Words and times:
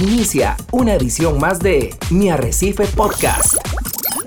Inicia 0.00 0.56
una 0.72 0.94
edición 0.94 1.38
más 1.38 1.58
de 1.58 1.94
Mi 2.10 2.30
Arrecife 2.30 2.86
Podcast. 2.86 3.56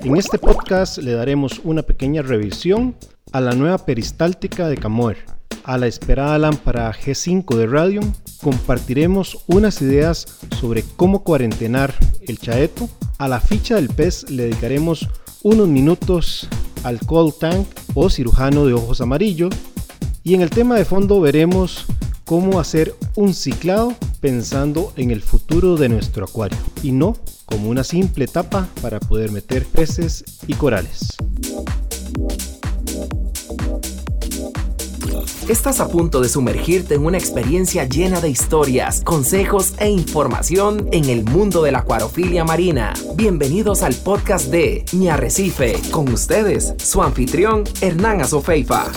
En 0.04 0.16
este 0.16 0.38
podcast 0.38 0.98
le 0.98 1.14
daremos 1.14 1.60
una 1.64 1.82
pequeña 1.82 2.22
revisión 2.22 2.94
a 3.32 3.40
la 3.40 3.54
nueva 3.54 3.78
peristáltica 3.78 4.68
de 4.68 4.76
Camoer, 4.76 5.24
a 5.64 5.76
la 5.76 5.88
esperada 5.88 6.38
lámpara 6.38 6.92
G5 6.92 7.56
de 7.56 7.66
Radium, 7.66 8.12
compartiremos 8.40 9.42
unas 9.48 9.82
ideas 9.82 10.38
sobre 10.60 10.84
cómo 10.94 11.24
cuarentenar 11.24 11.92
el 12.20 12.38
chaeto, 12.38 12.88
a 13.18 13.26
la 13.26 13.40
ficha 13.40 13.74
del 13.74 13.88
pez 13.88 14.30
le 14.30 14.44
dedicaremos 14.44 15.08
unos 15.42 15.66
minutos 15.66 16.48
al 16.84 17.00
cold 17.00 17.34
tank 17.40 17.66
o 17.94 18.10
cirujano 18.10 18.64
de 18.64 18.74
ojos 18.74 19.00
amarillos 19.00 19.52
y 20.22 20.34
en 20.34 20.42
el 20.42 20.50
tema 20.50 20.76
de 20.76 20.84
fondo 20.84 21.20
veremos 21.20 21.86
cómo 22.24 22.58
hacer 22.58 22.94
un 23.14 23.34
ciclado 23.34 23.94
pensando 24.20 24.92
en 24.96 25.10
el 25.10 25.22
futuro 25.22 25.76
de 25.76 25.88
nuestro 25.88 26.24
acuario 26.24 26.58
y 26.82 26.92
no 26.92 27.16
como 27.44 27.68
una 27.68 27.84
simple 27.84 28.26
tapa 28.26 28.68
para 28.80 28.98
poder 29.00 29.30
meter 29.30 29.66
peces 29.66 30.24
y 30.46 30.54
corales. 30.54 31.16
Estás 35.46 35.80
a 35.80 35.88
punto 35.88 36.22
de 36.22 36.30
sumergirte 36.30 36.94
en 36.94 37.04
una 37.04 37.18
experiencia 37.18 37.84
llena 37.84 38.22
de 38.22 38.30
historias, 38.30 39.02
consejos 39.02 39.74
e 39.78 39.90
información 39.90 40.88
en 40.90 41.10
el 41.10 41.22
mundo 41.22 41.62
de 41.62 41.70
la 41.70 41.80
acuarofilia 41.80 42.44
marina. 42.44 42.94
Bienvenidos 43.14 43.82
al 43.82 43.94
podcast 43.94 44.46
de 44.46 44.86
Mi 44.92 45.10
Arrecife, 45.10 45.78
con 45.90 46.10
ustedes, 46.10 46.72
su 46.78 47.02
anfitrión 47.02 47.64
Hernán 47.82 48.22
Azofeifa. 48.22 48.90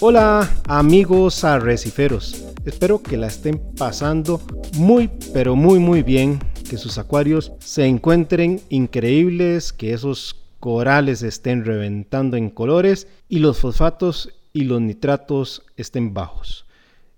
Hola 0.00 0.48
amigos 0.68 1.42
arreciferos, 1.42 2.44
espero 2.64 3.02
que 3.02 3.16
la 3.16 3.26
estén 3.26 3.60
pasando 3.76 4.40
muy 4.76 5.10
pero 5.32 5.56
muy 5.56 5.80
muy 5.80 6.04
bien, 6.04 6.38
que 6.70 6.76
sus 6.76 6.98
acuarios 6.98 7.50
se 7.58 7.84
encuentren 7.84 8.60
increíbles, 8.68 9.72
que 9.72 9.92
esos 9.92 10.36
corales 10.60 11.24
estén 11.24 11.64
reventando 11.64 12.36
en 12.36 12.48
colores 12.48 13.08
y 13.28 13.40
los 13.40 13.58
fosfatos 13.58 14.32
y 14.52 14.62
los 14.62 14.80
nitratos 14.80 15.64
estén 15.76 16.14
bajos. 16.14 16.64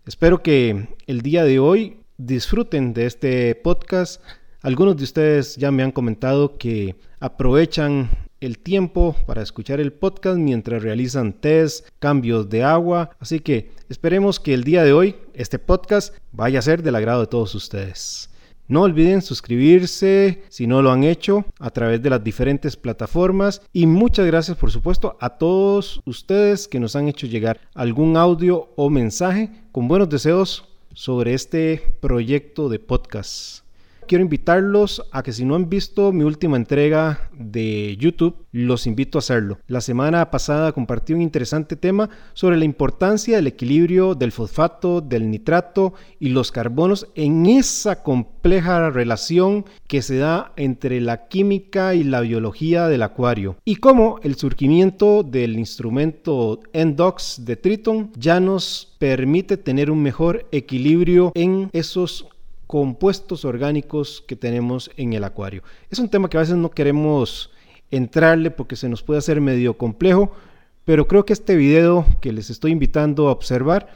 Espero 0.06 0.42
que 0.42 0.88
el 1.06 1.20
día 1.20 1.44
de 1.44 1.58
hoy 1.58 1.98
disfruten 2.16 2.94
de 2.94 3.04
este 3.04 3.54
podcast. 3.56 4.22
Algunos 4.62 4.96
de 4.96 5.04
ustedes 5.04 5.56
ya 5.56 5.70
me 5.70 5.82
han 5.82 5.92
comentado 5.92 6.56
que 6.56 6.96
aprovechan 7.18 8.08
el 8.40 8.58
tiempo 8.58 9.14
para 9.26 9.42
escuchar 9.42 9.80
el 9.80 9.92
podcast 9.92 10.38
mientras 10.38 10.82
realizan 10.82 11.32
test, 11.32 11.86
cambios 11.98 12.48
de 12.48 12.64
agua. 12.64 13.10
Así 13.18 13.40
que 13.40 13.70
esperemos 13.88 14.40
que 14.40 14.54
el 14.54 14.64
día 14.64 14.82
de 14.82 14.92
hoy 14.92 15.16
este 15.34 15.58
podcast 15.58 16.14
vaya 16.32 16.58
a 16.58 16.62
ser 16.62 16.82
del 16.82 16.96
agrado 16.96 17.20
de 17.20 17.26
todos 17.26 17.54
ustedes. 17.54 18.30
No 18.70 18.82
olviden 18.82 19.20
suscribirse 19.20 20.44
si 20.48 20.68
no 20.68 20.80
lo 20.80 20.92
han 20.92 21.02
hecho 21.02 21.44
a 21.58 21.70
través 21.70 22.00
de 22.02 22.10
las 22.10 22.22
diferentes 22.22 22.76
plataformas 22.76 23.62
y 23.72 23.86
muchas 23.86 24.26
gracias 24.26 24.56
por 24.56 24.70
supuesto 24.70 25.16
a 25.20 25.30
todos 25.30 26.00
ustedes 26.04 26.68
que 26.68 26.78
nos 26.78 26.94
han 26.94 27.08
hecho 27.08 27.26
llegar 27.26 27.60
algún 27.74 28.16
audio 28.16 28.68
o 28.76 28.88
mensaje 28.88 29.50
con 29.72 29.88
buenos 29.88 30.08
deseos 30.08 30.68
sobre 30.94 31.34
este 31.34 31.82
proyecto 32.00 32.68
de 32.68 32.78
podcast 32.78 33.59
quiero 34.10 34.24
invitarlos 34.24 35.04
a 35.12 35.22
que 35.22 35.32
si 35.32 35.44
no 35.44 35.54
han 35.54 35.68
visto 35.68 36.10
mi 36.10 36.24
última 36.24 36.56
entrega 36.56 37.30
de 37.32 37.96
YouTube, 37.96 38.44
los 38.50 38.88
invito 38.88 39.18
a 39.18 39.20
hacerlo. 39.20 39.60
La 39.68 39.80
semana 39.80 40.32
pasada 40.32 40.72
compartí 40.72 41.12
un 41.12 41.22
interesante 41.22 41.76
tema 41.76 42.10
sobre 42.32 42.56
la 42.56 42.64
importancia 42.64 43.36
del 43.36 43.46
equilibrio 43.46 44.16
del 44.16 44.32
fosfato, 44.32 45.00
del 45.00 45.30
nitrato 45.30 45.94
y 46.18 46.30
los 46.30 46.50
carbonos 46.50 47.06
en 47.14 47.46
esa 47.46 48.02
compleja 48.02 48.90
relación 48.90 49.64
que 49.86 50.02
se 50.02 50.16
da 50.16 50.54
entre 50.56 51.00
la 51.00 51.28
química 51.28 51.94
y 51.94 52.02
la 52.02 52.20
biología 52.20 52.88
del 52.88 53.04
acuario 53.04 53.58
y 53.64 53.76
cómo 53.76 54.18
el 54.24 54.34
surgimiento 54.34 55.22
del 55.22 55.56
instrumento 55.56 56.58
Endox 56.72 57.44
de 57.44 57.54
Triton 57.54 58.10
ya 58.16 58.40
nos 58.40 58.96
permite 58.98 59.56
tener 59.56 59.88
un 59.88 60.02
mejor 60.02 60.48
equilibrio 60.50 61.30
en 61.36 61.70
esos 61.72 62.26
compuestos 62.70 63.44
orgánicos 63.44 64.22
que 64.28 64.36
tenemos 64.36 64.92
en 64.96 65.12
el 65.12 65.24
acuario. 65.24 65.64
Es 65.90 65.98
un 65.98 66.08
tema 66.08 66.30
que 66.30 66.36
a 66.36 66.40
veces 66.40 66.54
no 66.54 66.70
queremos 66.70 67.50
entrarle 67.90 68.52
porque 68.52 68.76
se 68.76 68.88
nos 68.88 69.02
puede 69.02 69.18
hacer 69.18 69.40
medio 69.40 69.76
complejo, 69.76 70.30
pero 70.84 71.08
creo 71.08 71.24
que 71.26 71.32
este 71.32 71.56
video 71.56 72.06
que 72.20 72.32
les 72.32 72.48
estoy 72.48 72.70
invitando 72.70 73.26
a 73.26 73.32
observar 73.32 73.88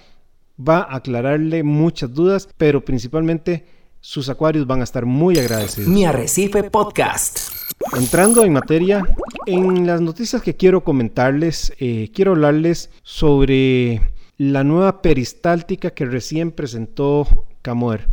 va 0.59 0.79
a 0.79 0.97
aclararle 0.97 1.63
muchas 1.63 2.13
dudas, 2.15 2.49
pero 2.57 2.85
principalmente 2.85 3.65
sus 4.01 4.29
acuarios 4.29 4.67
van 4.67 4.81
a 4.81 4.85
estar 4.85 5.07
muy 5.07 5.39
agradecidos. 5.39 5.89
Mi 5.89 6.05
Arrecife 6.05 6.65
Podcast. 6.65 7.51
Entrando 7.97 8.43
en 8.43 8.55
materia, 8.55 9.07
en 9.47 9.87
las 9.87 10.01
noticias 10.01 10.43
que 10.43 10.57
quiero 10.57 10.83
comentarles, 10.83 11.73
eh, 11.79 12.11
quiero 12.13 12.33
hablarles 12.33 12.91
sobre 13.05 14.03
la 14.37 14.65
nueva 14.65 15.01
peristáltica 15.01 15.91
que 15.91 16.07
recién 16.07 16.51
presentó 16.51 17.47
Camoer. 17.63 18.09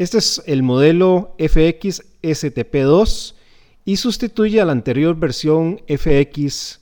Este 0.00 0.16
es 0.16 0.42
el 0.46 0.62
modelo 0.62 1.36
FX 1.36 2.02
STP2 2.22 3.34
y 3.84 3.96
sustituye 3.98 4.58
a 4.58 4.64
la 4.64 4.72
anterior 4.72 5.14
versión 5.14 5.82
FX-STP. 5.88 6.72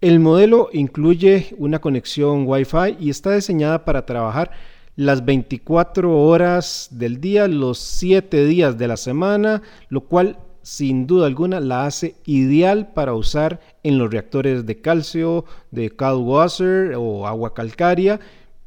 El 0.00 0.20
modelo 0.20 0.70
incluye 0.72 1.54
una 1.58 1.82
conexión 1.82 2.46
Wi-Fi 2.46 2.96
y 2.98 3.10
está 3.10 3.32
diseñada 3.32 3.84
para 3.84 4.06
trabajar 4.06 4.52
las 4.96 5.26
24 5.26 6.18
horas 6.18 6.88
del 6.92 7.20
día, 7.20 7.46
los 7.46 7.78
7 7.78 8.46
días 8.46 8.78
de 8.78 8.88
la 8.88 8.96
semana, 8.96 9.60
lo 9.90 10.00
cual 10.00 10.38
sin 10.62 11.06
duda 11.06 11.26
alguna 11.26 11.60
la 11.60 11.84
hace 11.84 12.14
ideal 12.24 12.94
para 12.94 13.12
usar 13.12 13.60
en 13.82 13.98
los 13.98 14.10
reactores 14.10 14.64
de 14.64 14.80
calcio, 14.80 15.44
de 15.70 15.92
Wasser 15.98 16.94
o 16.96 17.26
agua 17.26 17.52
calcárea 17.52 18.18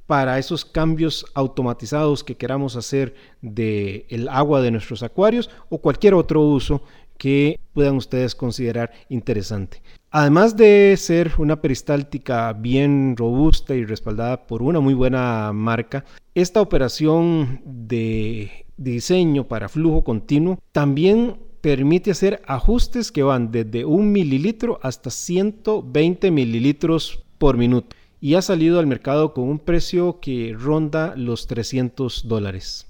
para 0.07 0.39
esos 0.39 0.63
cambios 0.65 1.25
automatizados 1.33 2.23
que 2.23 2.35
queramos 2.35 2.75
hacer 2.75 3.13
del 3.41 4.05
el 4.09 4.29
agua 4.29 4.61
de 4.61 4.71
nuestros 4.71 5.03
acuarios 5.03 5.49
o 5.69 5.77
cualquier 5.77 6.13
otro 6.13 6.41
uso 6.41 6.81
que 7.17 7.59
puedan 7.73 7.97
ustedes 7.97 8.33
considerar 8.33 8.91
interesante. 9.09 9.81
Además 10.09 10.55
de 10.55 10.95
ser 10.97 11.33
una 11.37 11.61
peristáltica 11.61 12.53
bien 12.53 13.15
robusta 13.17 13.75
y 13.75 13.83
respaldada 13.83 14.47
por 14.47 14.61
una 14.61 14.79
muy 14.79 14.93
buena 14.93 15.51
marca, 15.53 16.05
esta 16.33 16.61
operación 16.61 17.61
de 17.65 18.65
diseño 18.77 19.47
para 19.47 19.67
flujo 19.67 20.03
continuo 20.03 20.59
también 20.71 21.39
permite 21.59 22.11
hacer 22.11 22.41
ajustes 22.47 23.11
que 23.11 23.23
van 23.23 23.51
desde 23.51 23.83
un 23.83 24.11
mililitro 24.11 24.79
hasta 24.81 25.09
120 25.09 26.31
mililitros 26.31 27.23
por 27.37 27.57
minuto 27.57 27.95
y 28.19 28.35
ha 28.35 28.41
salido 28.41 28.79
al 28.79 28.87
mercado 28.87 29.33
con 29.33 29.45
un 29.45 29.59
precio 29.59 30.19
que 30.19 30.55
ronda 30.57 31.13
los 31.15 31.47
300 31.47 32.27
dólares. 32.27 32.87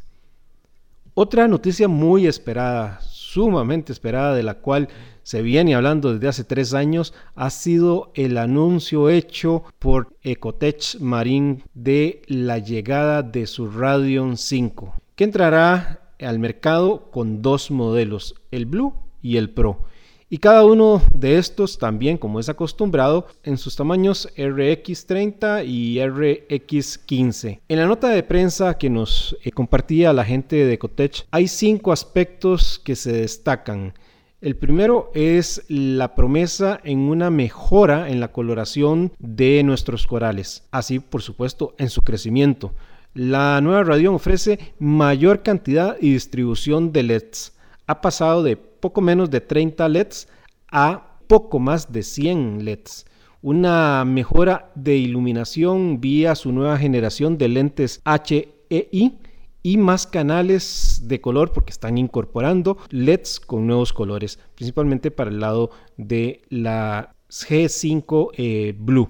Otra 1.14 1.48
noticia 1.48 1.88
muy 1.88 2.28
esperada, 2.28 3.00
sumamente 3.02 3.92
esperada, 3.92 4.36
de 4.36 4.44
la 4.44 4.56
cual 4.56 4.88
se 5.24 5.42
viene 5.42 5.76
hablando 5.76 6.14
desde 6.14 6.28
hace 6.28 6.44
tres 6.44 6.74
años, 6.74 7.14
ha 7.36 7.50
sido 7.50 8.12
el 8.14 8.38
anuncio 8.38 9.10
hecho 9.10 9.64
por 9.80 10.16
Ecotech 10.22 11.00
Marine 11.00 11.64
de 11.74 12.22
la 12.28 12.59
llegada 12.59 13.24
de 13.24 13.48
su 13.48 13.70
Radion 13.70 14.38
5, 14.38 14.94
que 15.16 15.24
entrará 15.24 16.14
al 16.20 16.40
mercado 16.40 17.09
con 17.12 17.42
dos 17.42 17.72
modelos, 17.72 18.36
el 18.52 18.66
Blue 18.66 18.94
y 19.22 19.38
el 19.38 19.50
Pro 19.50 19.86
y 20.30 20.40
cada 20.40 20.66
uno 20.66 21.02
de 21.14 21.38
estos 21.38 21.78
también, 21.78 22.18
como 22.18 22.40
es 22.40 22.50
acostumbrado, 22.50 23.28
en 23.44 23.58
sus 23.58 23.78
tamaños 23.78 24.28
RX30 24.36 25.66
y 25.66 25.96
RX15. 25.97 27.62
En 27.70 27.79
la 27.79 27.85
nota 27.85 28.09
de 28.09 28.24
prensa 28.24 28.78
que 28.78 28.90
nos 28.90 29.38
eh, 29.44 29.52
compartía 29.52 30.12
la 30.12 30.26
gente 30.26 30.58
de 30.58 30.74
Ecotech, 30.74 31.26
hay 31.32 31.47
cinco 31.47 31.94
aspectos 31.94 32.79
que 32.79 32.97
se 32.97 33.14
destacan. 33.14 33.94
El 34.41 34.58
primero 34.58 35.12
es 35.16 35.64
la 35.70 36.14
promesa 36.14 36.80
en 36.84 37.00
una 37.00 37.30
mejora 37.30 38.09
en 38.09 38.20
la 38.20 38.32
coloración 38.32 39.14
de 39.20 39.64
nuestros 39.64 40.06
corales, 40.06 40.68
así 40.72 41.00
por 41.00 41.22
supuesto 41.22 41.73
en 41.78 41.90
su 41.90 42.02
crecimiento. 42.02 42.73
La 43.14 43.62
nueva 43.62 43.84
Radion 43.84 44.14
ofrece 44.14 44.73
mayor 44.78 45.41
cantidad 45.41 45.96
y 46.00 46.12
distribución 46.12 46.91
de 46.91 47.03
LEDs. 47.03 47.53
Ha 47.88 48.02
pasado 48.02 48.44
de 48.44 48.58
poco 48.87 49.01
menos 49.01 49.29
de 49.29 49.41
30 49.41 49.89
LEDs 49.89 50.29
a 50.72 51.19
poco 51.28 51.59
más 51.59 51.91
de 51.91 52.03
100 52.03 52.63
LEDs. 52.63 53.05
Una 53.41 54.05
mejora 54.05 54.72
de 54.75 54.95
iluminación 54.95 55.99
vía 55.99 56.35
su 56.35 56.53
nueva 56.53 56.78
generación 56.78 57.37
de 57.37 57.49
lentes 57.49 58.01
HEI 58.05 59.19
y 59.61 59.75
más 59.75 60.07
canales 60.07 61.01
de 61.03 61.19
color 61.19 61.51
porque 61.51 61.72
están 61.72 61.97
incorporando 61.97 62.78
LEDs 62.89 63.41
con 63.41 63.67
nuevos 63.67 63.91
colores, 63.91 64.39
principalmente 64.55 65.11
para 65.11 65.31
el 65.31 65.41
lado 65.41 65.72
de 65.97 66.43
la 66.47 67.13
G5 67.29 68.29
eh, 68.37 68.73
Blue. 68.79 69.09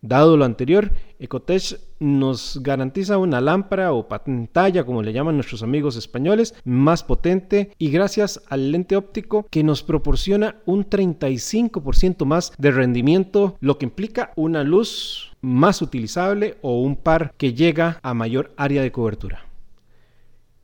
Dado 0.00 0.36
lo 0.36 0.44
anterior, 0.44 0.92
Ecotech 1.18 1.80
nos 1.98 2.60
garantiza 2.62 3.18
una 3.18 3.40
lámpara 3.40 3.92
o 3.92 4.06
pantalla, 4.06 4.84
como 4.84 5.02
le 5.02 5.12
llaman 5.12 5.34
nuestros 5.34 5.64
amigos 5.64 5.96
españoles, 5.96 6.54
más 6.64 7.02
potente 7.02 7.72
y 7.78 7.90
gracias 7.90 8.40
al 8.48 8.70
lente 8.70 8.96
óptico 8.96 9.46
que 9.50 9.64
nos 9.64 9.82
proporciona 9.82 10.56
un 10.66 10.88
35% 10.88 12.24
más 12.24 12.52
de 12.58 12.70
rendimiento, 12.70 13.56
lo 13.60 13.78
que 13.78 13.86
implica 13.86 14.32
una 14.36 14.62
luz 14.62 15.32
más 15.40 15.82
utilizable 15.82 16.58
o 16.62 16.80
un 16.80 16.94
par 16.96 17.34
que 17.36 17.54
llega 17.54 17.98
a 18.02 18.14
mayor 18.14 18.52
área 18.56 18.82
de 18.82 18.92
cobertura. 18.92 19.47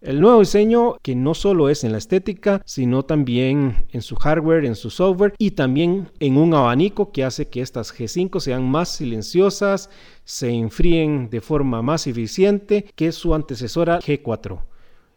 El 0.04 0.20
nuevo 0.20 0.40
diseño 0.40 0.96
que 1.00 1.14
no 1.14 1.32
solo 1.32 1.70
es 1.70 1.82
en 1.82 1.92
la 1.92 1.96
estética, 1.96 2.60
sino 2.66 3.04
también 3.04 3.86
en 3.90 4.02
su 4.02 4.16
hardware, 4.16 4.66
en 4.66 4.74
su 4.74 4.90
software 4.90 5.32
y 5.38 5.52
también 5.52 6.10
en 6.20 6.36
un 6.36 6.52
abanico 6.52 7.10
que 7.10 7.24
hace 7.24 7.48
que 7.48 7.62
estas 7.62 7.98
G5 7.98 8.38
sean 8.38 8.70
más 8.70 8.90
silenciosas, 8.90 9.88
se 10.24 10.50
enfríen 10.50 11.30
de 11.30 11.40
forma 11.40 11.80
más 11.80 12.06
eficiente 12.06 12.84
que 12.94 13.12
su 13.12 13.34
antecesora 13.34 13.98
G4. 14.00 14.60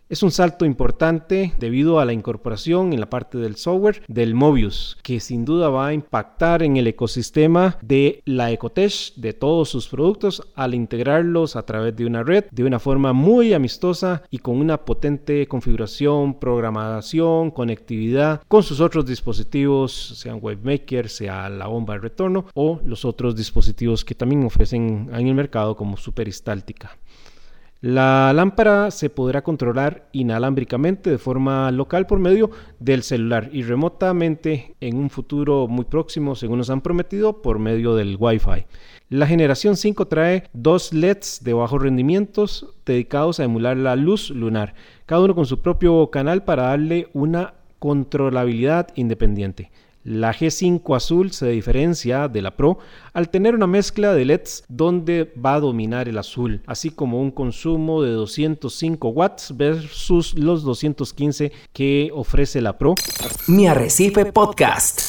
Es 0.10 0.24
un 0.24 0.32
salto 0.32 0.64
importante 0.64 1.54
debido 1.60 2.00
a 2.00 2.06
la 2.06 2.14
incorporación 2.14 2.94
en 2.94 3.02
la 3.02 3.10
parte 3.10 3.38
del 3.40 3.58
software 3.58 4.04
del 4.08 4.36
Mobius, 4.36 4.98
que 5.04 5.20
sin 5.20 5.44
duda 5.44 5.68
va 5.68 5.88
a 5.88 5.94
impactar 5.94 6.64
en 6.64 6.78
el 6.78 6.88
ecosistema 6.88 7.78
de 7.82 8.22
la 8.24 8.50
Ecotech, 8.50 9.16
de 9.18 9.34
todos 9.34 9.68
sus 9.68 9.90
productos, 9.90 10.48
al 10.56 10.76
integrarlos 10.76 11.58
a 11.58 11.64
través 11.64 11.94
de 11.98 12.06
una 12.06 12.24
red 12.24 12.46
de 12.52 12.64
una 12.64 12.80
forma 12.80 13.12
muy 13.12 13.52
amistosa 13.52 14.24
y 14.32 14.38
con 14.38 14.56
una 14.56 14.86
potente 14.86 15.46
configuración, 15.46 16.40
programación, 16.40 17.52
conectividad 17.52 18.42
con 18.48 18.64
sus 18.64 18.80
otros 18.80 19.06
dispositivos, 19.06 19.92
sean 19.92 20.40
WebMaker, 20.42 21.10
sea 21.10 21.50
la 21.50 21.68
bomba 21.68 21.96
de 21.96 22.00
retorno 22.00 22.46
o 22.54 22.80
los 22.86 23.04
otros 23.04 23.36
dispositivos 23.36 24.06
que 24.06 24.16
también 24.16 24.46
ofrecen 24.46 25.10
en 25.12 25.28
el 25.28 25.36
mercado 25.36 25.76
como 25.76 25.98
Superistáltica. 25.98 26.98
La 27.80 28.34
lámpara 28.34 28.90
se 28.90 29.12
podrá 29.12 29.44
controlar 29.44 30.10
inalámbricamente 30.12 31.12
de 31.12 31.20
forma 31.20 31.70
local 31.70 32.08
por 32.08 32.18
medio 32.18 32.50
del 32.80 33.04
celular 33.04 33.52
y 33.54 33.62
remotamente 33.62 34.76
en 34.82 34.98
un 34.98 35.12
futuro 35.12 35.68
muy 35.68 35.86
próximo, 35.86 36.34
según 36.34 36.58
nos 36.58 36.72
han 36.72 36.82
prometido, 36.82 37.44
por 37.44 37.60
medio 37.60 37.94
del 37.94 38.18
Wi-Fi. 38.20 38.66
La 39.10 39.28
generación 39.28 39.78
5 39.78 40.08
trae 40.08 40.50
dos 40.54 40.92
LEDs 40.92 41.44
de 41.44 41.54
bajos 41.54 41.84
rendimientos 41.84 42.74
dedicados 42.84 43.40
a 43.40 43.44
emular 43.44 43.78
la 43.78 43.96
luz 43.96 44.32
lunar, 44.32 44.74
cada 45.06 45.22
uno 45.22 45.36
con 45.36 45.46
su 45.46 45.62
propio 45.62 46.10
canal 46.10 46.44
para 46.44 46.64
darle 46.64 47.10
una 47.14 47.54
controlabilidad 47.78 48.88
independiente. 48.96 49.70
La 50.08 50.34
G5 50.34 50.96
azul 50.96 51.34
se 51.34 51.50
diferencia 51.50 52.30
de 52.30 52.42
la 52.42 52.56
Pro 52.56 52.78
al 53.12 53.30
tener 53.30 53.56
una 53.56 53.68
mezcla 53.68 54.14
de 54.14 54.24
LEDs 54.24 54.64
donde 54.70 55.34
va 55.46 55.56
a 55.56 55.60
dominar 55.60 56.08
el 56.08 56.18
azul, 56.18 56.62
así 56.66 56.92
como 56.92 57.20
un 57.20 57.30
consumo 57.30 58.02
de 58.02 58.12
205 58.12 59.10
watts 59.10 59.58
versus 59.58 60.34
los 60.40 60.64
215 60.64 61.52
que 61.74 62.10
ofrece 62.14 62.62
la 62.62 62.78
Pro. 62.78 62.96
Mi 63.50 63.68
Arrecife 63.68 64.32
Podcast. 64.32 65.02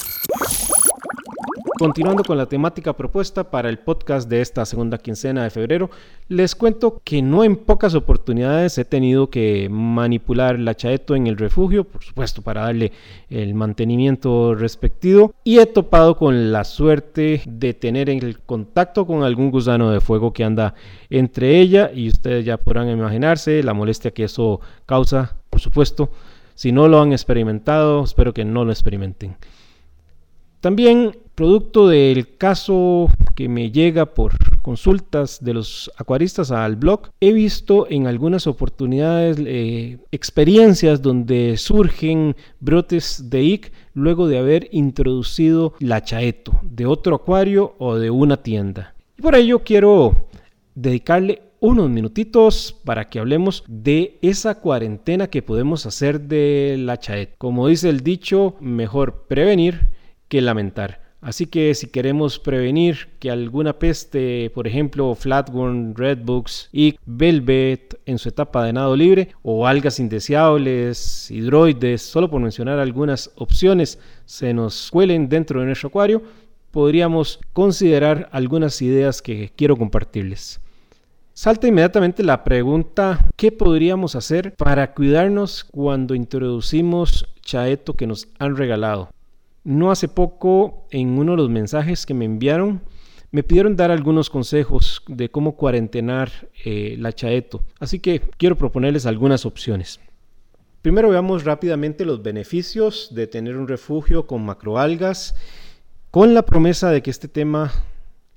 Continuando 1.79 2.25
con 2.25 2.37
la 2.37 2.45
temática 2.45 2.91
propuesta 2.91 3.49
para 3.49 3.69
el 3.69 3.79
podcast 3.79 4.29
de 4.29 4.41
esta 4.41 4.65
segunda 4.65 4.97
quincena 4.97 5.43
de 5.43 5.49
febrero, 5.49 5.89
les 6.27 6.53
cuento 6.53 7.01
que 7.05 7.21
no 7.21 7.45
en 7.45 7.55
pocas 7.55 7.95
oportunidades 7.95 8.77
he 8.77 8.83
tenido 8.83 9.29
que 9.29 9.69
manipular 9.71 10.59
la 10.59 10.75
chaeto 10.75 11.15
en 11.15 11.27
el 11.27 11.37
refugio, 11.37 11.85
por 11.85 12.03
supuesto 12.03 12.41
para 12.41 12.63
darle 12.63 12.91
el 13.29 13.53
mantenimiento 13.53 14.55
respectivo, 14.55 15.33
y 15.45 15.59
he 15.59 15.67
topado 15.67 16.17
con 16.17 16.51
la 16.51 16.65
suerte 16.65 17.43
de 17.45 17.73
tener 17.73 18.09
el 18.09 18.39
contacto 18.41 19.07
con 19.07 19.23
algún 19.23 19.49
gusano 19.49 19.89
de 19.89 20.01
fuego 20.01 20.33
que 20.33 20.43
anda 20.43 20.75
entre 21.09 21.61
ella 21.61 21.91
y 21.95 22.09
ustedes 22.09 22.43
ya 22.43 22.57
podrán 22.57 22.89
imaginarse 22.89 23.63
la 23.63 23.73
molestia 23.73 24.11
que 24.11 24.25
eso 24.25 24.59
causa, 24.85 25.37
por 25.49 25.61
supuesto. 25.61 26.09
Si 26.55 26.73
no 26.73 26.89
lo 26.89 27.01
han 27.01 27.13
experimentado, 27.13 28.03
espero 28.03 28.33
que 28.33 28.43
no 28.43 28.65
lo 28.65 28.73
experimenten. 28.73 29.37
También, 30.59 31.15
producto 31.39 31.87
del 31.87 32.35
caso 32.35 33.07
que 33.33 33.47
me 33.47 33.71
llega 33.71 34.07
por 34.07 34.33
consultas 34.61 35.41
de 35.41 35.53
los 35.53 35.89
acuaristas 35.95 36.51
al 36.51 36.75
blog, 36.75 37.11
he 37.21 37.31
visto 37.31 37.87
en 37.89 38.07
algunas 38.07 38.45
oportunidades 38.45 39.37
eh, 39.39 39.99
experiencias 40.11 41.01
donde 41.01 41.55
surgen 41.55 42.35
brotes 42.59 43.29
de 43.29 43.41
IC 43.41 43.71
luego 43.93 44.27
de 44.27 44.37
haber 44.37 44.67
introducido 44.73 45.75
la 45.79 46.03
chaeto 46.03 46.59
de 46.61 46.85
otro 46.85 47.15
acuario 47.15 47.73
o 47.77 47.95
de 47.95 48.09
una 48.09 48.43
tienda. 48.43 48.93
Y 49.17 49.21
por 49.21 49.33
ello 49.33 49.59
quiero 49.63 50.27
dedicarle 50.75 51.41
unos 51.61 51.89
minutitos 51.89 52.75
para 52.83 53.07
que 53.07 53.17
hablemos 53.17 53.63
de 53.65 54.19
esa 54.21 54.55
cuarentena 54.55 55.27
que 55.27 55.41
podemos 55.41 55.85
hacer 55.85 56.19
de 56.19 56.75
la 56.77 56.97
chaeto. 56.97 57.35
Como 57.37 57.69
dice 57.69 57.87
el 57.87 58.01
dicho, 58.01 58.55
mejor 58.59 59.23
prevenir 59.29 59.87
que 60.27 60.41
lamentar. 60.41 61.08
Así 61.21 61.47
que 61.47 61.75
si 61.75 61.87
queremos 61.87 62.39
prevenir 62.39 63.09
que 63.19 63.29
alguna 63.29 63.77
peste, 63.77 64.49
por 64.51 64.67
ejemplo 64.67 65.13
Flatworm, 65.15 65.93
Redbooks 65.93 66.69
y 66.71 66.95
Velvet 67.05 67.99
en 68.05 68.17
su 68.17 68.29
etapa 68.29 68.63
de 68.63 68.71
nado 68.71 68.95
libre, 68.95 69.29
o 69.41 69.67
algas 69.67 69.99
indeseables, 69.99 71.29
hidroides, 71.29 72.01
solo 72.01 72.29
por 72.29 72.41
mencionar 72.41 72.79
algunas 72.79 73.31
opciones, 73.35 73.99
se 74.25 74.53
nos 74.53 74.89
cuelen 74.91 75.27
dentro 75.27 75.59
de 75.59 75.65
nuestro 75.65 75.89
acuario, 75.89 76.23
podríamos 76.71 77.39
considerar 77.51 78.29
algunas 78.31 78.81
ideas 78.81 79.21
que 79.21 79.51
quiero 79.55 79.75
compartirles. 79.75 80.61
Salta 81.33 81.67
inmediatamente 81.67 82.23
la 82.23 82.43
pregunta, 82.45 83.29
¿qué 83.35 83.51
podríamos 83.51 84.15
hacer 84.15 84.53
para 84.55 84.93
cuidarnos 84.93 85.65
cuando 85.65 86.15
introducimos 86.15 87.27
chaeto 87.41 87.93
que 87.93 88.07
nos 88.07 88.27
han 88.39 88.55
regalado? 88.55 89.09
No 89.63 89.91
hace 89.91 90.07
poco, 90.07 90.87
en 90.91 91.17
uno 91.17 91.33
de 91.33 91.37
los 91.37 91.49
mensajes 91.49 92.05
que 92.05 92.13
me 92.13 92.25
enviaron, 92.25 92.81
me 93.31 93.43
pidieron 93.43 93.75
dar 93.75 93.91
algunos 93.91 94.29
consejos 94.29 95.03
de 95.07 95.29
cómo 95.29 95.55
cuarentenar 95.55 96.31
eh, 96.65 96.95
la 96.97 97.13
chaeto, 97.13 97.63
así 97.79 97.99
que 97.99 98.21
quiero 98.37 98.57
proponerles 98.57 99.05
algunas 99.05 99.45
opciones. 99.45 99.99
Primero 100.81 101.09
veamos 101.09 101.43
rápidamente 101.43 102.05
los 102.05 102.23
beneficios 102.23 103.09
de 103.13 103.27
tener 103.27 103.57
un 103.57 103.67
refugio 103.67 104.25
con 104.25 104.45
macroalgas, 104.45 105.35
con 106.09 106.33
la 106.33 106.43
promesa 106.43 106.89
de 106.89 107.03
que 107.03 107.11
este 107.11 107.27
tema 107.27 107.71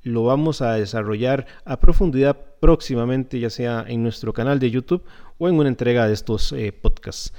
lo 0.03 0.25
vamos 0.25 0.61
a 0.61 0.73
desarrollar 0.75 1.46
a 1.65 1.79
profundidad 1.79 2.37
próximamente, 2.61 3.39
ya 3.39 3.49
sea 3.49 3.85
en 3.87 4.03
nuestro 4.03 4.32
canal 4.32 4.58
de 4.58 4.70
YouTube 4.70 5.05
o 5.39 5.49
en 5.49 5.55
una 5.55 5.69
entrega 5.69 6.06
de 6.06 6.15
estos 6.15 6.53
eh, 6.53 6.73
podcasts. 6.73 7.32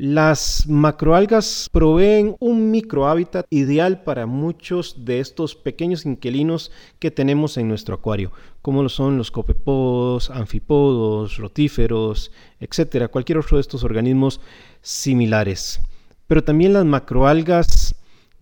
Las 0.00 0.68
macroalgas 0.68 1.68
proveen 1.72 2.36
un 2.38 2.70
microhábitat 2.70 3.46
ideal 3.50 4.04
para 4.04 4.26
muchos 4.26 5.04
de 5.04 5.18
estos 5.18 5.56
pequeños 5.56 6.06
inquilinos 6.06 6.70
que 7.00 7.10
tenemos 7.10 7.56
en 7.56 7.66
nuestro 7.66 7.96
acuario, 7.96 8.30
como 8.62 8.84
lo 8.84 8.90
son 8.90 9.18
los 9.18 9.32
copepodos, 9.32 10.30
anfipodos, 10.30 11.38
rotíferos, 11.38 12.30
etcétera, 12.60 13.08
cualquier 13.08 13.38
otro 13.38 13.56
de 13.56 13.62
estos 13.62 13.82
organismos 13.82 14.40
similares. 14.82 15.80
Pero 16.28 16.44
también 16.44 16.74
las 16.74 16.84
macroalgas 16.84 17.96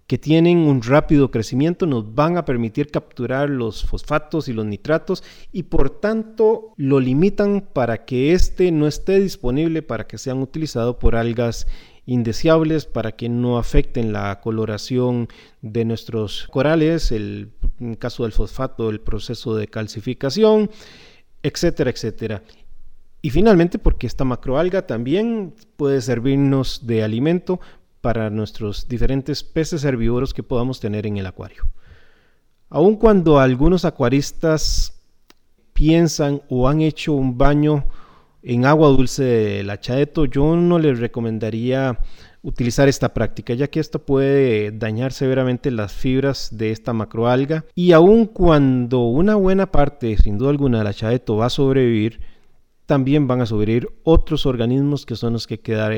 que 0.07 0.19
tienen 0.19 0.59
un 0.59 0.83
rápido 0.83 1.31
crecimiento 1.31 1.87
nos 1.87 2.15
van 2.15 2.37
a 2.37 2.45
permitir 2.45 2.91
capturar 2.91 3.51
los 3.51 3.85
fosfatos 3.85 4.49
y 4.49 4.53
los 4.53 4.65
nitratos 4.65 5.25
y 5.53 5.65
por 5.65 5.91
tanto 5.91 6.73
lo 6.77 7.01
limitan 7.01 7.69
para 7.73 8.05
que 8.05 8.33
éste 8.33 8.71
no 8.71 8.87
esté 8.87 9.19
disponible 9.21 9.83
para 9.83 10.07
que 10.07 10.19
sean 10.19 10.43
utilizados 10.43 10.97
por 10.97 11.17
algas 11.17 11.67
indeseables 12.07 12.87
para 12.87 13.13
que 13.13 13.29
no 13.29 13.59
afecten 13.59 14.13
la 14.13 14.41
coloración 14.41 15.29
de 15.61 15.85
nuestros 15.85 16.47
corales, 16.53 17.11
el, 17.11 17.51
en 17.81 17.97
caso 17.97 18.23
del 18.23 18.33
fosfato, 18.33 18.89
el 18.89 19.01
proceso 19.01 19.57
de 19.57 19.67
calcificación, 19.67 20.71
etcétera, 21.43 21.91
etcétera. 21.91 22.43
Y 23.23 23.31
finalmente 23.31 23.81
porque 23.81 24.07
esta 24.07 24.25
macroalga 24.25 24.87
también 24.87 25.55
puede 25.77 26.01
servirnos 26.01 26.87
de 26.87 27.03
alimento 27.03 27.61
para 28.07 28.31
nuestros 28.31 28.87
diferentes 28.87 29.43
peces 29.43 29.83
herbívoros 29.83 30.33
que 30.33 30.45
podamos 30.45 30.79
tener 30.79 31.09
en 31.09 31.17
el 31.17 31.27
acuario. 31.27 31.65
Aun 32.69 32.95
cuando 32.95 33.41
algunos 33.41 33.85
acuaristas 33.85 35.03
piensan 35.73 36.41
o 36.49 36.69
han 36.69 36.83
hecho 36.83 37.15
un 37.15 37.37
baño 37.37 37.85
en 38.45 38.65
agua 38.65 38.91
dulce 38.91 39.25
de 39.25 39.65
la 39.65 39.81
chaeto, 39.81 40.25
yo 40.25 40.55
no 40.55 40.79
les 40.79 41.01
recomendaría 41.01 41.99
utilizar 42.43 42.87
esta 42.87 43.13
práctica, 43.13 43.55
ya 43.55 43.67
que 43.67 43.81
esto 43.81 43.99
puede 43.99 44.71
dañar 44.71 45.13
severamente 45.13 45.73
las 45.73 45.93
fibras 45.93 46.57
de 46.57 46.71
esta 46.71 46.93
macroalga. 46.93 47.65
Y 47.75 47.91
aun 47.91 48.27
cuando 48.27 49.01
una 49.01 49.35
buena 49.35 49.73
parte, 49.73 50.17
sin 50.17 50.39
duda 50.39 50.51
alguna, 50.51 50.79
de 50.79 50.85
la 50.85 50.95
chaeto 50.95 51.39
va 51.39 51.47
a 51.47 51.51
sobrevivir, 51.51 52.21
también 52.87 53.26
van 53.26 53.40
a 53.40 53.47
subir 53.47 53.88
otros 54.05 54.47
organismos 54.47 55.05
que 55.05 55.16
son 55.16 55.35
los 55.35 55.47
que 55.47 55.61
quedar, 55.61 55.93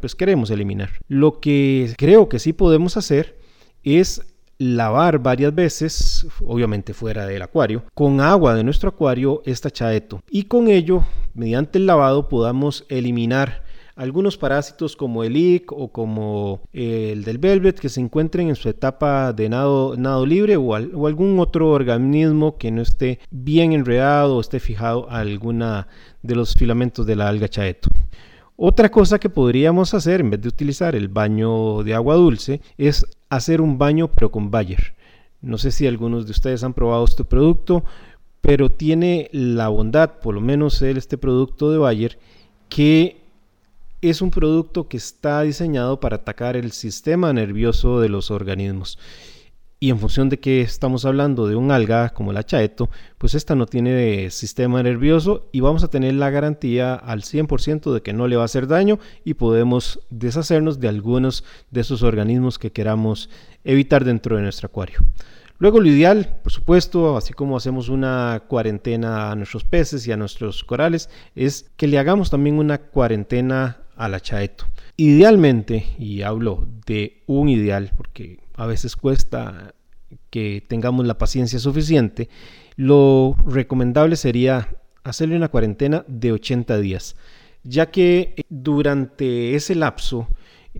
pues 0.00 0.14
queremos 0.14 0.50
eliminar. 0.50 0.90
Lo 1.08 1.40
que 1.40 1.92
creo 1.96 2.28
que 2.28 2.38
sí 2.38 2.52
podemos 2.52 2.96
hacer 2.96 3.38
es 3.82 4.22
lavar 4.58 5.18
varias 5.18 5.54
veces, 5.54 6.26
obviamente 6.46 6.94
fuera 6.94 7.26
del 7.26 7.42
acuario, 7.42 7.84
con 7.94 8.20
agua 8.20 8.54
de 8.54 8.62
nuestro 8.64 8.90
acuario 8.90 9.42
esta 9.44 9.70
chaeto 9.70 10.22
y 10.30 10.44
con 10.44 10.68
ello, 10.68 11.04
mediante 11.34 11.78
el 11.78 11.86
lavado, 11.86 12.28
podamos 12.28 12.84
eliminar 12.88 13.63
algunos 13.96 14.36
parásitos 14.36 14.96
como 14.96 15.22
el 15.22 15.36
IC 15.36 15.72
o 15.72 15.88
como 15.88 16.60
el 16.72 17.22
del 17.24 17.38
Velvet 17.38 17.78
que 17.78 17.88
se 17.88 18.00
encuentren 18.00 18.48
en 18.48 18.56
su 18.56 18.68
etapa 18.68 19.32
de 19.32 19.48
nado, 19.48 19.96
nado 19.96 20.26
libre 20.26 20.56
o, 20.56 20.62
o, 20.64 21.06
algún 21.06 21.38
otro 21.38 21.70
organismo 21.70 22.56
que 22.58 22.70
no 22.70 22.82
esté 22.82 23.20
bien 23.30 23.72
enredado 23.72 24.36
o 24.36 24.40
esté 24.40 24.58
fijado 24.58 25.08
a 25.10 25.20
alguna 25.20 25.86
de 26.22 26.34
los 26.34 26.54
filamentos 26.54 27.06
de 27.06 27.16
la 27.16 27.28
alga 27.28 27.48
chaeto. 27.48 27.88
Otra 28.56 28.90
cosa 28.90 29.18
que 29.18 29.30
podríamos 29.30 29.94
hacer 29.94 30.20
en 30.20 30.30
vez 30.30 30.40
de 30.40 30.48
utilizar 30.48 30.94
el 30.94 31.08
baño 31.08 31.82
de 31.82 31.94
agua 31.94 32.14
dulce 32.14 32.60
es 32.78 33.04
hacer 33.28 33.60
un 33.60 33.78
baño 33.78 34.08
pero 34.08 34.30
con 34.30 34.50
Bayer. 34.50 34.94
No 35.40 35.58
sé 35.58 35.70
si 35.70 35.86
algunos 35.86 36.24
de 36.24 36.32
ustedes 36.32 36.64
han 36.64 36.72
probado 36.72 37.04
este 37.04 37.24
producto, 37.24 37.84
pero 38.40 38.70
tiene 38.70 39.28
la 39.32 39.68
bondad, 39.68 40.18
por 40.20 40.34
lo 40.34 40.40
menos 40.40 40.80
este 40.82 41.18
producto 41.18 41.70
de 41.70 41.78
Bayer, 41.78 42.18
que 42.68 43.23
es 44.10 44.22
un 44.22 44.30
producto 44.30 44.88
que 44.88 44.96
está 44.96 45.42
diseñado 45.42 46.00
para 46.00 46.16
atacar 46.16 46.56
el 46.56 46.72
sistema 46.72 47.32
nervioso 47.32 48.00
de 48.00 48.08
los 48.08 48.30
organismos. 48.30 48.98
Y 49.80 49.90
en 49.90 49.98
función 49.98 50.28
de 50.28 50.40
que 50.40 50.62
estamos 50.62 51.04
hablando 51.04 51.46
de 51.46 51.56
un 51.56 51.70
alga 51.70 52.10
como 52.10 52.32
la 52.32 52.44
chaeto, 52.44 52.88
pues 53.18 53.34
esta 53.34 53.54
no 53.54 53.66
tiene 53.66 54.30
sistema 54.30 54.82
nervioso 54.82 55.48
y 55.52 55.60
vamos 55.60 55.84
a 55.84 55.88
tener 55.88 56.14
la 56.14 56.30
garantía 56.30 56.94
al 56.94 57.22
100% 57.22 57.92
de 57.92 58.00
que 58.00 58.12
no 58.12 58.26
le 58.26 58.36
va 58.36 58.42
a 58.42 58.46
hacer 58.46 58.66
daño 58.66 58.98
y 59.24 59.34
podemos 59.34 60.00
deshacernos 60.10 60.80
de 60.80 60.88
algunos 60.88 61.44
de 61.70 61.82
esos 61.82 62.02
organismos 62.02 62.58
que 62.58 62.72
queramos 62.72 63.28
evitar 63.62 64.04
dentro 64.04 64.36
de 64.36 64.42
nuestro 64.42 64.66
acuario. 64.66 65.00
Luego 65.58 65.80
lo 65.80 65.88
ideal, 65.88 66.40
por 66.42 66.52
supuesto, 66.52 67.16
así 67.16 67.32
como 67.32 67.56
hacemos 67.56 67.88
una 67.88 68.42
cuarentena 68.48 69.30
a 69.30 69.36
nuestros 69.36 69.64
peces 69.64 70.06
y 70.06 70.12
a 70.12 70.16
nuestros 70.16 70.64
corales, 70.64 71.08
es 71.34 71.70
que 71.76 71.86
le 71.86 71.98
hagamos 71.98 72.30
también 72.30 72.58
una 72.58 72.78
cuarentena 72.78 73.83
a 73.96 74.08
la 74.08 74.20
chaeto. 74.20 74.66
Idealmente, 74.96 75.86
y 75.98 76.22
hablo 76.22 76.66
de 76.86 77.22
un 77.26 77.48
ideal 77.48 77.92
porque 77.96 78.40
a 78.54 78.66
veces 78.66 78.96
cuesta 78.96 79.74
que 80.30 80.64
tengamos 80.66 81.06
la 81.06 81.18
paciencia 81.18 81.58
suficiente, 81.58 82.28
lo 82.76 83.36
recomendable 83.46 84.16
sería 84.16 84.68
hacerle 85.04 85.36
una 85.36 85.48
cuarentena 85.48 86.04
de 86.08 86.32
80 86.32 86.78
días, 86.78 87.16
ya 87.62 87.90
que 87.90 88.44
durante 88.48 89.54
ese 89.54 89.74
lapso 89.74 90.28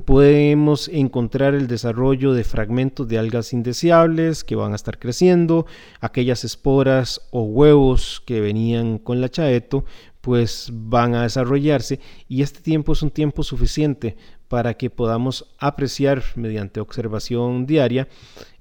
podemos 0.04 0.88
encontrar 0.88 1.54
el 1.54 1.68
desarrollo 1.68 2.32
de 2.32 2.42
fragmentos 2.42 3.06
de 3.06 3.18
algas 3.18 3.52
indeseables 3.52 4.42
que 4.42 4.56
van 4.56 4.72
a 4.72 4.76
estar 4.76 4.98
creciendo, 4.98 5.66
aquellas 6.00 6.42
esporas 6.42 7.28
o 7.30 7.42
huevos 7.42 8.22
que 8.26 8.40
venían 8.40 8.98
con 8.98 9.20
la 9.20 9.28
chaeto 9.28 9.84
pues 10.24 10.70
van 10.72 11.14
a 11.14 11.24
desarrollarse 11.24 12.00
y 12.28 12.40
este 12.40 12.62
tiempo 12.62 12.94
es 12.94 13.02
un 13.02 13.10
tiempo 13.10 13.42
suficiente 13.42 14.16
para 14.48 14.72
que 14.72 14.88
podamos 14.88 15.54
apreciar 15.58 16.22
mediante 16.34 16.80
observación 16.80 17.66
diaria 17.66 18.08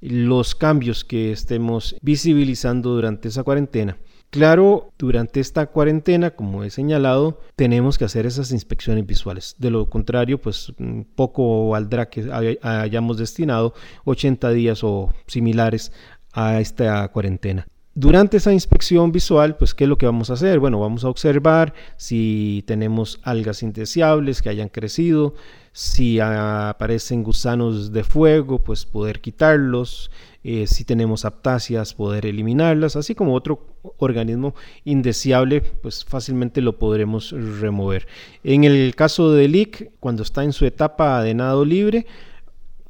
los 0.01 0.55
cambios 0.55 1.05
que 1.05 1.31
estemos 1.31 1.95
visibilizando 2.01 2.89
durante 2.89 3.29
esa 3.29 3.43
cuarentena. 3.43 3.97
Claro, 4.29 4.89
durante 4.97 5.39
esta 5.39 5.67
cuarentena, 5.67 6.31
como 6.31 6.65
he 6.65 6.69
señalado, 6.69 7.39
tenemos 7.55 7.97
que 7.97 8.03
hacer 8.03 8.25
esas 8.25 8.51
inspecciones 8.51 9.05
visuales. 9.05 9.55
De 9.57 9.69
lo 9.69 9.89
contrario, 9.89 10.41
pues 10.41 10.73
mm, 10.77 11.01
poco 11.15 11.69
valdrá 11.69 12.09
que 12.09 12.29
hayamos 12.61 13.17
destinado 13.17 13.73
80 14.03 14.49
días 14.49 14.83
o 14.83 15.13
similares 15.27 15.93
a 16.33 16.59
esta 16.59 17.07
cuarentena. 17.09 17.67
Durante 17.95 18.37
esa 18.37 18.51
inspección 18.51 19.11
visual, 19.11 19.55
pues, 19.55 19.75
¿qué 19.75 19.83
es 19.83 19.89
lo 19.89 19.99
que 19.99 20.07
vamos 20.07 20.31
a 20.31 20.33
hacer? 20.33 20.57
Bueno, 20.59 20.79
vamos 20.79 21.03
a 21.03 21.09
observar 21.09 21.75
si 21.95 22.63
tenemos 22.65 23.19
algas 23.21 23.61
indeseables 23.61 24.41
que 24.41 24.49
hayan 24.49 24.69
crecido, 24.69 25.35
si 25.73 26.19
aparecen 26.19 27.21
gusanos 27.21 27.91
de 27.91 28.03
fuego, 28.03 28.63
pues 28.63 28.87
poder 28.87 29.21
quitarlos, 29.21 30.09
eh, 30.43 30.65
si 30.65 30.85
tenemos 30.85 31.23
aptáceas, 31.23 31.93
poder 31.93 32.25
eliminarlas, 32.25 32.95
así 32.95 33.13
como 33.13 33.35
otro 33.35 33.67
organismo 33.97 34.55
indeseable, 34.85 35.61
pues 35.61 36.03
fácilmente 36.03 36.61
lo 36.61 36.79
podremos 36.79 37.31
remover. 37.31 38.07
En 38.43 38.63
el 38.63 38.95
caso 38.95 39.31
del 39.31 39.55
IC, 39.55 39.91
cuando 39.99 40.23
está 40.23 40.43
en 40.43 40.53
su 40.53 40.65
etapa 40.65 41.21
de 41.21 41.35
nado 41.35 41.63
libre, 41.63 42.07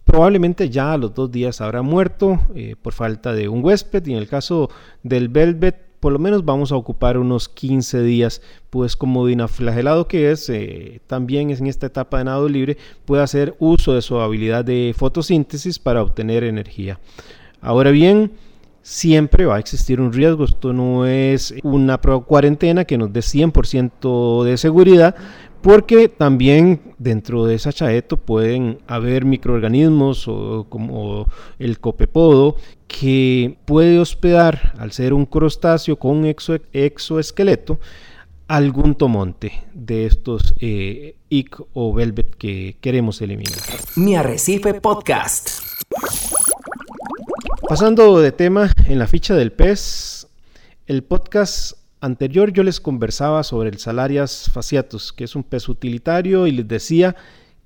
probablemente 0.05 0.69
ya 0.69 0.93
a 0.93 0.97
los 0.97 1.13
dos 1.13 1.31
días 1.31 1.61
habrá 1.61 1.81
muerto 1.81 2.39
eh, 2.55 2.75
por 2.81 2.93
falta 2.93 3.33
de 3.33 3.49
un 3.49 3.63
huésped 3.63 4.05
y 4.05 4.13
en 4.13 4.17
el 4.17 4.27
caso 4.27 4.69
del 5.01 5.29
Velvet 5.29 5.93
por 6.03 6.11
lo 6.11 6.19
menos 6.19 6.43
vamos 6.43 6.73
a 6.73 6.75
ocupar 6.75 7.17
unos 7.17 7.47
15 7.47 8.03
días, 8.03 8.41
pues 8.69 8.97
como 8.97 9.25
dinaflagelado 9.25 10.09
que 10.09 10.31
es, 10.31 10.49
eh, 10.49 10.99
también 11.07 11.49
en 11.49 11.65
esta 11.65 11.85
etapa 11.85 12.17
de 12.17 12.25
nado 12.25 12.49
libre, 12.49 12.77
puede 13.05 13.23
hacer 13.23 13.55
uso 13.57 13.93
de 13.93 14.01
su 14.01 14.19
habilidad 14.19 14.65
de 14.65 14.93
fotosíntesis 14.97 15.79
para 15.79 16.03
obtener 16.03 16.43
energía. 16.43 16.99
Ahora 17.61 17.91
bien, 17.91 18.33
siempre 18.81 19.45
va 19.45 19.55
a 19.55 19.59
existir 19.59 20.01
un 20.01 20.11
riesgo. 20.11 20.43
Esto 20.43 20.73
no 20.73 21.07
es 21.07 21.55
una 21.63 21.97
cuarentena 21.97 22.83
que 22.83 22.97
nos 22.97 23.13
dé 23.13 23.21
100% 23.21 24.43
de 24.43 24.57
seguridad, 24.57 25.15
porque 25.63 26.09
también 26.09 26.81
dentro 26.99 27.45
de 27.45 27.55
esa 27.55 27.71
chaeto 27.71 28.17
pueden 28.17 28.79
haber 28.85 29.23
microorganismos 29.23 30.27
o, 30.27 30.67
como 30.67 31.25
el 31.57 31.79
copepodo 31.79 32.57
que 32.87 33.57
puede 33.63 33.97
hospedar 33.97 34.73
al 34.77 34.91
ser 34.91 35.13
un 35.13 35.25
crustáceo 35.25 35.97
con 35.97 36.17
un 36.17 36.35
exoesqueleto 36.73 37.79
algún 38.49 38.95
tomonte 38.95 39.63
de 39.73 40.05
estos 40.05 40.53
eh, 40.59 41.15
IC 41.29 41.61
o 41.73 41.93
velvet 41.93 42.35
que 42.35 42.75
queremos 42.81 43.21
eliminar. 43.21 43.57
Mi 43.95 44.15
Arrecife 44.17 44.73
Podcast. 44.75 45.61
Pasando 47.67 48.19
de 48.19 48.33
tema 48.33 48.69
en 48.85 48.99
la 48.99 49.07
ficha 49.07 49.33
del 49.33 49.53
pez, 49.53 50.27
el 50.87 51.03
podcast 51.03 51.82
anterior 52.03 52.51
yo 52.51 52.63
les 52.63 52.81
conversaba 52.81 53.43
sobre 53.43 53.69
el 53.69 53.77
Salarias 53.77 54.49
fasciatus, 54.51 55.13
que 55.13 55.23
es 55.23 55.35
un 55.37 55.43
pez 55.43 55.69
utilitario, 55.69 56.47
y 56.47 56.51
les 56.51 56.67
decía 56.67 57.15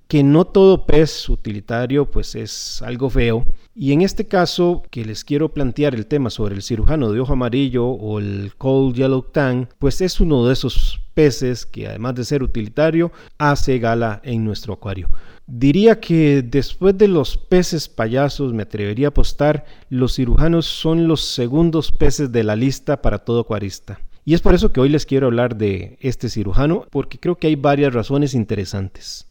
que 0.07 0.23
no 0.23 0.45
todo 0.45 0.85
pez 0.85 1.27
utilitario 1.27 2.09
pues 2.09 2.35
es 2.35 2.81
algo 2.83 3.09
feo. 3.09 3.43
Y 3.75 3.91
en 3.93 4.01
este 4.01 4.27
caso 4.27 4.83
que 4.89 5.03
les 5.03 5.23
quiero 5.23 5.53
plantear 5.53 5.95
el 5.95 6.05
tema 6.05 6.29
sobre 6.29 6.55
el 6.55 6.61
cirujano 6.61 7.11
de 7.11 7.19
ojo 7.19 7.33
amarillo 7.33 7.87
o 7.87 8.19
el 8.19 8.53
cold 8.57 8.95
yellow 8.95 9.23
tang, 9.23 9.67
pues 9.79 10.01
es 10.01 10.19
uno 10.19 10.45
de 10.45 10.53
esos 10.53 11.01
peces 11.13 11.65
que 11.65 11.87
además 11.87 12.15
de 12.15 12.23
ser 12.23 12.43
utilitario 12.43 13.11
hace 13.39 13.79
gala 13.79 14.21
en 14.23 14.45
nuestro 14.45 14.73
acuario. 14.73 15.09
Diría 15.47 15.99
que 15.99 16.43
después 16.43 16.97
de 16.97 17.07
los 17.07 17.37
peces 17.37 17.89
payasos 17.89 18.53
me 18.53 18.63
atrevería 18.63 19.07
a 19.07 19.09
apostar, 19.09 19.65
los 19.89 20.15
cirujanos 20.15 20.67
son 20.67 21.07
los 21.07 21.21
segundos 21.21 21.91
peces 21.91 22.31
de 22.31 22.43
la 22.43 22.55
lista 22.55 23.01
para 23.01 23.19
todo 23.19 23.41
acuarista. 23.41 23.99
Y 24.27 24.33
es 24.33 24.41
por 24.41 24.53
eso 24.53 24.73
que 24.73 24.81
hoy 24.81 24.89
les 24.89 25.05
quiero 25.05 25.27
hablar 25.27 25.55
de 25.55 25.97
este 26.01 26.27
cirujano, 26.27 26.85
porque 26.91 27.17
creo 27.17 27.37
que 27.37 27.47
hay 27.47 27.55
varias 27.55 27.93
razones 27.93 28.33
interesantes. 28.33 29.25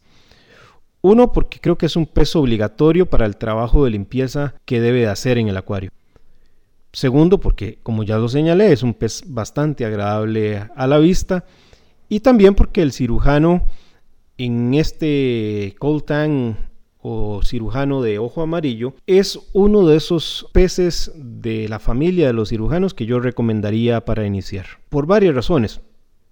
Uno, 1.01 1.31
porque 1.33 1.59
creo 1.59 1.77
que 1.77 1.85
es 1.85 1.95
un 1.95 2.07
peso 2.07 2.39
obligatorio 2.39 3.05
para 3.05 3.27
el 3.27 3.37
trabajo 3.37 3.85
de 3.85 3.91
limpieza 3.91 4.55
que 4.65 4.81
debe 4.81 5.01
de 5.01 5.09
hacer 5.09 5.37
en 5.37 5.49
el 5.49 5.57
acuario. 5.57 5.91
Segundo, 6.93 7.39
porque 7.39 7.77
como 7.83 8.01
ya 8.01 8.17
lo 8.17 8.27
señalé, 8.27 8.71
es 8.73 8.81
un 8.81 8.95
pez 8.95 9.21
bastante 9.27 9.85
agradable 9.85 10.67
a 10.75 10.87
la 10.87 10.97
vista. 10.97 11.45
Y 12.09 12.21
también 12.21 12.55
porque 12.55 12.81
el 12.81 12.91
cirujano 12.91 13.67
en 14.39 14.73
este 14.73 15.75
coltan 15.77 16.66
o 17.09 17.41
cirujano 17.41 18.01
de 18.01 18.19
ojo 18.19 18.41
amarillo 18.41 18.93
es 19.07 19.39
uno 19.53 19.87
de 19.87 19.95
esos 19.95 20.47
peces 20.51 21.11
de 21.15 21.69
la 21.69 21.79
familia 21.79 22.27
de 22.27 22.33
los 22.33 22.49
cirujanos 22.49 22.93
que 22.93 23.05
yo 23.05 23.21
recomendaría 23.21 24.03
para 24.03 24.25
iniciar. 24.25 24.65
Por 24.89 25.05
varias 25.05 25.33
razones. 25.33 25.79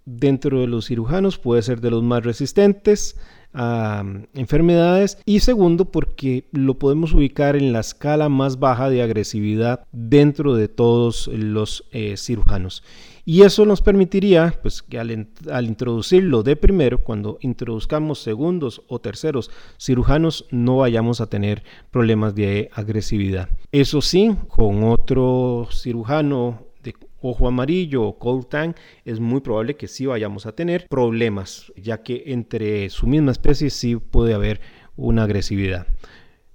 Dentro 0.03 0.60
de 0.60 0.67
los 0.67 0.88
cirujanos 0.88 1.39
puede 1.39 1.62
ser 1.62 1.79
de 1.79 1.91
los 1.91 2.03
más 2.03 2.24
resistentes 2.24 3.17
a 3.53 4.03
mm, 4.03 4.25
enfermedades 4.34 5.17
y 5.25 5.39
segundo 5.39 5.86
porque 5.86 6.44
lo 6.51 6.74
podemos 6.74 7.13
ubicar 7.13 7.55
en 7.55 7.72
la 7.72 7.79
escala 7.79 8.27
más 8.27 8.60
baja 8.60 8.89
de 8.89 9.01
agresividad 9.01 9.86
dentro 9.94 10.55
de 10.55 10.67
todos 10.67 11.27
los 11.29 11.86
eh, 11.91 12.17
cirujanos 12.17 12.84
y 13.27 13.41
eso 13.41 13.65
nos 13.65 13.82
permitiría, 13.82 14.53
pues, 14.62 14.84
que 14.84 15.00
al, 15.00 15.65
introducirlo 15.65 16.44
de 16.44 16.55
primero, 16.55 17.03
cuando 17.03 17.39
introduzcamos 17.41 18.20
segundos 18.20 18.84
o 18.88 19.00
terceros 19.00 19.50
cirujanos, 19.79 20.46
no 20.51 20.77
vayamos 20.77 21.22
a 21.22 21.27
tener 21.27 21.63
problemas 21.89 22.36
de 22.36 22.70
agresividad. 22.72 23.50
Eso 23.72 24.01
sí, 24.01 24.36
con 24.48 24.84
otro 24.84 25.67
cirujano 25.72 26.67
de 26.84 26.94
ojo 27.20 27.48
amarillo 27.48 28.03
o 28.03 28.20
cold 28.20 28.48
tank, 28.48 28.77
es 29.05 29.20
muy 29.20 29.41
probable 29.41 29.75
que 29.75 29.88
sí 29.88 30.05
vayamos 30.05 30.46
a 30.46 30.51
tener 30.51 30.88
problemas, 30.88 31.74
ya 31.75 32.03
que 32.03 32.25
entre 32.27 32.91
su 32.91 33.08
misma 33.08 33.32
especie 33.32 33.72
sí 33.72 33.96
puede 33.96 34.36
haber 34.36 34.62
una 34.96 35.24
agresividad. 35.24 35.88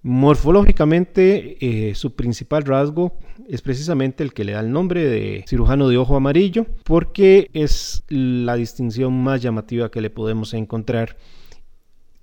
Morfológicamente, 0.02 1.58
eh, 1.60 1.94
su 1.94 2.14
principal 2.14 2.64
rasgo 2.64 3.18
es 3.48 3.60
precisamente 3.60 4.22
el 4.22 4.32
que 4.32 4.44
le 4.44 4.52
da 4.52 4.60
el 4.60 4.72
nombre 4.72 5.04
de 5.04 5.44
cirujano 5.46 5.88
de 5.88 5.98
ojo 5.98 6.16
amarillo, 6.16 6.66
porque 6.84 7.50
es 7.52 8.02
la 8.08 8.56
distinción 8.56 9.22
más 9.22 9.42
llamativa 9.42 9.90
que 9.90 10.00
le 10.00 10.08
podemos 10.08 10.54
encontrar. 10.54 11.16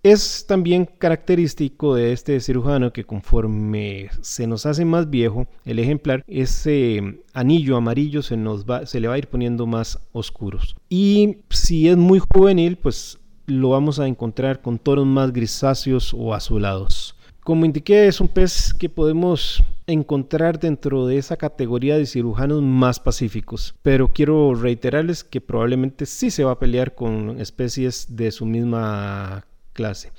Es 0.02 0.46
también 0.48 0.86
característico 0.86 1.94
de 1.94 2.14
este 2.14 2.40
cirujano 2.40 2.94
que 2.94 3.04
conforme 3.04 4.10
se 4.22 4.48
nos 4.48 4.66
hace 4.66 4.86
más 4.86 5.10
viejo 5.10 5.48
el 5.66 5.80
ejemplar, 5.80 6.24
ese 6.28 7.20
anillo 7.34 7.76
amarillo 7.76 8.24
se, 8.24 8.38
nos 8.38 8.66
va, 8.66 8.86
se 8.86 9.00
le 9.00 9.08
va 9.08 9.16
a 9.16 9.18
ir 9.18 9.28
poniendo 9.28 9.68
más 9.68 10.00
oscuros. 10.14 10.76
Y 10.90 11.40
si 11.50 11.90
es 11.90 11.98
muy 11.98 12.20
juvenil, 12.20 12.78
pues 12.78 13.20
lo 13.48 13.70
vamos 13.70 14.00
a 14.00 14.08
encontrar 14.08 14.62
con 14.62 14.80
tonos 14.80 15.06
más 15.06 15.32
grisáceos 15.32 16.14
o 16.14 16.34
azulados. 16.34 17.17
Como 17.48 17.64
indiqué, 17.64 18.10
es 18.10 18.20
un 18.20 18.28
pez 18.28 18.74
que 18.74 18.90
podemos 18.90 19.64
encontrar 19.86 20.60
dentro 20.60 21.08
de 21.08 21.18
esa 21.18 21.38
categoría 21.38 21.98
de 21.98 22.06
cirujanos 22.06 22.62
más 22.62 23.00
pacíficos, 23.00 23.74
pero 23.84 24.10
quiero 24.10 24.54
reiterarles 24.54 25.24
que 25.24 25.40
probablemente 25.40 26.06
sí 26.06 26.30
se 26.30 26.44
va 26.44 26.52
a 26.52 26.60
pelear 26.60 26.94
con 26.94 27.40
especies 27.40 28.18
de 28.18 28.32
su 28.32 28.46
misma 28.46 29.46
clase. 29.72 30.12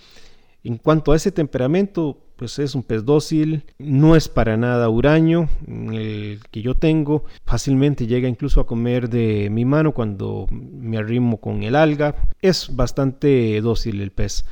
En 0.64 0.78
cuanto 0.78 1.12
a 1.12 1.16
ese 1.16 1.30
temperamento, 1.30 2.16
pues 2.36 2.58
es 2.58 2.74
un 2.74 2.82
pez 2.82 3.04
dócil, 3.04 3.62
no 3.76 4.16
es 4.16 4.30
para 4.30 4.56
nada 4.56 4.88
huraño, 4.88 5.50
el 5.66 6.40
que 6.50 6.62
yo 6.62 6.76
tengo, 6.76 7.24
fácilmente 7.44 8.06
llega 8.06 8.26
incluso 8.26 8.58
a 8.58 8.66
comer 8.66 9.10
de 9.10 9.50
mi 9.50 9.66
mano 9.66 9.92
cuando 9.92 10.46
me 10.50 10.96
arrimo 10.96 11.36
con 11.36 11.62
el 11.62 11.76
alga, 11.76 12.30
es 12.40 12.74
bastante 12.74 13.60
dócil 13.60 14.00
el 14.00 14.12
pez. 14.12 14.46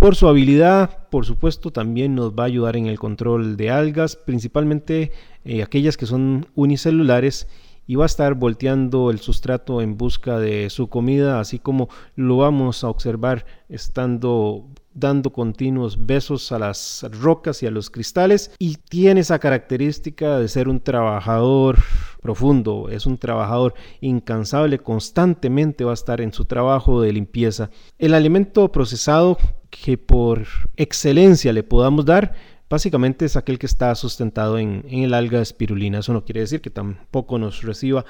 Por 0.00 0.16
su 0.16 0.28
habilidad, 0.28 1.08
por 1.10 1.26
supuesto, 1.26 1.72
también 1.72 2.14
nos 2.14 2.32
va 2.32 2.44
a 2.44 2.46
ayudar 2.46 2.74
en 2.78 2.86
el 2.86 2.98
control 2.98 3.58
de 3.58 3.68
algas, 3.68 4.16
principalmente 4.16 5.12
eh, 5.44 5.62
aquellas 5.62 5.98
que 5.98 6.06
son 6.06 6.46
unicelulares 6.54 7.48
y 7.86 7.96
va 7.96 8.04
a 8.04 8.06
estar 8.06 8.32
volteando 8.32 9.10
el 9.10 9.18
sustrato 9.18 9.82
en 9.82 9.98
busca 9.98 10.38
de 10.38 10.70
su 10.70 10.88
comida, 10.88 11.38
así 11.38 11.58
como 11.58 11.90
lo 12.16 12.38
vamos 12.38 12.82
a 12.82 12.88
observar 12.88 13.44
estando 13.68 14.68
dando 14.92 15.32
continuos 15.32 16.06
besos 16.06 16.52
a 16.52 16.58
las 16.58 17.06
rocas 17.20 17.62
y 17.62 17.66
a 17.66 17.70
los 17.70 17.90
cristales 17.90 18.52
y 18.58 18.76
tiene 18.88 19.20
esa 19.20 19.38
característica 19.38 20.38
de 20.38 20.48
ser 20.48 20.68
un 20.68 20.80
trabajador 20.80 21.78
profundo, 22.20 22.88
es 22.90 23.06
un 23.06 23.18
trabajador 23.18 23.74
incansable, 24.00 24.78
constantemente 24.78 25.84
va 25.84 25.92
a 25.92 25.94
estar 25.94 26.20
en 26.20 26.32
su 26.32 26.44
trabajo 26.44 27.00
de 27.00 27.12
limpieza. 27.12 27.70
El 27.98 28.14
alimento 28.14 28.70
procesado 28.72 29.38
que 29.70 29.96
por 29.96 30.46
excelencia 30.76 31.52
le 31.52 31.62
podamos 31.62 32.04
dar 32.04 32.34
básicamente 32.68 33.24
es 33.24 33.36
aquel 33.36 33.58
que 33.58 33.66
está 33.66 33.94
sustentado 33.96 34.58
en, 34.58 34.84
el 34.88 35.12
alga 35.12 35.42
espirulina. 35.42 35.98
Eso 35.98 36.12
no 36.12 36.24
quiere 36.24 36.40
decir 36.40 36.60
que 36.60 36.70
tampoco 36.70 37.38
nos 37.38 37.62
reciba 37.62 38.04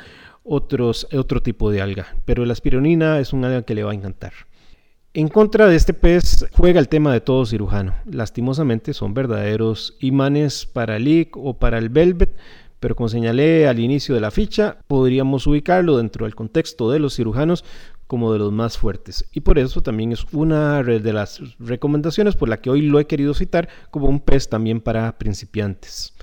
otros, 0.45 1.09
otro 1.13 1.43
tipo 1.43 1.71
de 1.71 1.81
alga, 1.81 2.15
pero 2.25 2.45
la 2.45 2.53
espirulina 2.53 3.19
es 3.19 3.33
un 3.33 3.45
alga 3.45 3.63
que 3.63 3.75
le 3.75 3.85
va 3.85 3.93
a 3.93 3.95
encantar. 3.95 4.33
En 5.13 5.27
contra 5.27 5.67
de 5.67 5.75
este 5.75 5.93
pez 5.93 6.47
juega 6.53 6.79
el 6.79 6.89
tema 6.89 7.13
de 7.13 7.21
todo 7.21 7.45
cirujano. 7.45 7.97
Lastimosamente 8.05 8.95
son 8.95 9.13
verdaderos 9.13 9.97
imanes 9.99 10.67
para 10.67 10.99
el 10.99 11.09
IC 11.09 11.37
o 11.37 11.59
para 11.59 11.79
el 11.79 11.89
Velvet, 11.89 12.37
pero 12.79 12.95
como 12.95 13.09
señalé 13.09 13.67
al 13.67 13.81
inicio 13.81 14.15
de 14.15 14.21
la 14.21 14.31
ficha, 14.31 14.77
podríamos 14.87 15.49
ubicarlo 15.49 15.97
dentro 15.97 16.27
del 16.27 16.37
contexto 16.37 16.93
de 16.93 17.01
los 17.01 17.17
cirujanos 17.17 17.65
como 18.07 18.33
de 18.33 18.39
los 18.39 18.53
más 18.53 18.79
fuertes. 18.79 19.25
Y 19.33 19.41
por 19.41 19.59
eso 19.59 19.83
también 19.83 20.13
es 20.13 20.25
una 20.31 20.81
de 20.85 21.13
las 21.13 21.41
recomendaciones 21.59 22.37
por 22.37 22.49
la 22.49 22.61
que 22.61 22.71
hoy 22.71 22.83
lo 22.83 23.01
he 23.01 23.09
querido 23.09 23.35
citar 23.35 23.69
como 23.91 24.07
un 24.07 24.21
pez 24.21 24.49
también 24.49 24.81
para 24.81 25.19
principiantes. 25.19 26.15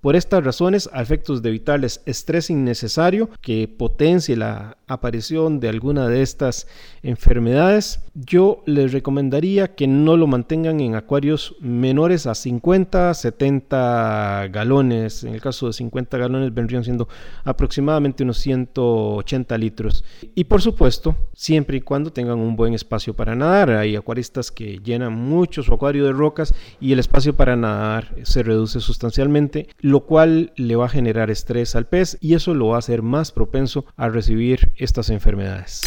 Por 0.00 0.16
estas 0.16 0.42
razones, 0.42 0.88
a 0.94 1.02
efectos 1.02 1.42
de 1.42 1.50
evitarles 1.50 2.00
estrés 2.06 2.48
innecesario 2.48 3.28
que 3.42 3.68
potencie 3.68 4.34
la 4.34 4.78
aparición 4.92 5.60
de 5.60 5.68
alguna 5.68 6.08
de 6.08 6.22
estas 6.22 6.66
enfermedades, 7.02 8.00
yo 8.14 8.62
les 8.66 8.92
recomendaría 8.92 9.74
que 9.74 9.86
no 9.86 10.16
lo 10.16 10.26
mantengan 10.26 10.80
en 10.80 10.94
acuarios 10.94 11.54
menores 11.60 12.26
a 12.26 12.34
50, 12.34 13.14
70 13.14 14.48
galones. 14.50 15.24
En 15.24 15.34
el 15.34 15.40
caso 15.40 15.68
de 15.68 15.72
50 15.72 16.18
galones 16.18 16.52
vendrían 16.52 16.84
siendo 16.84 17.08
aproximadamente 17.44 18.24
unos 18.24 18.38
180 18.38 19.58
litros. 19.58 20.04
Y 20.34 20.44
por 20.44 20.60
supuesto, 20.60 21.16
siempre 21.32 21.78
y 21.78 21.80
cuando 21.80 22.12
tengan 22.12 22.38
un 22.38 22.56
buen 22.56 22.74
espacio 22.74 23.14
para 23.14 23.34
nadar. 23.34 23.70
Hay 23.70 23.96
acuaristas 23.96 24.50
que 24.50 24.78
llenan 24.78 25.12
mucho 25.12 25.62
su 25.62 25.72
acuario 25.72 26.04
de 26.04 26.12
rocas 26.12 26.54
y 26.80 26.92
el 26.92 26.98
espacio 26.98 27.34
para 27.34 27.56
nadar 27.56 28.14
se 28.22 28.42
reduce 28.42 28.80
sustancialmente, 28.80 29.68
lo 29.80 30.00
cual 30.00 30.52
le 30.56 30.76
va 30.76 30.86
a 30.86 30.90
generar 30.90 31.30
estrés 31.30 31.76
al 31.76 31.86
pez 31.86 32.18
y 32.20 32.34
eso 32.34 32.54
lo 32.54 32.68
va 32.68 32.76
a 32.76 32.80
hacer 32.80 33.02
más 33.02 33.32
propenso 33.32 33.84
a 33.96 34.08
recibir 34.08 34.72
estas 34.80 35.10
enfermedades. 35.10 35.82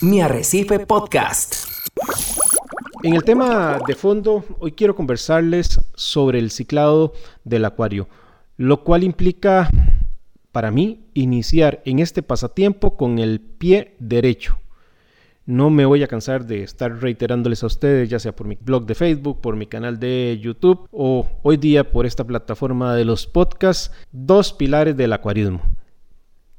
Mi 0.00 0.22
Arrecife 0.22 0.80
Podcast. 0.80 1.66
En 3.02 3.14
el 3.14 3.22
tema 3.22 3.78
de 3.86 3.94
fondo, 3.94 4.42
hoy 4.58 4.72
quiero 4.72 4.96
conversarles 4.96 5.78
sobre 5.94 6.38
el 6.38 6.50
ciclado 6.50 7.12
del 7.44 7.66
acuario, 7.66 8.08
lo 8.56 8.82
cual 8.84 9.04
implica 9.04 9.70
para 10.50 10.70
mí 10.70 11.04
iniciar 11.12 11.82
en 11.84 11.98
este 11.98 12.22
pasatiempo 12.22 12.96
con 12.96 13.18
el 13.18 13.40
pie 13.40 13.94
derecho. 13.98 14.58
No 15.44 15.68
me 15.68 15.84
voy 15.84 16.02
a 16.02 16.08
cansar 16.08 16.46
de 16.46 16.62
estar 16.62 17.00
reiterándoles 17.02 17.62
a 17.62 17.66
ustedes, 17.66 18.08
ya 18.08 18.18
sea 18.18 18.34
por 18.34 18.46
mi 18.46 18.56
blog 18.58 18.86
de 18.86 18.94
Facebook, 18.94 19.42
por 19.42 19.56
mi 19.56 19.66
canal 19.66 20.00
de 20.00 20.38
YouTube 20.42 20.88
o 20.90 21.28
hoy 21.42 21.58
día 21.58 21.92
por 21.92 22.06
esta 22.06 22.24
plataforma 22.24 22.94
de 22.94 23.04
los 23.04 23.26
podcasts, 23.26 23.92
dos 24.10 24.54
pilares 24.54 24.96
del 24.96 25.12
acuarismo. 25.12 25.60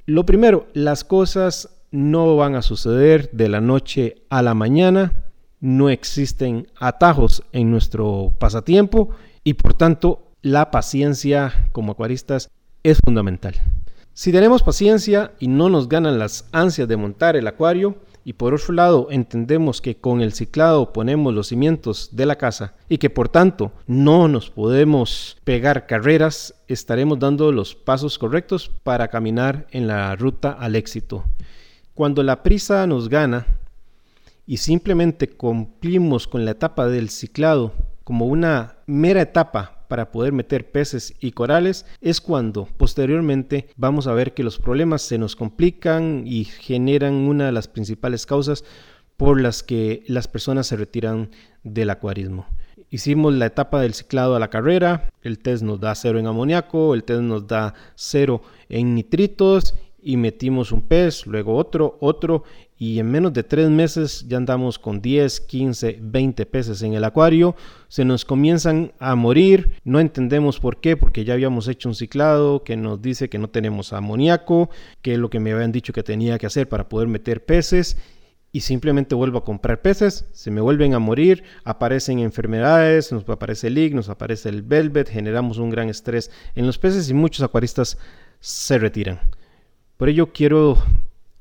Lo 0.06 0.26
primero, 0.26 0.68
las 0.74 1.04
cosas 1.04 1.79
no 1.92 2.36
van 2.36 2.56
a 2.56 2.62
suceder 2.62 3.30
de 3.32 3.50
la 3.50 3.62
noche 3.62 4.24
a 4.30 4.42
la 4.42 4.54
mañana, 4.54 5.14
no 5.60 5.90
existen 5.90 6.68
atajos 6.80 7.44
en 7.52 7.72
nuestro 7.72 8.34
pasatiempo 8.40 9.10
y 9.44 9.56
por 9.56 9.74
tanto 9.74 10.32
la 10.42 10.72
paciencia 10.72 11.70
como 11.72 11.94
acuaristas 11.94 12.50
es 12.84 13.00
fundamental. 13.04 13.56
Si 14.14 14.32
tenemos 14.32 14.64
paciencia 14.64 15.32
y 15.40 15.48
no 15.48 15.70
nos 15.70 15.88
ganan 15.88 16.20
las 16.20 16.48
ansias 16.52 16.88
de 16.88 16.98
montar 16.98 17.36
el 17.36 17.48
acuario, 17.48 17.96
y 18.30 18.34
por 18.34 18.54
otro 18.54 18.74
lado 18.74 19.08
entendemos 19.10 19.82
que 19.82 19.98
con 19.98 20.22
el 20.22 20.34
ciclado 20.34 20.94
ponemos 20.94 21.34
los 21.34 21.48
cimientos 21.48 22.10
de 22.12 22.26
la 22.26 22.36
casa 22.36 22.76
y 22.88 22.98
que 22.98 23.10
por 23.10 23.30
tanto 23.30 23.72
no 23.88 24.28
nos 24.28 24.50
podemos 24.50 25.38
pegar 25.44 25.88
carreras, 25.88 26.54
estaremos 26.68 27.18
dando 27.18 27.52
los 27.52 27.74
pasos 27.74 28.20
correctos 28.20 28.72
para 28.84 29.08
caminar 29.08 29.68
en 29.72 29.88
la 29.88 30.16
ruta 30.16 30.52
al 30.52 30.76
éxito. 30.76 31.24
Cuando 32.00 32.24
la 32.24 32.44
prisa 32.44 32.88
nos 32.88 33.10
gana 33.10 33.46
y 34.48 34.56
simplemente 34.56 35.28
cumplimos 35.28 36.30
con 36.30 36.46
la 36.46 36.52
etapa 36.52 36.88
del 36.88 37.10
ciclado 37.10 37.74
como 38.06 38.26
una 38.26 38.78
mera 38.86 39.22
etapa 39.22 39.84
para 39.90 40.10
poder 40.10 40.32
meter 40.32 40.72
peces 40.72 41.14
y 41.20 41.34
corales, 41.34 41.86
es 42.00 42.22
cuando 42.22 42.70
posteriormente 42.78 43.68
vamos 43.76 44.08
a 44.08 44.14
ver 44.14 44.34
que 44.34 44.46
los 44.46 44.60
problemas 44.60 45.02
se 45.02 45.18
nos 45.18 45.36
complican 45.36 46.24
y 46.26 46.46
generan 46.46 47.16
una 47.16 47.48
de 47.48 47.52
las 47.52 47.68
principales 47.68 48.26
causas 48.26 48.64
por 49.18 49.42
las 49.42 49.62
que 49.62 50.06
las 50.08 50.30
personas 50.30 50.68
se 50.68 50.78
retiran 50.78 51.32
del 51.64 51.90
acuarismo. 51.90 52.46
Hicimos 52.90 53.34
la 53.34 53.48
etapa 53.48 53.82
del 53.82 53.94
ciclado 53.94 54.38
a 54.38 54.40
la 54.40 54.50
carrera, 54.50 55.12
el 55.22 55.38
test 55.38 55.64
nos 55.64 55.82
da 55.82 55.94
cero 55.96 56.18
en 56.18 56.28
amoníaco, 56.28 56.94
el 56.94 57.04
test 57.04 57.24
nos 57.24 57.46
da 57.46 57.74
cero 57.96 58.42
en 58.70 58.96
nitritos 58.96 59.76
y 60.04 60.18
metimos 60.18 60.72
un 60.72 60.82
pez, 60.82 61.26
luego 61.26 61.56
otro, 61.56 61.98
otro 62.00 62.44
y 62.78 63.00
en 63.00 63.12
menos 63.12 63.34
de 63.34 63.44
tres 63.44 63.70
meses 63.70 64.26
ya 64.28 64.38
andamos 64.38 64.80
con 64.80 65.02
10, 65.02 65.42
15, 65.42 66.00
20 66.02 66.46
peces 66.46 66.82
en 66.82 66.94
el 66.94 67.04
acuario, 67.04 67.56
se 67.90 68.06
nos 68.06 68.24
comienzan 68.24 68.94
a 69.00 69.16
morir, 69.16 69.82
no 69.84 70.00
entendemos 70.00 70.60
por 70.60 70.80
qué, 70.80 70.96
porque 70.96 71.26
ya 71.26 71.34
habíamos 71.34 71.68
hecho 71.68 71.90
un 71.90 71.96
ciclado 71.96 72.64
que 72.64 72.78
nos 72.78 73.02
dice 73.02 73.30
que 73.30 73.38
no 73.38 73.50
tenemos 73.50 73.92
amoníaco, 73.92 74.70
que 75.02 75.14
es 75.14 75.20
lo 75.20 75.30
que 75.30 75.42
me 75.42 75.52
habían 75.52 75.74
dicho 75.74 75.92
que 75.92 76.04
tenía 76.04 76.38
que 76.38 76.46
hacer 76.46 76.70
para 76.70 76.88
poder 76.88 77.10
meter 77.10 77.44
peces 77.44 77.98
y 78.52 78.62
simplemente 78.62 79.14
vuelvo 79.14 79.40
a 79.40 79.44
comprar 79.44 79.82
peces, 79.82 80.26
se 80.32 80.50
me 80.50 80.62
vuelven 80.62 80.94
a 80.94 81.00
morir, 81.00 81.44
aparecen 81.64 82.20
enfermedades, 82.20 83.12
nos 83.12 83.28
aparece 83.30 83.68
el 83.68 83.78
IC, 83.78 83.94
nos 83.94 84.10
aparece 84.10 84.50
el 84.50 84.64
velvet, 84.64 85.10
generamos 85.10 85.58
un 85.58 85.70
gran 85.70 85.90
estrés 85.90 86.32
en 86.56 86.66
los 86.66 86.80
peces 86.80 87.10
y 87.10 87.14
muchos 87.14 87.44
acuaristas 87.44 87.98
se 88.40 88.78
retiran. 88.80 89.20
Por 90.00 90.08
ello 90.08 90.32
quiero 90.32 90.78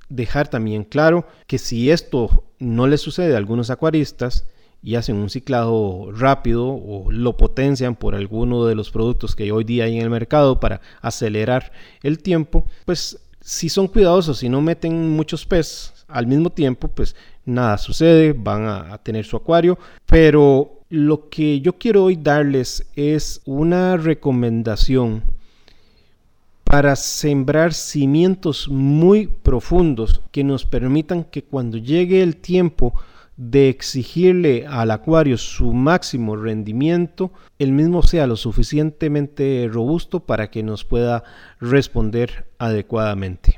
dejar 0.08 0.48
también 0.48 0.82
claro 0.82 1.28
que 1.46 1.58
si 1.58 1.92
esto 1.92 2.42
no 2.58 2.88
le 2.88 2.98
sucede 2.98 3.34
a 3.34 3.36
algunos 3.36 3.70
acuaristas 3.70 4.48
y 4.82 4.96
hacen 4.96 5.14
un 5.14 5.30
ciclado 5.30 6.10
rápido 6.10 6.66
o 6.66 7.12
lo 7.12 7.36
potencian 7.36 7.94
por 7.94 8.16
alguno 8.16 8.66
de 8.66 8.74
los 8.74 8.90
productos 8.90 9.36
que 9.36 9.52
hoy 9.52 9.62
día 9.62 9.84
hay 9.84 9.96
en 9.98 10.02
el 10.02 10.10
mercado 10.10 10.58
para 10.58 10.80
acelerar 11.00 11.70
el 12.02 12.18
tiempo, 12.18 12.66
pues 12.84 13.20
si 13.40 13.68
son 13.68 13.86
cuidadosos 13.86 14.42
y 14.42 14.48
no 14.48 14.60
meten 14.60 15.08
muchos 15.10 15.46
peces 15.46 15.94
al 16.08 16.26
mismo 16.26 16.50
tiempo, 16.50 16.88
pues 16.88 17.14
nada 17.44 17.78
sucede, 17.78 18.32
van 18.32 18.66
a, 18.66 18.98
tener 18.98 19.24
su 19.24 19.36
acuario, 19.36 19.78
pero 20.04 20.74
Lo 20.90 21.28
que 21.28 21.60
yo 21.60 21.74
quiero 21.74 22.04
hoy 22.04 22.16
darles 22.16 22.90
es 22.96 23.40
una 23.44 23.98
recomendación 23.98 25.22
para 26.68 26.96
sembrar 26.96 27.72
cimientos 27.72 28.68
muy 28.68 29.26
profundos 29.26 30.20
que 30.30 30.44
nos 30.44 30.66
permitan 30.66 31.24
que 31.24 31.42
cuando 31.42 31.78
llegue 31.78 32.22
el 32.22 32.36
tiempo 32.36 32.92
de 33.38 33.70
exigirle 33.70 34.66
al 34.66 34.90
acuario 34.90 35.38
su 35.38 35.72
máximo 35.72 36.36
rendimiento, 36.36 37.32
el 37.58 37.72
mismo 37.72 38.02
sea 38.02 38.26
lo 38.26 38.36
suficientemente 38.36 39.66
robusto 39.72 40.20
para 40.20 40.50
que 40.50 40.62
nos 40.62 40.84
pueda 40.84 41.24
responder 41.58 42.46
adecuadamente. 42.58 43.56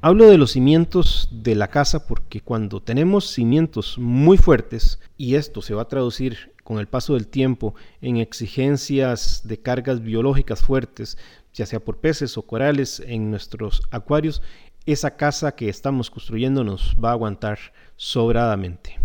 Hablo 0.00 0.28
de 0.28 0.36
los 0.36 0.50
cimientos 0.50 1.28
de 1.30 1.54
la 1.54 1.68
casa 1.68 2.04
porque 2.08 2.40
cuando 2.40 2.82
tenemos 2.82 3.30
cimientos 3.30 3.96
muy 3.96 4.38
fuertes, 4.38 4.98
y 5.16 5.36
esto 5.36 5.62
se 5.62 5.74
va 5.74 5.82
a 5.82 5.88
traducir 5.88 6.52
con 6.64 6.78
el 6.78 6.88
paso 6.88 7.14
del 7.14 7.28
tiempo 7.28 7.74
en 8.00 8.16
exigencias 8.16 9.42
de 9.44 9.58
cargas 9.60 10.02
biológicas 10.02 10.62
fuertes, 10.62 11.16
ya 11.54 11.66
sea 11.66 11.80
por 11.80 11.98
peces 11.98 12.36
o 12.36 12.42
corales 12.42 13.00
en 13.00 13.30
nuestros 13.30 13.82
acuarios, 13.90 14.42
esa 14.86 15.16
casa 15.16 15.54
que 15.54 15.68
estamos 15.68 16.10
construyendo 16.10 16.64
nos 16.64 16.96
va 17.02 17.10
a 17.10 17.12
aguantar 17.12 17.58
sobradamente. 17.96 18.98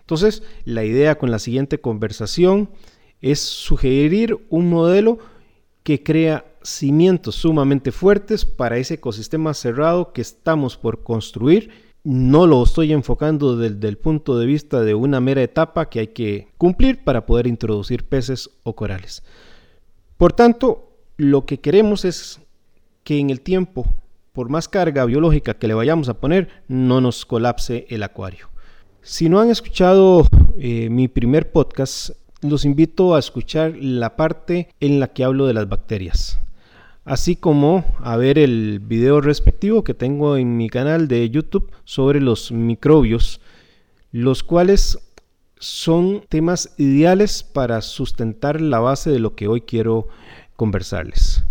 Entonces, 0.00 0.42
la 0.64 0.84
idea 0.84 1.16
con 1.16 1.30
la 1.30 1.38
siguiente 1.38 1.80
conversación 1.80 2.68
es 3.22 3.40
sugerir 3.40 4.36
un 4.50 4.68
modelo 4.68 5.18
que 5.84 6.02
crea 6.02 6.44
cimientos 6.62 7.36
sumamente 7.36 7.92
fuertes 7.92 8.44
para 8.44 8.76
ese 8.76 8.94
ecosistema 8.94 9.54
cerrado 9.54 10.12
que 10.12 10.20
estamos 10.20 10.76
por 10.76 11.02
construir. 11.02 11.70
No 12.04 12.46
lo 12.46 12.62
estoy 12.62 12.92
enfocando 12.92 13.56
desde 13.56 13.88
el 13.88 13.96
punto 13.96 14.38
de 14.38 14.46
vista 14.46 14.82
de 14.82 14.94
una 14.94 15.20
mera 15.20 15.42
etapa 15.42 15.88
que 15.88 16.00
hay 16.00 16.08
que 16.08 16.48
cumplir 16.58 17.04
para 17.04 17.26
poder 17.26 17.46
introducir 17.46 18.04
peces 18.04 18.50
o 18.64 18.74
corales. 18.74 19.22
Por 20.16 20.32
tanto, 20.32 20.91
lo 21.16 21.46
que 21.46 21.60
queremos 21.60 22.04
es 22.04 22.40
que 23.04 23.18
en 23.18 23.30
el 23.30 23.40
tiempo, 23.40 23.86
por 24.32 24.48
más 24.48 24.68
carga 24.68 25.04
biológica 25.04 25.54
que 25.54 25.68
le 25.68 25.74
vayamos 25.74 26.08
a 26.08 26.20
poner, 26.20 26.48
no 26.68 27.00
nos 27.00 27.26
colapse 27.26 27.86
el 27.90 28.02
acuario. 28.02 28.48
Si 29.02 29.28
no 29.28 29.40
han 29.40 29.50
escuchado 29.50 30.26
eh, 30.58 30.88
mi 30.88 31.08
primer 31.08 31.50
podcast, 31.50 32.10
los 32.40 32.64
invito 32.64 33.14
a 33.14 33.18
escuchar 33.18 33.74
la 33.76 34.16
parte 34.16 34.68
en 34.80 35.00
la 35.00 35.08
que 35.08 35.24
hablo 35.24 35.46
de 35.46 35.54
las 35.54 35.68
bacterias, 35.68 36.38
así 37.04 37.36
como 37.36 37.84
a 37.98 38.16
ver 38.16 38.38
el 38.38 38.80
video 38.80 39.20
respectivo 39.20 39.84
que 39.84 39.94
tengo 39.94 40.36
en 40.36 40.56
mi 40.56 40.68
canal 40.68 41.08
de 41.08 41.28
YouTube 41.30 41.70
sobre 41.84 42.20
los 42.20 42.52
microbios, 42.52 43.40
los 44.12 44.42
cuales 44.42 44.98
son 45.58 46.22
temas 46.28 46.74
ideales 46.78 47.44
para 47.44 47.80
sustentar 47.82 48.60
la 48.60 48.80
base 48.80 49.10
de 49.10 49.20
lo 49.20 49.36
que 49.36 49.46
hoy 49.46 49.60
quiero 49.60 50.08
conversarles. 50.62 51.42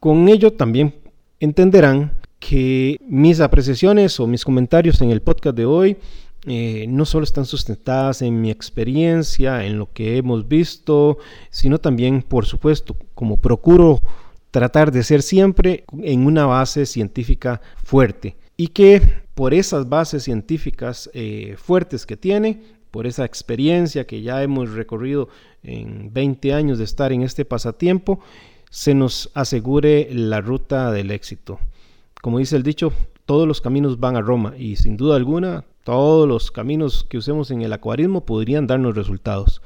Con 0.00 0.28
ello 0.28 0.52
también 0.52 0.92
entenderán 1.40 2.12
que 2.38 3.00
mis 3.08 3.40
apreciaciones 3.40 4.20
o 4.20 4.26
mis 4.26 4.44
comentarios 4.44 5.00
en 5.00 5.10
el 5.10 5.22
podcast 5.22 5.56
de 5.56 5.64
hoy 5.64 5.96
eh, 6.44 6.84
no 6.90 7.06
solo 7.06 7.24
están 7.24 7.46
sustentadas 7.46 8.20
en 8.20 8.38
mi 8.38 8.50
experiencia, 8.50 9.64
en 9.64 9.78
lo 9.78 9.90
que 9.90 10.18
hemos 10.18 10.46
visto, 10.46 11.16
sino 11.48 11.78
también, 11.78 12.20
por 12.20 12.44
supuesto, 12.44 12.94
como 13.14 13.38
procuro 13.38 14.02
tratar 14.50 14.92
de 14.92 15.02
ser 15.02 15.22
siempre 15.22 15.84
en 16.02 16.26
una 16.26 16.44
base 16.44 16.84
científica 16.84 17.62
fuerte 17.82 18.36
y 18.58 18.68
que 18.68 19.00
por 19.34 19.54
esas 19.54 19.88
bases 19.88 20.22
científicas 20.24 21.08
eh, 21.14 21.54
fuertes 21.56 22.04
que 22.04 22.18
tiene, 22.18 22.60
por 22.90 23.06
esa 23.06 23.24
experiencia 23.24 24.06
que 24.06 24.20
ya 24.20 24.42
hemos 24.42 24.72
recorrido 24.72 25.28
en 25.66 26.12
20 26.12 26.54
años 26.54 26.78
de 26.78 26.84
estar 26.84 27.12
en 27.12 27.22
este 27.22 27.44
pasatiempo, 27.44 28.20
se 28.70 28.94
nos 28.94 29.30
asegure 29.34 30.08
la 30.12 30.40
ruta 30.40 30.90
del 30.92 31.10
éxito. 31.10 31.58
Como 32.22 32.38
dice 32.38 32.56
el 32.56 32.62
dicho, 32.62 32.92
todos 33.26 33.46
los 33.46 33.60
caminos 33.60 34.00
van 34.00 34.16
a 34.16 34.20
Roma 34.20 34.54
y 34.56 34.76
sin 34.76 34.96
duda 34.96 35.16
alguna 35.16 35.64
todos 35.86 36.26
los 36.26 36.50
caminos 36.50 37.06
que 37.08 37.16
usemos 37.16 37.52
en 37.52 37.62
el 37.62 37.72
acuarismo 37.72 38.26
podrían 38.26 38.66
darnos 38.66 38.96
resultados. 38.96 39.62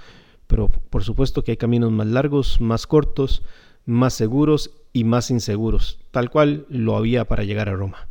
Pero 0.47 0.69
por 0.69 1.03
supuesto 1.03 1.43
que 1.43 1.53
hay 1.53 1.57
caminos 1.57 1.93
más 1.93 2.09
largos, 2.09 2.61
más 2.61 2.87
cortos, 2.87 3.43
más 3.87 4.13
seguros 4.13 4.71
y 4.93 5.05
más 5.05 5.31
inseguros, 5.31 5.99
tal 6.11 6.29
cual 6.29 6.67
lo 6.69 6.97
había 6.97 7.25
para 7.25 7.45
llegar 7.45 7.71
a 7.71 7.75
Roma. 7.75 8.07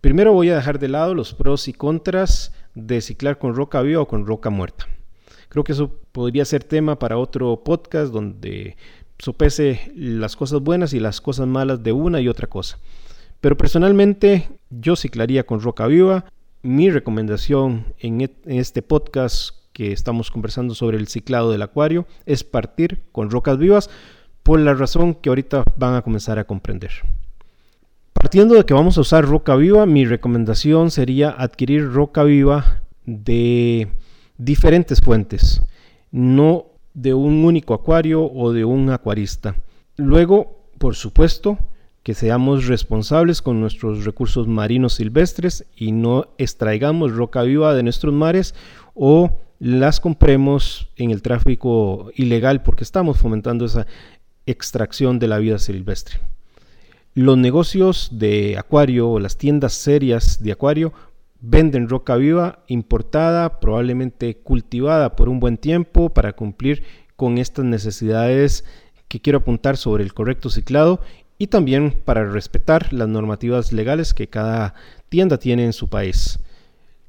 Primero 0.00 0.32
voy 0.32 0.50
a 0.50 0.54
dejar 0.54 0.78
de 0.78 0.86
lado 0.86 1.14
los 1.14 1.34
pros 1.34 1.66
y 1.66 1.72
contras 1.72 2.52
de 2.76 3.00
ciclar 3.00 3.38
con 3.38 3.56
roca 3.56 3.82
viva 3.82 4.02
o 4.02 4.06
con 4.06 4.24
roca 4.24 4.50
muerta. 4.50 4.86
Creo 5.48 5.64
que 5.64 5.72
eso 5.72 5.90
podría 6.12 6.44
ser 6.44 6.64
tema 6.64 6.98
para 6.98 7.18
otro 7.18 7.62
podcast 7.64 8.12
donde 8.12 8.76
sopese 9.18 9.92
las 9.94 10.36
cosas 10.36 10.60
buenas 10.60 10.92
y 10.92 11.00
las 11.00 11.20
cosas 11.20 11.46
malas 11.46 11.82
de 11.82 11.92
una 11.92 12.20
y 12.20 12.28
otra 12.28 12.46
cosa. 12.46 12.78
Pero 13.40 13.56
personalmente 13.56 14.48
yo 14.70 14.96
ciclaría 14.96 15.46
con 15.46 15.60
roca 15.60 15.86
viva. 15.86 16.24
Mi 16.62 16.90
recomendación 16.90 17.94
en 17.98 18.30
este 18.46 18.82
podcast 18.82 19.54
que 19.72 19.92
estamos 19.92 20.30
conversando 20.30 20.74
sobre 20.74 20.98
el 20.98 21.06
ciclado 21.06 21.52
del 21.52 21.62
acuario 21.62 22.06
es 22.26 22.42
partir 22.42 23.00
con 23.12 23.30
rocas 23.30 23.58
vivas 23.58 23.90
por 24.42 24.58
la 24.58 24.74
razón 24.74 25.14
que 25.14 25.28
ahorita 25.28 25.62
van 25.76 25.94
a 25.94 26.02
comenzar 26.02 26.38
a 26.38 26.44
comprender. 26.44 26.90
Partiendo 28.12 28.56
de 28.56 28.64
que 28.64 28.74
vamos 28.74 28.98
a 28.98 29.02
usar 29.02 29.24
roca 29.24 29.54
viva, 29.54 29.86
mi 29.86 30.04
recomendación 30.04 30.90
sería 30.90 31.30
adquirir 31.30 31.92
roca 31.92 32.24
viva 32.24 32.82
de 33.06 33.88
diferentes 34.38 35.00
fuentes, 35.00 35.60
no 36.10 36.66
de 36.94 37.14
un 37.14 37.44
único 37.44 37.74
acuario 37.74 38.24
o 38.24 38.52
de 38.52 38.64
un 38.64 38.90
acuarista. 38.90 39.56
Luego, 39.96 40.64
por 40.78 40.94
supuesto, 40.94 41.58
que 42.02 42.14
seamos 42.14 42.66
responsables 42.66 43.42
con 43.42 43.60
nuestros 43.60 44.04
recursos 44.04 44.46
marinos 44.46 44.94
silvestres 44.94 45.66
y 45.76 45.92
no 45.92 46.28
extraigamos 46.38 47.12
roca 47.12 47.42
viva 47.42 47.74
de 47.74 47.82
nuestros 47.82 48.14
mares 48.14 48.54
o 48.94 49.36
las 49.58 50.00
compremos 50.00 50.88
en 50.96 51.10
el 51.10 51.20
tráfico 51.20 52.10
ilegal 52.14 52.62
porque 52.62 52.84
estamos 52.84 53.18
fomentando 53.18 53.64
esa 53.64 53.86
extracción 54.46 55.18
de 55.18 55.28
la 55.28 55.38
vida 55.38 55.58
silvestre. 55.58 56.20
Los 57.14 57.36
negocios 57.36 58.10
de 58.12 58.56
acuario 58.56 59.10
o 59.10 59.18
las 59.18 59.36
tiendas 59.36 59.74
serias 59.74 60.42
de 60.42 60.52
acuario 60.52 60.92
Venden 61.40 61.88
roca 61.88 62.16
viva 62.16 62.64
importada, 62.66 63.60
probablemente 63.60 64.36
cultivada 64.38 65.14
por 65.14 65.28
un 65.28 65.38
buen 65.38 65.56
tiempo 65.56 66.08
para 66.10 66.32
cumplir 66.32 66.82
con 67.14 67.38
estas 67.38 67.64
necesidades 67.64 68.64
que 69.06 69.20
quiero 69.20 69.38
apuntar 69.38 69.76
sobre 69.76 70.02
el 70.02 70.14
correcto 70.14 70.50
ciclado 70.50 71.00
y 71.38 71.46
también 71.46 71.92
para 72.04 72.24
respetar 72.24 72.92
las 72.92 73.08
normativas 73.08 73.72
legales 73.72 74.14
que 74.14 74.28
cada 74.28 74.74
tienda 75.08 75.38
tiene 75.38 75.64
en 75.64 75.72
su 75.72 75.88
país. 75.88 76.40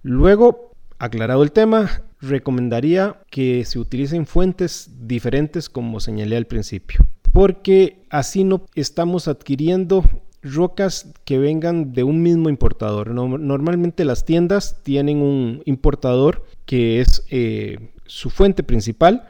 Luego, 0.03 0.73
aclarado 0.99 1.41
el 1.41 1.51
tema, 1.51 2.03
recomendaría 2.21 3.19
que 3.31 3.65
se 3.65 3.79
utilicen 3.79 4.27
fuentes 4.27 4.91
diferentes 5.07 5.69
como 5.69 5.99
señalé 5.99 6.37
al 6.37 6.45
principio, 6.45 7.05
porque 7.33 8.03
así 8.09 8.43
no 8.43 8.65
estamos 8.75 9.27
adquiriendo 9.27 10.03
rocas 10.41 11.11
que 11.25 11.37
vengan 11.37 11.93
de 11.93 12.03
un 12.03 12.21
mismo 12.21 12.49
importador. 12.49 13.09
normalmente 13.11 14.05
las 14.05 14.25
tiendas 14.25 14.81
tienen 14.83 15.21
un 15.21 15.61
importador 15.65 16.45
que 16.65 17.01
es 17.01 17.25
eh, 17.29 17.91
su 18.05 18.29
fuente 18.29 18.63
principal, 18.63 19.27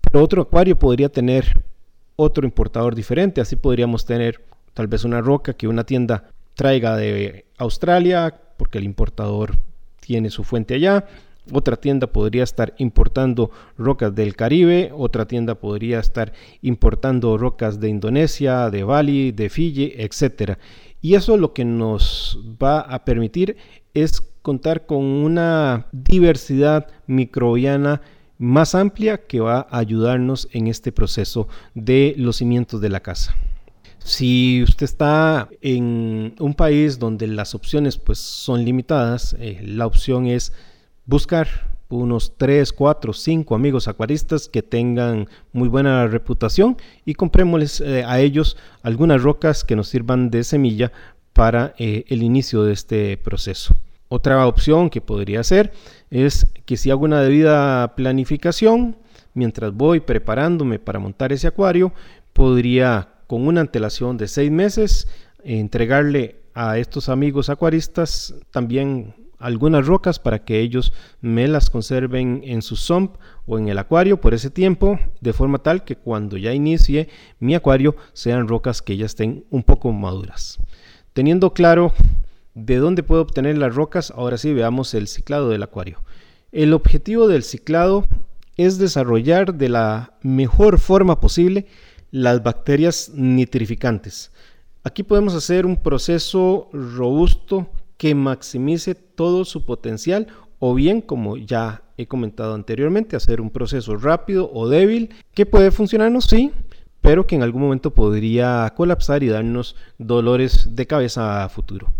pero 0.00 0.24
otro 0.24 0.42
acuario 0.42 0.78
podría 0.78 1.08
tener 1.08 1.62
otro 2.16 2.44
importador 2.44 2.94
diferente. 2.94 3.40
Así 3.40 3.56
podríamos 3.56 4.04
tener 4.04 4.44
tal 4.74 4.88
vez 4.88 5.04
una 5.04 5.20
roca 5.20 5.54
que 5.54 5.68
una 5.68 5.84
tienda 5.84 6.30
traiga 6.54 6.96
de 6.96 7.46
Australia 7.58 8.34
porque 8.56 8.78
el 8.78 8.84
importador 8.84 9.58
tiene 10.00 10.30
su 10.30 10.44
fuente 10.44 10.74
allá 10.74 11.06
otra 11.52 11.76
tienda 11.76 12.08
podría 12.08 12.42
estar 12.42 12.74
importando 12.78 13.50
rocas 13.78 14.14
del 14.14 14.34
Caribe, 14.34 14.90
otra 14.94 15.26
tienda 15.26 15.54
podría 15.54 16.00
estar 16.00 16.32
importando 16.62 17.38
rocas 17.38 17.80
de 17.80 17.88
Indonesia, 17.88 18.70
de 18.70 18.84
Bali, 18.84 19.32
de 19.32 19.48
Fiji, 19.48 19.92
etc. 19.96 20.58
Y 21.00 21.14
eso 21.14 21.36
lo 21.36 21.52
que 21.52 21.64
nos 21.64 22.38
va 22.62 22.80
a 22.80 23.04
permitir 23.04 23.56
es 23.94 24.20
contar 24.42 24.86
con 24.86 25.04
una 25.04 25.86
diversidad 25.92 26.88
microbiana 27.06 28.02
más 28.38 28.74
amplia 28.74 29.26
que 29.26 29.40
va 29.40 29.66
a 29.70 29.78
ayudarnos 29.78 30.48
en 30.52 30.66
este 30.66 30.92
proceso 30.92 31.48
de 31.74 32.14
los 32.18 32.36
cimientos 32.36 32.80
de 32.80 32.90
la 32.90 33.00
casa. 33.00 33.34
Si 33.98 34.62
usted 34.62 34.84
está 34.84 35.48
en 35.62 36.34
un 36.38 36.54
país 36.54 36.98
donde 36.98 37.26
las 37.26 37.54
opciones 37.54 37.98
pues 37.98 38.18
son 38.18 38.64
limitadas, 38.64 39.34
eh, 39.40 39.60
la 39.64 39.86
opción 39.86 40.26
es 40.26 40.52
buscar 41.06 41.48
unos 41.88 42.36
3, 42.36 42.72
4, 42.72 43.12
5 43.12 43.54
amigos 43.54 43.88
acuaristas 43.88 44.48
que 44.48 44.62
tengan 44.62 45.28
muy 45.52 45.68
buena 45.68 46.06
reputación 46.08 46.76
y 47.04 47.14
comprémosles 47.14 47.80
eh, 47.80 48.04
a 48.04 48.18
ellos 48.20 48.56
algunas 48.82 49.22
rocas 49.22 49.64
que 49.64 49.76
nos 49.76 49.88
sirvan 49.88 50.30
de 50.30 50.42
semilla 50.42 50.92
para 51.32 51.74
eh, 51.78 52.04
el 52.08 52.22
inicio 52.22 52.64
de 52.64 52.72
este 52.72 53.16
proceso. 53.16 53.76
Otra 54.08 54.46
opción 54.46 54.90
que 54.90 55.00
podría 55.00 55.42
ser 55.44 55.72
es 56.10 56.46
que 56.64 56.76
si 56.76 56.90
hago 56.90 57.04
una 57.04 57.20
debida 57.20 57.94
planificación, 57.96 58.96
mientras 59.34 59.72
voy 59.72 60.00
preparándome 60.00 60.78
para 60.78 60.98
montar 60.98 61.32
ese 61.32 61.48
acuario, 61.48 61.92
podría 62.32 63.08
con 63.26 63.46
una 63.46 63.60
antelación 63.60 64.16
de 64.16 64.28
seis 64.28 64.50
meses 64.50 65.08
entregarle 65.42 66.36
a 66.54 66.78
estos 66.78 67.08
amigos 67.08 67.50
acuaristas 67.50 68.34
también 68.50 69.14
algunas 69.38 69.86
rocas 69.86 70.18
para 70.18 70.44
que 70.44 70.60
ellos 70.60 70.92
me 71.20 71.48
las 71.48 71.70
conserven 71.70 72.42
en 72.44 72.62
su 72.62 72.76
sump 72.76 73.16
o 73.46 73.58
en 73.58 73.68
el 73.68 73.78
acuario 73.78 74.20
por 74.20 74.34
ese 74.34 74.50
tiempo, 74.50 74.98
de 75.20 75.32
forma 75.32 75.58
tal 75.58 75.84
que 75.84 75.96
cuando 75.96 76.36
ya 76.36 76.52
inicie 76.52 77.08
mi 77.38 77.54
acuario 77.54 77.96
sean 78.12 78.48
rocas 78.48 78.82
que 78.82 78.96
ya 78.96 79.06
estén 79.06 79.44
un 79.50 79.62
poco 79.62 79.92
maduras. 79.92 80.58
Teniendo 81.12 81.52
claro 81.52 81.92
de 82.54 82.76
dónde 82.76 83.02
puedo 83.02 83.22
obtener 83.22 83.58
las 83.58 83.74
rocas, 83.74 84.10
ahora 84.10 84.38
sí 84.38 84.52
veamos 84.52 84.94
el 84.94 85.08
ciclado 85.08 85.50
del 85.50 85.62
acuario. 85.62 86.00
El 86.52 86.72
objetivo 86.72 87.28
del 87.28 87.42
ciclado 87.42 88.06
es 88.56 88.78
desarrollar 88.78 89.54
de 89.54 89.68
la 89.68 90.14
mejor 90.22 90.78
forma 90.78 91.20
posible 91.20 91.66
las 92.10 92.42
bacterias 92.42 93.10
nitrificantes. 93.14 94.32
Aquí 94.84 95.02
podemos 95.02 95.34
hacer 95.34 95.66
un 95.66 95.76
proceso 95.76 96.70
robusto 96.72 97.68
que 97.96 98.14
maximice 98.14 98.94
todo 98.94 99.44
su 99.44 99.64
potencial 99.64 100.26
o 100.58 100.74
bien, 100.74 101.00
como 101.00 101.36
ya 101.36 101.82
he 101.96 102.06
comentado 102.06 102.54
anteriormente, 102.54 103.16
hacer 103.16 103.40
un 103.40 103.50
proceso 103.50 103.96
rápido 103.96 104.50
o 104.52 104.68
débil 104.68 105.14
que 105.34 105.46
puede 105.46 105.70
funcionarnos, 105.70 106.24
sí, 106.24 106.52
pero 107.00 107.26
que 107.26 107.36
en 107.36 107.42
algún 107.42 107.62
momento 107.62 107.92
podría 107.92 108.72
colapsar 108.76 109.22
y 109.22 109.28
darnos 109.28 109.76
dolores 109.98 110.70
de 110.72 110.86
cabeza 110.86 111.44
a 111.44 111.48
futuro. 111.48 111.92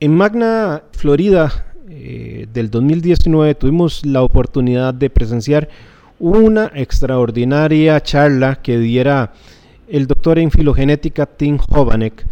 En 0.00 0.14
Magna, 0.14 0.84
Florida, 0.92 1.74
eh, 1.88 2.46
del 2.52 2.70
2019 2.70 3.54
tuvimos 3.54 4.04
la 4.04 4.22
oportunidad 4.22 4.92
de 4.92 5.10
presenciar 5.10 5.68
una 6.18 6.70
extraordinaria 6.74 8.00
charla 8.02 8.56
que 8.56 8.78
diera 8.78 9.32
el 9.88 10.06
doctor 10.06 10.38
en 10.38 10.50
filogenética 10.50 11.26
Tim 11.26 11.58
Hovanek, 11.68 12.26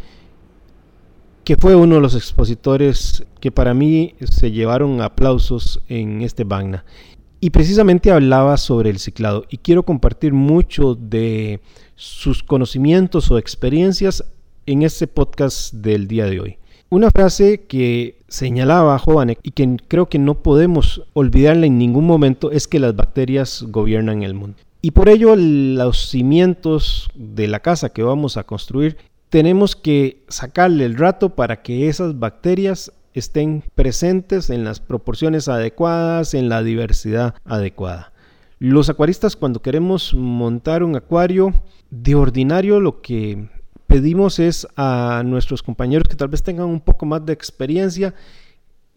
que 1.46 1.56
fue 1.56 1.76
uno 1.76 1.94
de 1.94 2.00
los 2.00 2.16
expositores 2.16 3.24
que 3.38 3.52
para 3.52 3.72
mí 3.72 4.16
se 4.18 4.50
llevaron 4.50 5.00
aplausos 5.00 5.80
en 5.88 6.22
este 6.22 6.44
Magna. 6.44 6.84
Y 7.38 7.50
precisamente 7.50 8.10
hablaba 8.10 8.56
sobre 8.56 8.90
el 8.90 8.98
ciclado 8.98 9.44
y 9.48 9.58
quiero 9.58 9.84
compartir 9.84 10.32
mucho 10.32 10.96
de 10.96 11.60
sus 11.94 12.42
conocimientos 12.42 13.30
o 13.30 13.38
experiencias 13.38 14.24
en 14.66 14.82
este 14.82 15.06
podcast 15.06 15.72
del 15.72 16.08
día 16.08 16.24
de 16.24 16.40
hoy. 16.40 16.58
Una 16.88 17.12
frase 17.12 17.66
que 17.68 18.18
señalaba 18.26 18.98
Jovanek 18.98 19.38
y 19.44 19.52
que 19.52 19.76
creo 19.86 20.08
que 20.08 20.18
no 20.18 20.42
podemos 20.42 21.04
olvidarla 21.12 21.66
en 21.66 21.78
ningún 21.78 22.08
momento 22.08 22.50
es 22.50 22.66
que 22.66 22.80
las 22.80 22.96
bacterias 22.96 23.64
gobiernan 23.68 24.24
el 24.24 24.34
mundo. 24.34 24.56
Y 24.82 24.90
por 24.90 25.08
ello 25.08 25.36
los 25.36 26.08
cimientos 26.08 27.08
de 27.14 27.46
la 27.46 27.60
casa 27.60 27.90
que 27.90 28.02
vamos 28.02 28.36
a 28.36 28.42
construir 28.42 28.96
tenemos 29.36 29.76
que 29.76 30.24
sacarle 30.28 30.86
el 30.86 30.96
rato 30.96 31.34
para 31.34 31.60
que 31.60 31.90
esas 31.90 32.18
bacterias 32.18 32.90
estén 33.12 33.64
presentes 33.74 34.48
en 34.48 34.64
las 34.64 34.80
proporciones 34.80 35.46
adecuadas, 35.46 36.32
en 36.32 36.48
la 36.48 36.62
diversidad 36.62 37.34
adecuada. 37.44 38.14
Los 38.58 38.88
acuaristas 38.88 39.36
cuando 39.36 39.60
queremos 39.60 40.14
montar 40.14 40.82
un 40.82 40.96
acuario, 40.96 41.52
de 41.90 42.14
ordinario 42.14 42.80
lo 42.80 43.02
que 43.02 43.50
pedimos 43.86 44.38
es 44.38 44.66
a 44.74 45.22
nuestros 45.22 45.62
compañeros 45.62 46.08
que 46.08 46.16
tal 46.16 46.28
vez 46.28 46.42
tengan 46.42 46.68
un 46.68 46.80
poco 46.80 47.04
más 47.04 47.26
de 47.26 47.34
experiencia, 47.34 48.14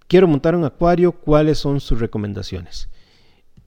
quiero 0.08 0.26
montar 0.26 0.56
un 0.56 0.64
acuario, 0.64 1.12
¿cuáles 1.12 1.58
son 1.58 1.82
sus 1.82 2.00
recomendaciones? 2.00 2.88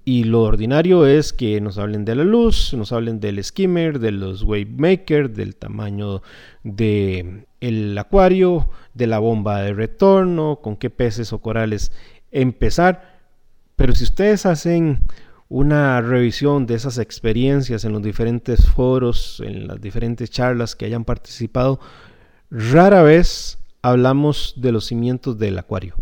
Y 0.05 0.25
lo 0.25 0.43
ordinario 0.43 1.07
es 1.07 1.33
que 1.33 1.61
nos 1.61 1.79
hablen 1.79 2.05
de 2.05 2.17
la 2.17 2.25
luz, 2.25 2.75
nos 2.75 2.91
hablen 2.93 3.21
del 3.21 3.43
skimmer, 3.43 4.01
de 4.01 4.11
los 4.11 4.43
wave 4.43 4.75
maker, 4.77 5.31
del 5.31 5.55
tamaño 5.55 6.23
del 6.65 7.47
el 7.61 7.97
acuario, 7.97 8.69
de 8.95 9.07
la 9.07 9.21
bomba 9.21 9.63
de 9.63 9.73
retorno, 9.73 10.59
con 10.61 10.77
qué 10.77 10.91
peces 10.91 11.33
o 11.33 11.39
corales 11.39 11.93
empezar. 12.33 13.21
Pero 13.77 13.95
si 13.95 14.03
ustedes 14.03 14.45
hacen 14.45 14.99
una 15.49 16.01
revisión 16.01 16.67
de 16.67 16.75
esas 16.75 16.99
experiencias 16.99 17.85
en 17.85 17.93
los 17.93 18.03
diferentes 18.03 18.67
foros, 18.67 19.41
en 19.45 19.69
las 19.69 19.81
diferentes 19.81 20.31
charlas 20.31 20.75
que 20.75 20.87
hayan 20.87 21.05
participado, 21.05 21.79
rara 22.51 23.03
vez 23.03 23.59
hablamos 23.83 24.55
de 24.57 24.73
los 24.73 24.87
cimientos 24.87 25.39
del 25.39 25.59
acuario 25.59 25.95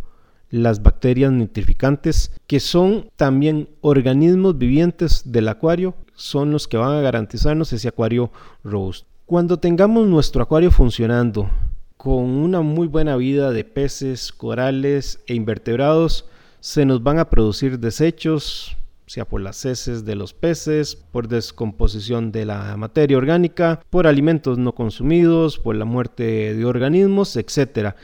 las 0.50 0.82
bacterias 0.82 1.32
nitrificantes, 1.32 2.32
que 2.46 2.60
son 2.60 3.10
también 3.16 3.68
organismos 3.80 4.58
vivientes 4.58 5.32
del 5.32 5.48
acuario, 5.48 5.94
son 6.14 6.50
los 6.50 6.68
que 6.68 6.76
van 6.76 6.92
a 6.92 7.00
garantizarnos 7.00 7.72
ese 7.72 7.88
acuario 7.88 8.30
robusto. 8.64 9.06
Cuando 9.26 9.58
tengamos 9.58 10.08
nuestro 10.08 10.42
acuario 10.42 10.70
funcionando 10.70 11.48
con 11.96 12.24
una 12.24 12.62
muy 12.62 12.88
buena 12.88 13.16
vida 13.16 13.52
de 13.52 13.64
peces, 13.64 14.32
corales 14.32 15.20
e 15.26 15.34
invertebrados, 15.34 16.26
se 16.58 16.84
nos 16.84 17.02
van 17.02 17.18
a 17.18 17.30
producir 17.30 17.78
desechos, 17.78 18.76
sea 19.06 19.24
por 19.24 19.40
las 19.40 19.64
heces 19.64 20.04
de 20.04 20.14
los 20.14 20.34
peces, 20.34 20.96
por 20.96 21.28
descomposición 21.28 22.32
de 22.32 22.44
la 22.44 22.76
materia 22.76 23.16
orgánica, 23.16 23.80
por 23.90 24.06
alimentos 24.06 24.58
no 24.58 24.74
consumidos, 24.74 25.58
por 25.58 25.76
la 25.76 25.84
muerte 25.84 26.54
de 26.54 26.64
organismos, 26.64 27.36
etc 27.36 27.94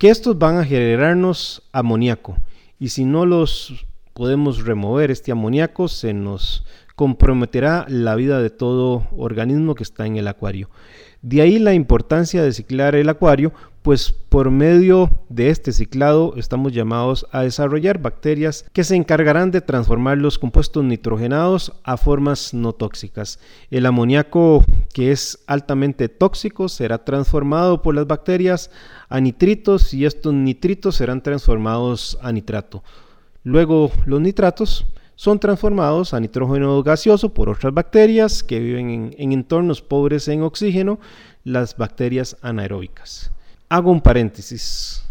que 0.00 0.08
estos 0.08 0.38
van 0.38 0.56
a 0.56 0.64
generarnos 0.64 1.62
amoníaco 1.72 2.38
y 2.78 2.88
si 2.88 3.04
no 3.04 3.26
los 3.26 3.84
podemos 4.14 4.64
remover 4.64 5.10
este 5.10 5.30
amoníaco 5.30 5.88
se 5.88 6.14
nos 6.14 6.64
comprometerá 6.96 7.84
la 7.86 8.14
vida 8.14 8.40
de 8.40 8.48
todo 8.48 9.06
organismo 9.14 9.74
que 9.74 9.82
está 9.82 10.06
en 10.06 10.16
el 10.16 10.26
acuario. 10.26 10.70
De 11.20 11.42
ahí 11.42 11.58
la 11.58 11.74
importancia 11.74 12.42
de 12.42 12.54
ciclar 12.54 12.94
el 12.94 13.10
acuario, 13.10 13.52
pues 13.82 14.12
por 14.12 14.50
medio 14.50 15.10
de 15.28 15.48
este 15.48 15.72
ciclado 15.72 16.34
estamos 16.36 16.72
llamados 16.72 17.26
a 17.32 17.42
desarrollar 17.42 17.98
bacterias 17.98 18.66
que 18.72 18.84
se 18.84 18.94
encargarán 18.94 19.50
de 19.50 19.62
transformar 19.62 20.18
los 20.18 20.38
compuestos 20.38 20.84
nitrogenados 20.84 21.72
a 21.82 21.96
formas 21.96 22.52
no 22.52 22.72
tóxicas. 22.72 23.38
El 23.70 23.86
amoníaco, 23.86 24.64
que 24.92 25.12
es 25.12 25.38
altamente 25.46 26.08
tóxico, 26.08 26.68
será 26.68 27.04
transformado 27.04 27.80
por 27.82 27.94
las 27.94 28.06
bacterias 28.06 28.70
a 29.08 29.20
nitritos 29.20 29.94
y 29.94 30.04
estos 30.04 30.34
nitritos 30.34 30.96
serán 30.96 31.22
transformados 31.22 32.18
a 32.20 32.32
nitrato. 32.32 32.82
Luego 33.44 33.90
los 34.04 34.20
nitratos 34.20 34.86
son 35.16 35.38
transformados 35.38 36.14
a 36.14 36.20
nitrógeno 36.20 36.82
gaseoso 36.82 37.32
por 37.32 37.48
otras 37.48 37.72
bacterias 37.72 38.42
que 38.42 38.58
viven 38.58 39.14
en, 39.18 39.32
entornos 39.32 39.82
pobres 39.82 40.28
en 40.28 40.42
oxígeno, 40.42 40.98
las 41.44 41.76
bacterias 41.76 42.36
anaeróbicas. 42.42 43.30
Hago 43.72 43.92
un 43.92 44.00
paréntesis. 44.00 45.04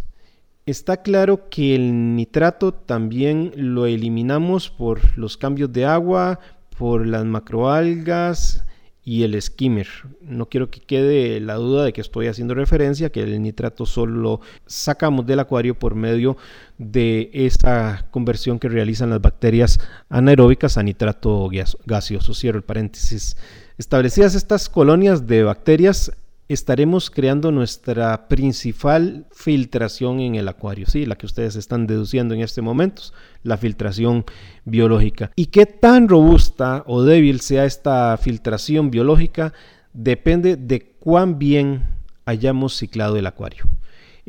Está 0.66 1.02
claro 1.02 1.50
que 1.50 1.76
el 1.76 2.18
nitrato 2.18 2.74
también 2.74 3.54
lo 3.56 3.86
eliminamos 3.86 4.70
por 4.70 5.18
los 5.18 5.38
cambios 5.38 5.72
de 5.72 5.86
agua, 5.86 6.42
por 6.78 7.08
las 7.08 7.24
macroalgas, 7.24 8.66
y 9.10 9.24
el 9.24 9.42
skimmer. 9.42 9.88
No 10.22 10.50
quiero 10.50 10.70
que 10.70 10.82
quede 10.82 11.40
la 11.40 11.56
duda 11.56 11.86
de 11.86 11.94
que 11.94 12.02
estoy 12.02 12.28
haciendo 12.28 12.54
referencia 12.54 13.10
que 13.10 13.24
el 13.24 13.42
nitrato 13.42 13.86
solo 13.86 14.42
sacamos 14.66 15.26
del 15.26 15.40
acuario 15.40 15.80
por 15.80 15.96
medio 15.96 16.36
de 16.78 17.32
esa 17.34 18.08
conversión 18.12 18.60
que 18.60 18.70
realizan 18.70 19.10
las 19.10 19.22
bacterias 19.22 19.80
anaeróbicas 20.10 20.78
a 20.78 20.84
nitrato 20.84 21.50
gaseoso. 21.86 22.34
Cierro 22.34 22.58
el 22.58 22.66
paréntesis. 22.66 23.38
Establecidas 23.78 24.36
estas 24.36 24.68
colonias 24.70 25.26
de 25.26 25.44
bacterias 25.44 26.12
estaremos 26.50 27.12
creando 27.12 27.52
nuestra 27.52 28.28
principal 28.28 29.28
filtración 29.32 30.20
en 30.20 30.36
el 30.36 30.48
acuario, 30.48 30.88
sí, 30.88 31.06
la 31.06 31.16
que 31.16 31.28
ustedes 31.28 31.56
están 31.56 31.86
deduciendo 31.86 32.34
en 32.34 32.42
este 32.42 32.62
momento, 32.62 33.04
la 33.44 33.58
filtración 33.58 34.26
biológica. 34.66 35.32
Y 35.36 35.46
qué 35.46 35.68
tan 35.68 36.10
robusta 36.10 36.84
o 36.88 37.04
débil 37.04 37.40
sea 37.40 37.66
esta 37.66 38.18
filtración 38.18 38.90
biológica 38.90 39.54
depende 39.94 40.58
de 40.58 40.96
cuán 41.00 41.38
bien 41.38 41.88
hayamos 42.26 42.76
ciclado 42.76 43.16
el 43.16 43.28
acuario. 43.28 43.66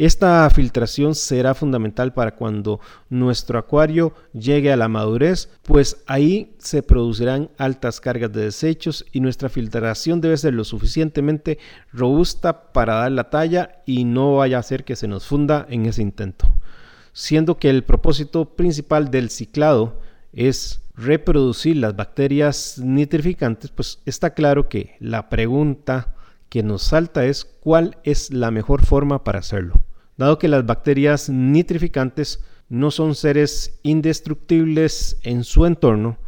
Esta 0.03 0.49
filtración 0.49 1.15
será 1.15 1.53
fundamental 1.53 2.15
para 2.15 2.35
cuando 2.35 2.81
nuestro 3.11 3.59
acuario 3.59 4.15
llegue 4.33 4.73
a 4.73 4.77
la 4.79 4.89
madurez, 4.89 5.51
pues 5.61 5.99
ahí 6.07 6.55
se 6.57 6.83
producirán 6.83 7.51
altas 7.59 8.01
cargas 8.01 8.33
de 8.33 8.45
desechos 8.45 9.05
y 9.13 9.21
nuestra 9.21 9.51
filtración 9.51 10.23
debe 10.23 10.39
ser 10.39 10.55
lo 10.55 10.65
suficientemente 10.65 11.59
robusta 11.93 12.73
para 12.73 12.95
dar 12.95 13.13
la 13.13 13.29
talla 13.29 13.83
y 13.85 14.05
no 14.05 14.37
vaya 14.37 14.57
a 14.57 14.61
hacer 14.61 14.85
que 14.85 14.97
se 14.97 15.07
nos 15.07 15.27
funda 15.27 15.67
en 15.69 15.85
ese 15.85 16.01
intento. 16.01 16.49
Siendo 17.13 17.59
que 17.59 17.69
el 17.69 17.85
propósito 17.85 18.57
principal 18.57 19.11
del 19.11 19.29
ciclado 19.29 20.01
es 20.33 20.81
reproducir 20.97 21.77
las 21.77 21.95
bacterias 21.95 22.79
nitrificantes, 22.79 23.71
pues 23.71 23.99
está 24.07 24.33
claro 24.33 24.67
que 24.67 24.97
la 24.99 25.29
pregunta 25.29 26.15
que 26.49 26.63
nos 26.63 26.85
salta 26.85 27.27
es 27.27 27.45
cuál 27.45 27.99
es 28.03 28.33
la 28.33 28.51
mejor 28.51 28.83
forma 28.87 29.25
para 29.25 29.41
hacerlo. 29.41 29.75
Dado 30.21 30.39
que 30.39 30.49
las 30.49 30.67
bacterias 30.67 31.31
nitrificantes 31.31 32.45
no 32.69 32.91
son 32.91 33.15
seres 33.15 33.81
indestructibles 33.83 35.19
en 35.23 35.45
su 35.45 35.67
entorno, 35.67 36.19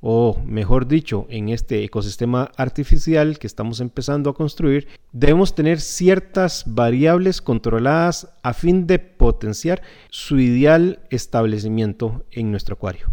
o 0.00 0.42
mejor 0.44 0.86
dicho, 0.86 1.26
en 1.30 1.48
este 1.48 1.84
ecosistema 1.84 2.50
artificial 2.56 3.38
que 3.38 3.46
estamos 3.46 3.80
empezando 3.80 4.30
a 4.30 4.34
construir, 4.34 4.88
debemos 5.12 5.54
tener 5.54 5.80
ciertas 5.80 6.64
variables 6.66 7.40
controladas 7.40 8.34
a 8.42 8.52
fin 8.54 8.86
de 8.86 8.98
potenciar 8.98 9.82
su 10.10 10.38
ideal 10.38 11.00
establecimiento 11.10 12.24
en 12.30 12.50
nuestro 12.50 12.74
acuario. 12.74 13.06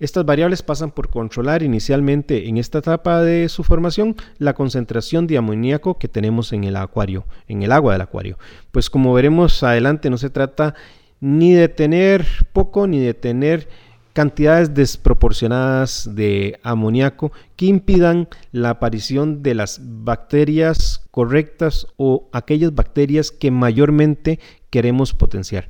Estas 0.00 0.24
variables 0.24 0.62
pasan 0.62 0.92
por 0.92 1.10
controlar 1.10 1.64
inicialmente 1.64 2.48
en 2.48 2.56
esta 2.56 2.78
etapa 2.78 3.20
de 3.22 3.48
su 3.48 3.64
formación 3.64 4.14
la 4.38 4.54
concentración 4.54 5.26
de 5.26 5.38
amoníaco 5.38 5.98
que 5.98 6.06
tenemos 6.06 6.52
en 6.52 6.62
el 6.62 6.76
acuario, 6.76 7.26
en 7.48 7.64
el 7.64 7.72
agua 7.72 7.94
del 7.94 8.02
acuario. 8.02 8.38
Pues 8.70 8.90
como 8.90 9.12
veremos 9.12 9.60
adelante 9.64 10.08
no 10.08 10.16
se 10.16 10.30
trata 10.30 10.76
ni 11.18 11.52
de 11.52 11.68
tener 11.68 12.24
poco 12.52 12.86
ni 12.86 13.00
de 13.00 13.12
tener 13.12 13.68
cantidades 14.12 14.72
desproporcionadas 14.72 16.10
de 16.14 16.60
amoníaco 16.62 17.32
que 17.56 17.66
impidan 17.66 18.28
la 18.52 18.70
aparición 18.70 19.42
de 19.42 19.54
las 19.54 19.80
bacterias 19.82 21.08
correctas 21.10 21.88
o 21.96 22.28
aquellas 22.32 22.72
bacterias 22.72 23.32
que 23.32 23.50
mayormente 23.50 24.38
queremos 24.70 25.12
potenciar. 25.12 25.68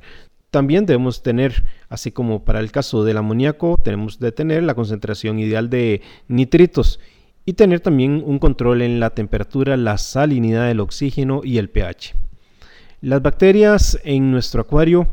También 0.51 0.85
debemos 0.85 1.21
tener, 1.21 1.63
así 1.89 2.11
como 2.11 2.43
para 2.43 2.59
el 2.59 2.71
caso 2.71 3.03
del 3.03 3.17
amoníaco, 3.17 3.75
tenemos 3.83 4.19
de 4.19 4.31
tener 4.31 4.63
la 4.63 4.73
concentración 4.73 5.39
ideal 5.39 5.69
de 5.69 6.01
nitritos 6.27 6.99
y 7.45 7.53
tener 7.53 7.79
también 7.81 8.23
un 8.25 8.39
control 8.39 8.81
en 8.81 8.99
la 8.99 9.11
temperatura, 9.11 9.77
la 9.77 9.97
salinidad 9.97 10.67
del 10.67 10.79
oxígeno 10.79 11.41
y 11.43 11.57
el 11.57 11.69
pH. 11.69 12.15
Las 13.01 13.21
bacterias 13.21 13.99
en 14.03 14.31
nuestro 14.31 14.61
acuario 14.61 15.07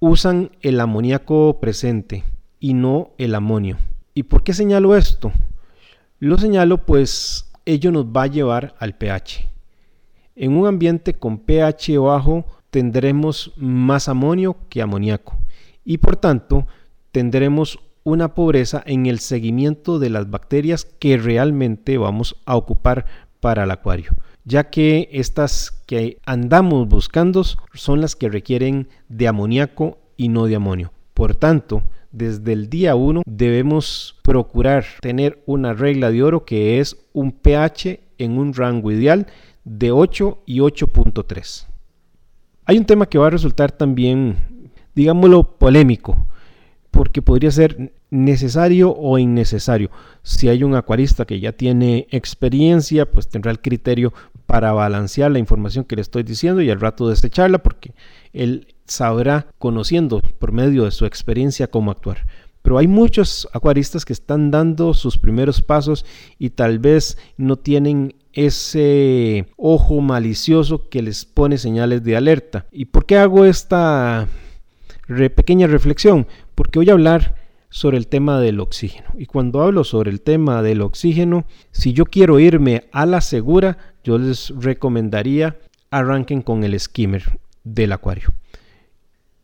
usan 0.00 0.50
el 0.60 0.80
amoníaco 0.80 1.58
presente 1.60 2.24
y 2.60 2.74
no 2.74 3.10
el 3.18 3.34
amonio. 3.34 3.78
¿Y 4.14 4.24
por 4.24 4.42
qué 4.42 4.52
señalo 4.52 4.96
esto? 4.96 5.32
Lo 6.20 6.36
señalo 6.38 6.84
pues 6.84 7.50
ello 7.64 7.90
nos 7.90 8.06
va 8.06 8.24
a 8.24 8.28
llevar 8.28 8.74
al 8.78 8.96
pH. 8.96 9.48
En 10.36 10.56
un 10.56 10.66
ambiente 10.66 11.14
con 11.14 11.38
pH 11.38 11.98
bajo 11.98 12.44
tendremos 12.70 13.52
más 13.56 14.08
amonio 14.08 14.56
que 14.68 14.82
amoníaco 14.82 15.38
y 15.84 15.98
por 15.98 16.16
tanto 16.16 16.66
tendremos 17.12 17.78
una 18.04 18.34
pobreza 18.34 18.82
en 18.86 19.06
el 19.06 19.18
seguimiento 19.18 19.98
de 19.98 20.10
las 20.10 20.30
bacterias 20.30 20.84
que 20.84 21.16
realmente 21.16 21.98
vamos 21.98 22.36
a 22.46 22.56
ocupar 22.56 23.06
para 23.40 23.64
el 23.64 23.70
acuario, 23.70 24.12
ya 24.44 24.70
que 24.70 25.08
estas 25.12 25.70
que 25.86 26.18
andamos 26.24 26.88
buscando 26.88 27.44
son 27.74 28.00
las 28.00 28.16
que 28.16 28.28
requieren 28.28 28.88
de 29.08 29.28
amoníaco 29.28 29.98
y 30.16 30.28
no 30.28 30.46
de 30.46 30.56
amonio. 30.56 30.92
Por 31.14 31.36
tanto, 31.36 31.82
desde 32.12 32.52
el 32.52 32.70
día 32.70 32.94
1 32.96 33.22
debemos 33.26 34.16
procurar 34.22 34.84
tener 35.00 35.42
una 35.46 35.74
regla 35.74 36.10
de 36.10 36.22
oro 36.22 36.44
que 36.44 36.80
es 36.80 36.96
un 37.12 37.32
pH 37.32 38.00
en 38.18 38.38
un 38.38 38.54
rango 38.54 38.90
ideal 38.90 39.26
de 39.64 39.92
8 39.92 40.42
y 40.46 40.58
8.3. 40.60 41.67
Hay 42.68 42.76
un 42.76 42.84
tema 42.84 43.06
que 43.06 43.16
va 43.16 43.28
a 43.28 43.30
resultar 43.30 43.72
también, 43.72 44.36
digámoslo, 44.94 45.56
polémico, 45.56 46.26
porque 46.90 47.22
podría 47.22 47.50
ser 47.50 47.94
necesario 48.10 48.94
o 48.94 49.16
innecesario. 49.16 49.90
Si 50.22 50.50
hay 50.50 50.62
un 50.62 50.74
acuarista 50.74 51.24
que 51.24 51.40
ya 51.40 51.52
tiene 51.52 52.06
experiencia, 52.10 53.10
pues 53.10 53.30
tendrá 53.30 53.52
el 53.52 53.62
criterio 53.62 54.12
para 54.44 54.72
balancear 54.72 55.30
la 55.30 55.38
información 55.38 55.86
que 55.86 55.96
le 55.96 56.02
estoy 56.02 56.24
diciendo 56.24 56.60
y 56.60 56.68
al 56.68 56.78
rato 56.78 57.08
desecharla 57.08 57.56
porque 57.56 57.94
él 58.34 58.66
sabrá, 58.84 59.46
conociendo 59.58 60.20
por 60.38 60.52
medio 60.52 60.84
de 60.84 60.90
su 60.90 61.06
experiencia, 61.06 61.68
cómo 61.68 61.90
actuar. 61.90 62.26
Pero 62.62 62.78
hay 62.78 62.88
muchos 62.88 63.48
acuaristas 63.52 64.04
que 64.04 64.12
están 64.12 64.50
dando 64.50 64.94
sus 64.94 65.18
primeros 65.18 65.62
pasos 65.62 66.04
y 66.38 66.50
tal 66.50 66.78
vez 66.78 67.18
no 67.36 67.56
tienen 67.56 68.14
ese 68.32 69.46
ojo 69.56 70.00
malicioso 70.00 70.88
que 70.88 71.02
les 71.02 71.24
pone 71.24 71.58
señales 71.58 72.02
de 72.04 72.16
alerta. 72.16 72.66
¿Y 72.72 72.86
por 72.86 73.06
qué 73.06 73.16
hago 73.16 73.44
esta 73.44 74.28
pequeña 75.34 75.66
reflexión? 75.66 76.26
Porque 76.54 76.78
voy 76.78 76.90
a 76.90 76.92
hablar 76.92 77.36
sobre 77.70 77.96
el 77.96 78.06
tema 78.06 78.40
del 78.40 78.60
oxígeno. 78.60 79.08
Y 79.18 79.26
cuando 79.26 79.62
hablo 79.62 79.84
sobre 79.84 80.10
el 80.10 80.20
tema 80.20 80.62
del 80.62 80.80
oxígeno, 80.80 81.46
si 81.70 81.92
yo 81.92 82.04
quiero 82.06 82.38
irme 82.40 82.84
a 82.92 83.06
la 83.06 83.20
segura, 83.20 83.78
yo 84.04 84.18
les 84.18 84.50
recomendaría 84.58 85.56
arranquen 85.90 86.42
con 86.42 86.64
el 86.64 86.78
skimmer 86.78 87.38
del 87.64 87.92
acuario 87.92 88.34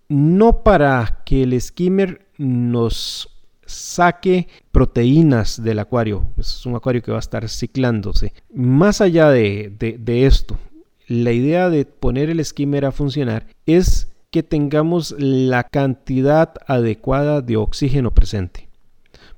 no 0.09 0.63
para 0.63 1.23
que 1.25 1.43
el 1.43 1.61
skimmer 1.61 2.24
nos 2.39 3.31
saque 3.67 4.49
proteínas 4.73 5.63
del 5.63 5.79
acuario. 5.79 6.27
Es 6.37 6.65
un 6.67 6.77
acuario 6.77 7.03
que 7.03 7.11
va 7.11 7.19
a 7.19 7.21
estar 7.21 7.49
ciclándose. 7.49 8.33
Más 8.53 9.01
allá 9.01 9.31
de, 9.31 9.73
esto, 10.07 10.59
la 11.07 11.33
idea 11.33 11.71
de 11.71 11.85
poner 11.85 12.31
el 12.31 12.45
skimmer 12.45 12.85
a 12.85 12.93
funcionar 12.93 13.47
es 13.67 14.09
que 14.31 14.43
tengamos 14.43 15.15
la 15.19 15.65
cantidad 15.65 16.55
adecuada 16.67 17.41
de 17.41 17.57
oxígeno 17.57 18.11
presente. 18.13 18.69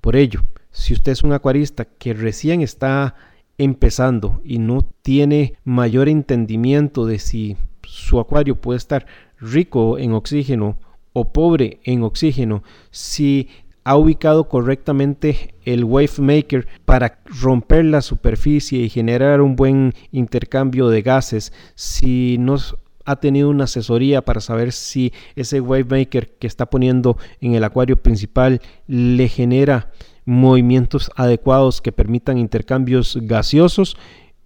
Por 0.01 0.17
ello, 0.17 0.41
si 0.71 0.95
usted 0.95 1.13
es 1.13 1.23
un 1.23 1.33
acuarista 1.33 1.85
que 1.85 2.15
recién 2.15 2.63
está 2.63 3.15
empezando 3.59 4.41
y 4.45 4.59
no 4.59 4.87
tiene 5.03 5.55
mayor 5.65 6.09
entendimiento 6.09 7.07
de 7.07 7.19
si 7.19 7.57
su 7.83 8.21
acuario 8.21 8.57
puede 8.57 8.79
estar 8.79 9.07
rico 9.39 9.99
en 9.99 10.13
oxígeno 10.13 10.77
o 11.19 11.33
pobre 11.33 11.81
en 11.85 12.03
oxígeno, 12.03 12.63
si 12.91 13.49
ha 13.85 13.97
ubicado 13.97 14.51
correctamente 14.51 15.55
el 15.65 15.83
wave 15.85 16.11
maker 16.19 16.69
para 16.85 17.21
romper 17.25 17.87
la 17.87 18.03
superficie 18.03 18.81
y 18.81 18.91
generar 18.91 19.41
un 19.41 19.57
buen 19.57 19.95
intercambio 20.13 20.91
de 20.91 21.01
gases, 21.01 21.55
si 21.75 22.37
no 22.39 22.57
ha 23.07 23.17
tenido 23.17 23.49
una 23.49 23.65
asesoría 23.65 24.27
para 24.27 24.43
saber 24.43 24.73
si 24.73 25.15
ese 25.37 25.63
wave 25.63 25.87
maker 25.89 26.37
que 26.39 26.47
está 26.47 26.67
poniendo 26.67 27.17
en 27.41 27.55
el 27.55 27.65
acuario 27.65 27.97
principal 27.97 28.61
le 28.87 29.29
genera 29.29 29.93
movimientos 30.27 31.11
adecuados 31.17 31.81
que 31.81 31.93
permitan 31.93 32.37
intercambios 32.37 33.19
gaseosos, 33.23 33.97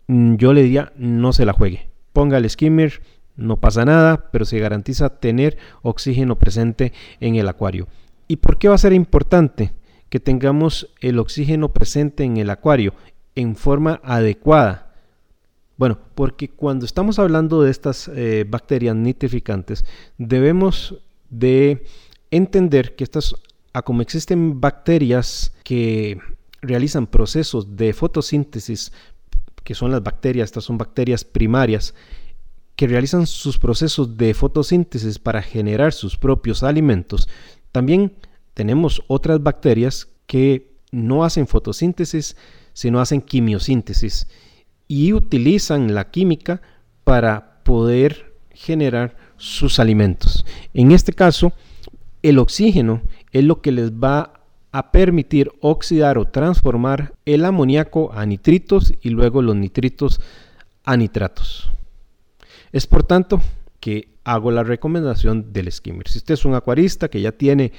mm, 0.06 0.36
yo 0.36 0.52
le 0.52 0.62
diría 0.62 0.92
no 0.96 1.32
se 1.32 1.44
la 1.44 1.52
juegue. 1.52 1.88
Ponga 2.12 2.38
el 2.38 2.48
skimmer, 2.48 3.00
no 3.36 3.58
pasa 3.58 3.84
nada, 3.84 4.30
pero 4.30 4.44
se 4.44 4.58
garantiza 4.58 5.20
tener 5.20 5.58
oxígeno 5.82 6.38
presente 6.38 6.92
en 7.20 7.36
el 7.36 7.48
acuario. 7.48 7.88
¿Y 8.28 8.36
por 8.36 8.58
qué 8.58 8.68
va 8.68 8.74
a 8.74 8.78
ser 8.78 8.92
importante 8.92 9.72
que 10.08 10.20
tengamos 10.20 10.92
el 11.00 11.18
oxígeno 11.18 11.72
presente 11.72 12.24
en 12.24 12.36
el 12.36 12.50
acuario 12.50 12.94
en 13.34 13.56
forma 13.56 14.00
adecuada? 14.04 14.94
Bueno, 15.76 15.98
porque 16.14 16.48
cuando 16.48 16.84
estamos 16.84 17.18
hablando 17.18 17.62
de 17.62 17.70
estas 17.70 18.08
eh, 18.08 18.44
bacterias 18.46 18.94
nitrificantes, 18.94 19.86
debemos 20.18 21.02
de 21.30 21.86
entender 22.30 22.94
que 22.96 23.04
estas, 23.04 23.34
como 23.84 24.02
existen 24.02 24.60
bacterias 24.60 25.54
que 25.64 26.18
realizan 26.60 27.06
procesos 27.06 27.76
de 27.76 27.92
fotosíntesis, 27.94 28.92
que 29.64 29.74
son 29.74 29.90
las 29.90 30.02
bacterias, 30.02 30.48
estas 30.48 30.64
son 30.64 30.76
bacterias 30.76 31.24
primarias, 31.24 31.94
que 32.80 32.86
realizan 32.86 33.26
sus 33.26 33.58
procesos 33.58 34.16
de 34.16 34.32
fotosíntesis 34.32 35.18
para 35.18 35.42
generar 35.42 35.92
sus 35.92 36.16
propios 36.16 36.62
alimentos, 36.62 37.28
también 37.72 38.14
tenemos 38.54 39.02
otras 39.06 39.42
bacterias 39.42 40.08
que 40.26 40.72
no 40.90 41.22
hacen 41.22 41.46
fotosíntesis, 41.46 42.38
sino 42.72 42.98
hacen 42.98 43.20
quimiosíntesis 43.20 44.28
y 44.88 45.12
utilizan 45.12 45.94
la 45.94 46.10
química 46.10 46.62
para 47.04 47.62
poder 47.64 48.32
generar 48.54 49.14
sus 49.36 49.78
alimentos. 49.78 50.46
En 50.72 50.92
este 50.92 51.12
caso, 51.12 51.52
el 52.22 52.38
oxígeno 52.38 53.02
es 53.30 53.44
lo 53.44 53.60
que 53.60 53.72
les 53.72 53.92
va 53.92 54.40
a 54.72 54.90
permitir 54.90 55.52
oxidar 55.60 56.16
o 56.16 56.28
transformar 56.28 57.12
el 57.26 57.44
amoníaco 57.44 58.10
a 58.14 58.24
nitritos 58.24 58.94
y 59.02 59.10
luego 59.10 59.42
los 59.42 59.54
nitritos 59.54 60.18
a 60.86 60.96
nitratos. 60.96 61.70
Es 62.72 62.86
por 62.86 63.02
tanto 63.02 63.40
que 63.80 64.08
hago 64.24 64.50
la 64.50 64.62
recomendación 64.62 65.52
del 65.52 65.70
skimmer. 65.72 66.08
Si 66.08 66.18
usted 66.18 66.34
es 66.34 66.44
un 66.44 66.54
acuarista 66.54 67.08
que 67.08 67.20
ya 67.20 67.32
tiene 67.32 67.72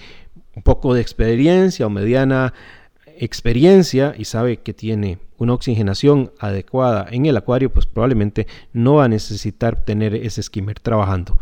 un 0.55 0.63
poco 0.63 0.93
de 0.93 1.01
experiencia 1.01 1.85
o 1.85 1.89
mediana 1.89 2.53
experiencia 3.17 4.15
y 4.17 4.25
sabe 4.25 4.57
que 4.57 4.73
tiene 4.73 5.19
una 5.37 5.53
oxigenación 5.53 6.31
adecuada 6.39 7.07
en 7.11 7.25
el 7.25 7.37
acuario, 7.37 7.71
pues 7.71 7.85
probablemente 7.85 8.47
no 8.73 8.95
va 8.95 9.05
a 9.05 9.09
necesitar 9.09 9.85
tener 9.85 10.15
ese 10.15 10.41
skimmer 10.41 10.79
trabajando. 10.79 11.37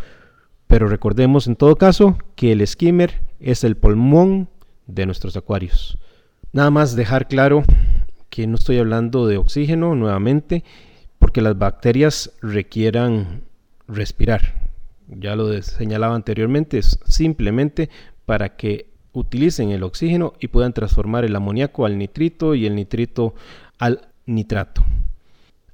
Pero 0.68 0.88
recordemos 0.88 1.47
en 1.47 1.56
todo 1.56 1.78
caso 1.78 2.18
que 2.36 2.52
el 2.52 2.66
skimmer 2.68 3.22
es 3.39 3.64
el 3.64 3.78
pulmón 3.78 4.50
de 4.88 5.06
nuestros 5.06 5.38
acuarios. 5.38 5.97
Nada 6.52 6.70
más 6.70 6.95
dejar 6.95 7.28
claro 7.28 7.64
que 8.30 8.45
no 8.45 8.56
estoy 8.56 8.78
hablando 8.78 9.28
de 9.28 9.38
oxígeno 9.38 9.95
nuevamente, 9.95 10.64
porque 11.20 11.42
las 11.42 11.58
bacterias 11.58 12.32
requieran 12.42 13.44
respirar. 13.88 14.70
ya 15.08 15.36
lo 15.36 15.62
señalaba 15.62 16.16
anteriormente, 16.16 16.78
es 16.78 17.00
simplemente 17.06 17.90
para 18.26 18.56
que 18.56 18.88
utilicen 19.12 19.72
el 19.72 19.84
oxígeno 19.84 20.34
y 20.40 20.48
puedan 20.48 20.74
transformar 20.74 21.26
el 21.26 21.36
amoníaco 21.36 21.86
al 21.86 21.98
nitrito 21.98 22.56
y 22.56 22.66
el 22.66 22.76
nitrito 22.76 23.34
al 23.80 24.08
nitrato. 24.26 24.84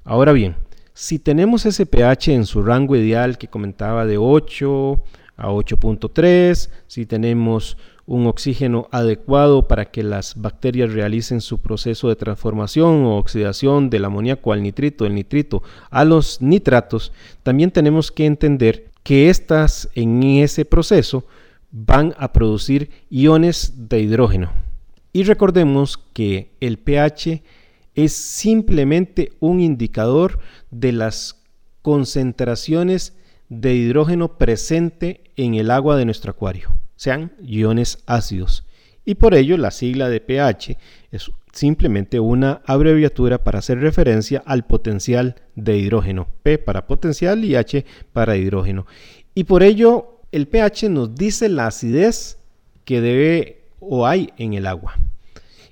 Ahora 0.03 0.31
bien, 0.31 0.55
si 0.93 1.19
tenemos 1.19 1.65
ese 1.65 1.85
pH 1.85 2.33
en 2.33 2.45
su 2.45 2.61
rango 2.61 2.95
ideal 2.95 3.37
que 3.37 3.49
comentaba 3.49 4.05
de 4.05 4.17
8 4.17 5.03
a 5.35 5.49
8.3, 5.49 6.69
si 6.87 7.05
tenemos 7.05 7.77
un 8.05 8.27
oxígeno 8.27 8.87
adecuado 8.91 9.67
para 9.67 9.85
que 9.85 10.03
las 10.03 10.39
bacterias 10.39 10.93
realicen 10.93 11.41
su 11.41 11.59
proceso 11.59 12.07
de 12.09 12.15
transformación 12.15 13.03
o 13.05 13.17
oxidación 13.17 13.89
del 13.89 14.05
amoníaco 14.05 14.53
al 14.53 14.61
nitrito, 14.61 15.03
del 15.03 15.15
nitrito 15.15 15.63
a 15.89 16.05
los 16.05 16.41
nitratos, 16.41 17.11
también 17.43 17.71
tenemos 17.71 18.11
que 18.11 18.25
entender 18.25 18.91
que 19.03 19.29
estas 19.29 19.89
en 19.95 20.23
ese 20.23 20.65
proceso 20.65 21.25
van 21.71 22.15
a 22.17 22.31
producir 22.31 22.89
iones 23.09 23.73
de 23.89 24.01
hidrógeno. 24.01 24.51
Y 25.13 25.23
recordemos 25.23 25.97
que 26.13 26.51
el 26.59 26.77
pH 26.77 27.41
es 27.95 28.13
simplemente 28.13 29.33
un 29.39 29.61
indicador 29.61 30.39
de 30.71 30.91
las 30.91 31.41
concentraciones 31.81 33.15
de 33.49 33.75
hidrógeno 33.75 34.37
presente 34.37 35.23
en 35.35 35.55
el 35.55 35.71
agua 35.71 35.95
de 35.97 36.05
nuestro 36.05 36.31
acuario, 36.31 36.73
sean 36.95 37.33
iones 37.41 37.99
ácidos. 38.05 38.65
Y 39.05 39.15
por 39.15 39.35
ello 39.35 39.57
la 39.57 39.71
sigla 39.71 40.09
de 40.09 40.19
pH 40.19 40.77
es 41.11 41.31
simplemente 41.51 42.19
una 42.19 42.61
abreviatura 42.65 43.43
para 43.43 43.59
hacer 43.59 43.79
referencia 43.79 44.43
al 44.45 44.65
potencial 44.65 45.35
de 45.55 45.77
hidrógeno. 45.77 46.27
P 46.43 46.57
para 46.57 46.87
potencial 46.87 47.45
y 47.45 47.55
H 47.55 47.85
para 48.11 48.35
hidrógeno. 48.35 48.87
Y 49.33 49.45
por 49.45 49.63
ello 49.63 50.19
el 50.31 50.47
pH 50.47 50.89
nos 50.89 51.15
dice 51.15 51.47
la 51.49 51.67
acidez 51.67 52.39
que 52.83 52.99
debe 52.99 53.63
o 53.79 54.07
hay 54.07 54.31
en 54.37 54.53
el 54.53 54.65
agua. 54.65 54.95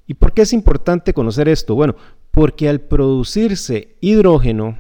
¿Y 0.08 0.14
por 0.16 0.34
qué 0.34 0.44
es 0.44 0.54
importante 0.54 1.14
conocer 1.14 1.48
esto? 1.48 1.76
Bueno, 1.76 1.96
porque 2.32 2.70
al 2.70 2.82
producirse 2.82 3.96
hidrógeno 4.00 4.78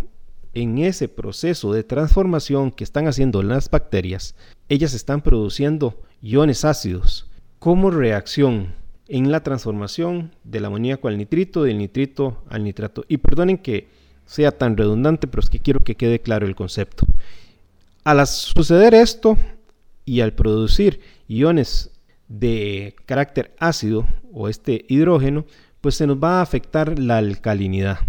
en 0.53 0.77
ese 0.77 1.07
proceso 1.07 1.73
de 1.73 1.83
transformación 1.83 2.71
que 2.71 2.83
están 2.83 3.07
haciendo 3.07 3.41
las 3.41 3.69
bacterias, 3.69 4.35
ellas 4.69 4.93
están 4.93 5.21
produciendo 5.21 6.01
iones 6.23 6.63
ácidos 6.63 7.27
como 7.59 7.91
reacción 7.91 8.73
en 9.07 9.31
la 9.31 9.43
transformación 9.43 10.31
del 10.43 10.65
amoníaco 10.65 11.09
al 11.09 11.17
nitrito, 11.17 11.63
del 11.63 11.77
nitrito 11.77 12.41
al 12.49 12.63
nitrato. 12.63 13.05
Y 13.07 13.17
perdonen 13.17 13.57
que 13.57 13.89
sea 14.25 14.51
tan 14.51 14.77
redundante, 14.77 15.27
pero 15.27 15.41
es 15.43 15.49
que 15.49 15.59
quiero 15.59 15.83
que 15.83 15.95
quede 15.95 16.19
claro 16.19 16.47
el 16.47 16.55
concepto. 16.55 17.05
Al 18.05 18.25
suceder 18.25 18.93
esto 18.93 19.37
y 20.05 20.21
al 20.21 20.33
producir 20.33 21.01
iones 21.27 21.91
de 22.29 22.95
carácter 23.05 23.53
ácido 23.59 24.07
o 24.31 24.47
este 24.47 24.85
hidrógeno, 24.87 25.45
pues 25.81 25.95
se 25.95 26.07
nos 26.07 26.17
va 26.17 26.39
a 26.39 26.41
afectar 26.41 26.97
la 26.97 27.17
alcalinidad. 27.17 27.99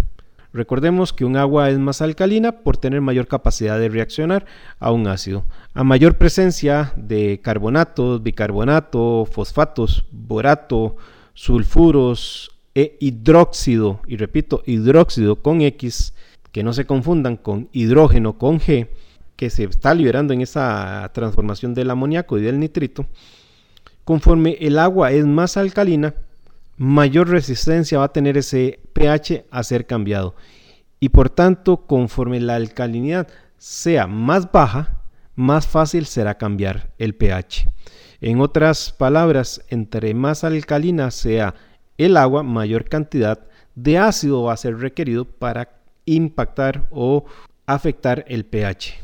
Recordemos 0.55 1.13
que 1.13 1.25
un 1.25 1.37
agua 1.37 1.69
es 1.69 1.81
más 1.81 2.01
alcalina 2.01 2.61
por 2.61 2.77
tener 2.77 3.01
mayor 3.01 3.27
capacidad 3.27 3.77
de 3.77 3.89
reaccionar 3.89 4.47
a 4.79 4.93
un 4.93 5.09
ácido. 5.09 5.45
A 5.75 5.83
mayor 5.83 6.17
presencia 6.17 6.93
de 6.97 7.41
carbonatos, 7.43 8.23
bicarbonato, 8.23 9.27
fosfatos, 9.29 10.05
borato, 10.13 10.95
sulfuros 11.35 12.53
e 12.73 12.97
hidróxido, 13.01 14.01
y 14.07 14.17
repito, 14.17 14.63
hidróxido 14.65 15.43
con 15.43 15.61
X, 15.61 16.15
que 16.53 16.63
no 16.63 16.73
se 16.73 16.87
confundan 16.87 17.37
con 17.37 17.69
hidrógeno 17.73 18.39
con 18.39 18.61
G, 18.61 18.87
que 19.35 19.51
se 19.51 19.65
está 19.65 19.93
liberando 19.93 20.35
en 20.35 20.41
esa 20.41 21.11
transformación 21.13 21.75
del 21.75 21.91
amoníaco 21.91 22.39
y 22.39 22.43
del 22.43 22.61
nitrito, 22.61 23.07
conforme 24.05 24.57
el 24.61 24.79
agua 24.79 25.11
es 25.11 25.27
más 25.27 25.57
alcalina, 25.57 26.15
mayor 26.77 27.29
resistencia 27.29 27.99
va 27.99 28.07
a 28.07 28.13
tener 28.13 28.37
ese 28.37 28.81
pH 28.93 29.47
a 29.51 29.63
ser 29.63 29.87
cambiado. 29.87 30.35
Y 31.01 31.11
por 31.11 31.31
tanto, 31.31 31.87
conforme 31.87 32.41
la 32.41 32.57
alcalinidad 32.57 33.29
sea 33.59 34.07
más 34.07 34.51
baja, 34.51 35.03
más 35.35 35.67
fácil 35.67 36.07
será 36.07 36.39
cambiar 36.39 36.93
el 36.99 37.15
pH. 37.15 37.69
En 38.21 38.41
otras 38.41 38.93
palabras, 38.93 39.63
entre 39.69 40.15
más 40.15 40.45
alcalina 40.45 41.11
sea 41.11 41.55
el 41.99 42.17
agua, 42.17 42.43
mayor 42.43 42.89
cantidad 42.89 43.47
de 43.75 43.99
ácido 43.99 44.45
va 44.45 44.55
a 44.55 44.57
ser 44.57 44.79
requerido 44.79 45.25
para 45.25 45.81
impactar 46.07 46.87
o 46.91 47.25
afectar 47.67 48.25
el 48.29 48.45
pH. 48.45 48.95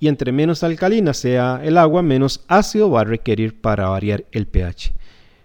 Y 0.00 0.08
entre 0.08 0.32
menos 0.32 0.62
alcalina 0.62 1.14
sea 1.14 1.60
el 1.62 1.78
agua, 1.78 2.02
menos 2.02 2.44
ácido 2.48 2.90
va 2.90 3.02
a 3.02 3.04
requerir 3.04 3.60
para 3.60 3.88
variar 3.88 4.24
el 4.32 4.46
pH. 4.46 4.92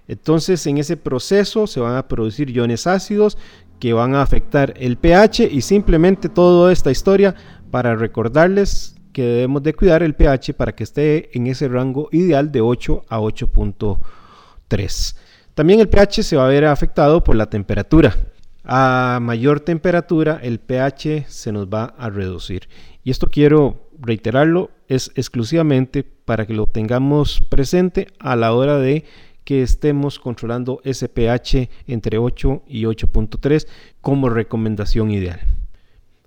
Entonces 0.09 0.65
en 0.65 0.79
ese 0.79 0.97
proceso 0.97 1.67
se 1.67 1.79
van 1.79 1.95
a 1.95 2.07
producir 2.07 2.49
iones 2.49 2.87
ácidos 2.87 3.37
que 3.79 3.93
van 3.93 4.15
a 4.15 4.23
afectar 4.23 4.73
el 4.75 4.97
pH 4.97 5.47
y 5.51 5.61
simplemente 5.61 6.29
toda 6.29 6.73
esta 6.73 6.89
historia 6.89 7.35
para 7.69 7.95
recordarles 7.95 8.95
que 9.13 9.21
debemos 9.21 9.61
de 9.61 9.75
cuidar 9.75 10.01
el 10.01 10.15
pH 10.15 10.55
para 10.55 10.73
que 10.73 10.83
esté 10.83 11.37
en 11.37 11.45
ese 11.45 11.67
rango 11.67 12.09
ideal 12.11 12.51
de 12.51 12.59
8 12.59 13.05
a 13.07 13.19
8.3. 13.19 15.15
También 15.53 15.79
el 15.79 15.89
pH 15.89 16.23
se 16.23 16.35
va 16.37 16.45
a 16.45 16.49
ver 16.49 16.65
afectado 16.65 17.23
por 17.23 17.35
la 17.35 17.47
temperatura. 17.47 18.17
A 18.63 19.19
mayor 19.21 19.59
temperatura 19.59 20.39
el 20.41 20.59
pH 20.59 21.25
se 21.27 21.51
nos 21.51 21.67
va 21.67 21.93
a 21.99 22.09
reducir. 22.09 22.67
Y 23.03 23.11
esto 23.11 23.27
quiero 23.27 23.89
reiterarlo, 23.99 24.71
es 24.87 25.11
exclusivamente 25.15 26.03
para 26.03 26.47
que 26.47 26.53
lo 26.53 26.65
tengamos 26.65 27.41
presente 27.47 28.07
a 28.19 28.35
la 28.35 28.53
hora 28.53 28.79
de 28.79 29.05
que 29.49 29.63
estemos 29.63 30.19
controlando 30.19 30.79
ese 30.83 31.09
pH 31.09 31.71
entre 31.87 32.19
8 32.19 32.65
y 32.67 32.83
8.3 32.83 33.65
como 33.99 34.29
recomendación 34.29 35.09
ideal. 35.09 35.39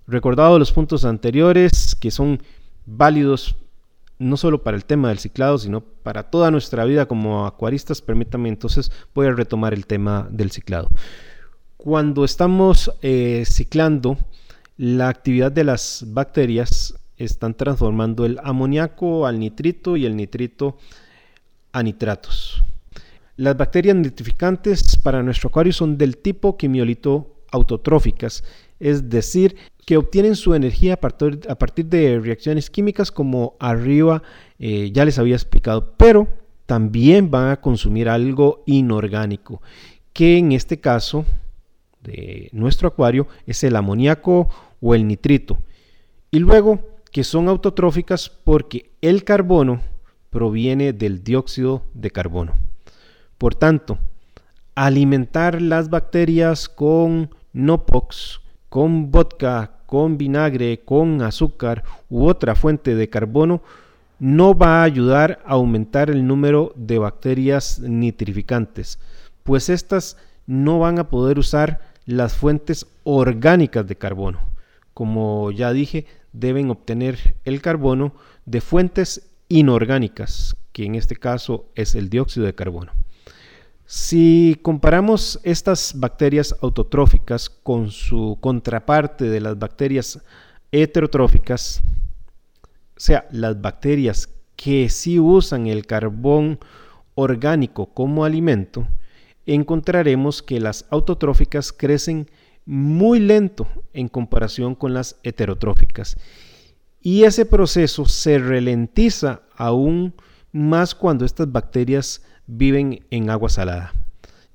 Recordado 0.05 0.59
los 0.59 0.73
puntos 0.73 1.05
anteriores 1.05 1.95
que 1.95 2.11
son 2.11 2.43
válidos 2.85 3.55
no 4.19 4.35
solo 4.35 4.61
para 4.61 4.75
el 4.75 4.83
tema 4.83 5.07
del 5.07 5.19
ciclado, 5.19 5.57
sino 5.57 5.79
para 5.79 6.23
toda 6.23 6.51
nuestra 6.51 6.83
vida 6.83 7.05
como 7.05 7.45
acuaristas, 7.45 8.01
permítanme 8.01 8.49
entonces 8.49 8.91
voy 9.15 9.27
a 9.27 9.31
retomar 9.31 9.73
el 9.73 9.85
tema 9.85 10.27
del 10.29 10.51
ciclado. 10.51 10.89
Cuando 11.77 12.25
estamos 12.25 12.91
eh, 13.01 13.45
ciclando, 13.45 14.17
la 14.75 15.07
actividad 15.07 15.53
de 15.53 15.63
las 15.63 16.03
bacterias 16.07 16.93
están 17.15 17.53
transformando 17.53 18.25
el 18.25 18.37
amoníaco 18.43 19.25
al 19.25 19.39
nitrito 19.39 19.95
y 19.95 20.05
el 20.05 20.17
nitrito 20.17 20.77
a 21.71 21.81
nitratos. 21.83 22.61
Las 23.35 23.57
bacterias 23.57 23.95
nitrificantes 23.95 24.95
para 24.97 25.23
nuestro 25.23 25.49
acuario 25.49 25.73
son 25.73 25.97
del 25.97 26.17
tipo 26.17 26.55
quimiolito 26.55 27.43
autotróficas, 27.51 28.43
es 28.79 29.09
decir, 29.09 29.55
que 29.87 29.97
obtienen 29.97 30.35
su 30.35 30.53
energía 30.53 30.93
a 30.93 30.97
partir, 30.97 31.85
de 31.85 32.19
reacciones 32.19 32.69
químicas 32.69 33.11
como 33.11 33.55
arriba 33.59 34.21
eh, 34.59 34.91
ya 34.93 35.03
les 35.03 35.17
había 35.17 35.35
explicado, 35.35 35.93
pero 35.97 36.27
también 36.67 37.31
van 37.31 37.49
a 37.49 37.59
consumir 37.59 38.07
algo 38.07 38.63
inorgánico, 38.67 39.61
que 40.13 40.37
en 40.37 40.51
este 40.51 40.79
caso 40.79 41.25
de 42.03 42.49
nuestro 42.51 42.87
acuario 42.87 43.27
es 43.47 43.63
el 43.63 43.75
amoníaco 43.75 44.47
o 44.79 44.93
el 44.93 45.07
nitrito. 45.07 45.57
Y 46.29 46.37
luego 46.37 46.79
que 47.11 47.23
son 47.23 47.47
autotróficas 47.47 48.29
porque 48.29 48.91
el 49.01 49.23
carbono 49.23 49.81
proviene 50.29 50.93
del 50.93 51.23
dióxido 51.23 51.83
de 51.93 52.11
carbono. 52.11 52.53
Por 53.43 53.55
tanto, 53.55 53.97
alimentar 54.73 55.61
las 55.61 55.89
bacterias 55.89 56.69
con 56.69 57.29
Nopox, 57.51 58.39
con 58.69 59.11
vodka, 59.11 59.79
con 59.85 60.17
vinagre, 60.17 60.79
con 60.85 61.21
azúcar 61.21 61.83
u 62.09 62.25
otra 62.29 62.55
fuente 62.55 62.95
de 62.95 63.09
carbono 63.09 63.61
no 64.17 64.57
va 64.57 64.79
a 64.79 64.83
ayudar 64.83 65.41
a 65.45 65.55
aumentar 65.55 66.09
el 66.09 66.25
número 66.25 66.71
de 66.77 66.99
bacterias 66.99 67.81
nitrificantes, 67.81 68.97
pues 69.43 69.67
estas 69.67 70.15
no 70.47 70.79
van 70.79 70.97
a 70.97 71.09
poder 71.09 71.37
usar 71.37 71.81
las 72.05 72.37
fuentes 72.37 72.87
orgánicas 73.03 73.85
de 73.85 73.97
carbono. 73.97 74.39
Como 74.93 75.51
ya 75.51 75.73
dije, 75.73 76.05
deben 76.31 76.69
obtener 76.69 77.35
el 77.43 77.61
carbono 77.61 78.13
de 78.45 78.61
fuentes 78.61 79.29
inorgánicas, 79.49 80.55
que 80.71 80.85
en 80.85 80.95
este 80.95 81.17
caso 81.17 81.65
es 81.75 81.93
el 81.95 82.09
dióxido 82.09 82.45
de 82.45 82.55
carbono. 82.55 83.02
Si 83.95 84.57
comparamos 84.63 85.39
estas 85.43 85.93
bacterias 85.95 86.55
autotróficas 86.63 87.47
con 87.47 87.91
su 87.91 88.39
contraparte 88.41 89.25
de 89.25 89.39
las 89.39 89.59
bacterias 89.59 90.19
heterotróficas, 90.71 91.83
o 92.97 92.99
sea, 92.99 93.27
las 93.29 93.61
bacterias 93.61 94.29
que 94.55 94.89
sí 94.89 95.19
usan 95.19 95.67
el 95.67 95.85
carbón 95.85 96.57
orgánico 97.13 97.85
como 97.93 98.25
alimento, 98.25 98.87
encontraremos 99.45 100.41
que 100.41 100.59
las 100.59 100.87
autotróficas 100.89 101.71
crecen 101.71 102.31
muy 102.65 103.19
lento 103.19 103.67
en 103.93 104.07
comparación 104.07 104.73
con 104.73 104.95
las 104.95 105.19
heterotróficas. 105.21 106.17
Y 106.99 107.25
ese 107.25 107.45
proceso 107.45 108.05
se 108.05 108.39
ralentiza 108.39 109.43
aún 109.55 110.15
más 110.51 110.95
cuando 110.95 111.25
estas 111.25 111.51
bacterias 111.51 112.23
viven 112.47 113.05
en 113.11 113.29
agua 113.29 113.49
salada, 113.49 113.93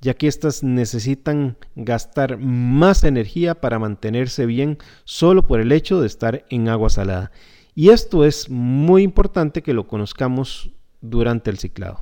ya 0.00 0.14
que 0.14 0.26
éstas 0.26 0.62
necesitan 0.62 1.56
gastar 1.74 2.38
más 2.38 3.04
energía 3.04 3.60
para 3.60 3.78
mantenerse 3.78 4.46
bien 4.46 4.78
solo 5.04 5.46
por 5.46 5.60
el 5.60 5.72
hecho 5.72 6.00
de 6.00 6.06
estar 6.06 6.44
en 6.50 6.68
agua 6.68 6.90
salada. 6.90 7.32
Y 7.74 7.90
esto 7.90 8.24
es 8.24 8.50
muy 8.50 9.02
importante 9.02 9.62
que 9.62 9.72
lo 9.72 9.86
conozcamos 9.86 10.70
durante 11.00 11.50
el 11.50 11.58
ciclado. 11.58 12.00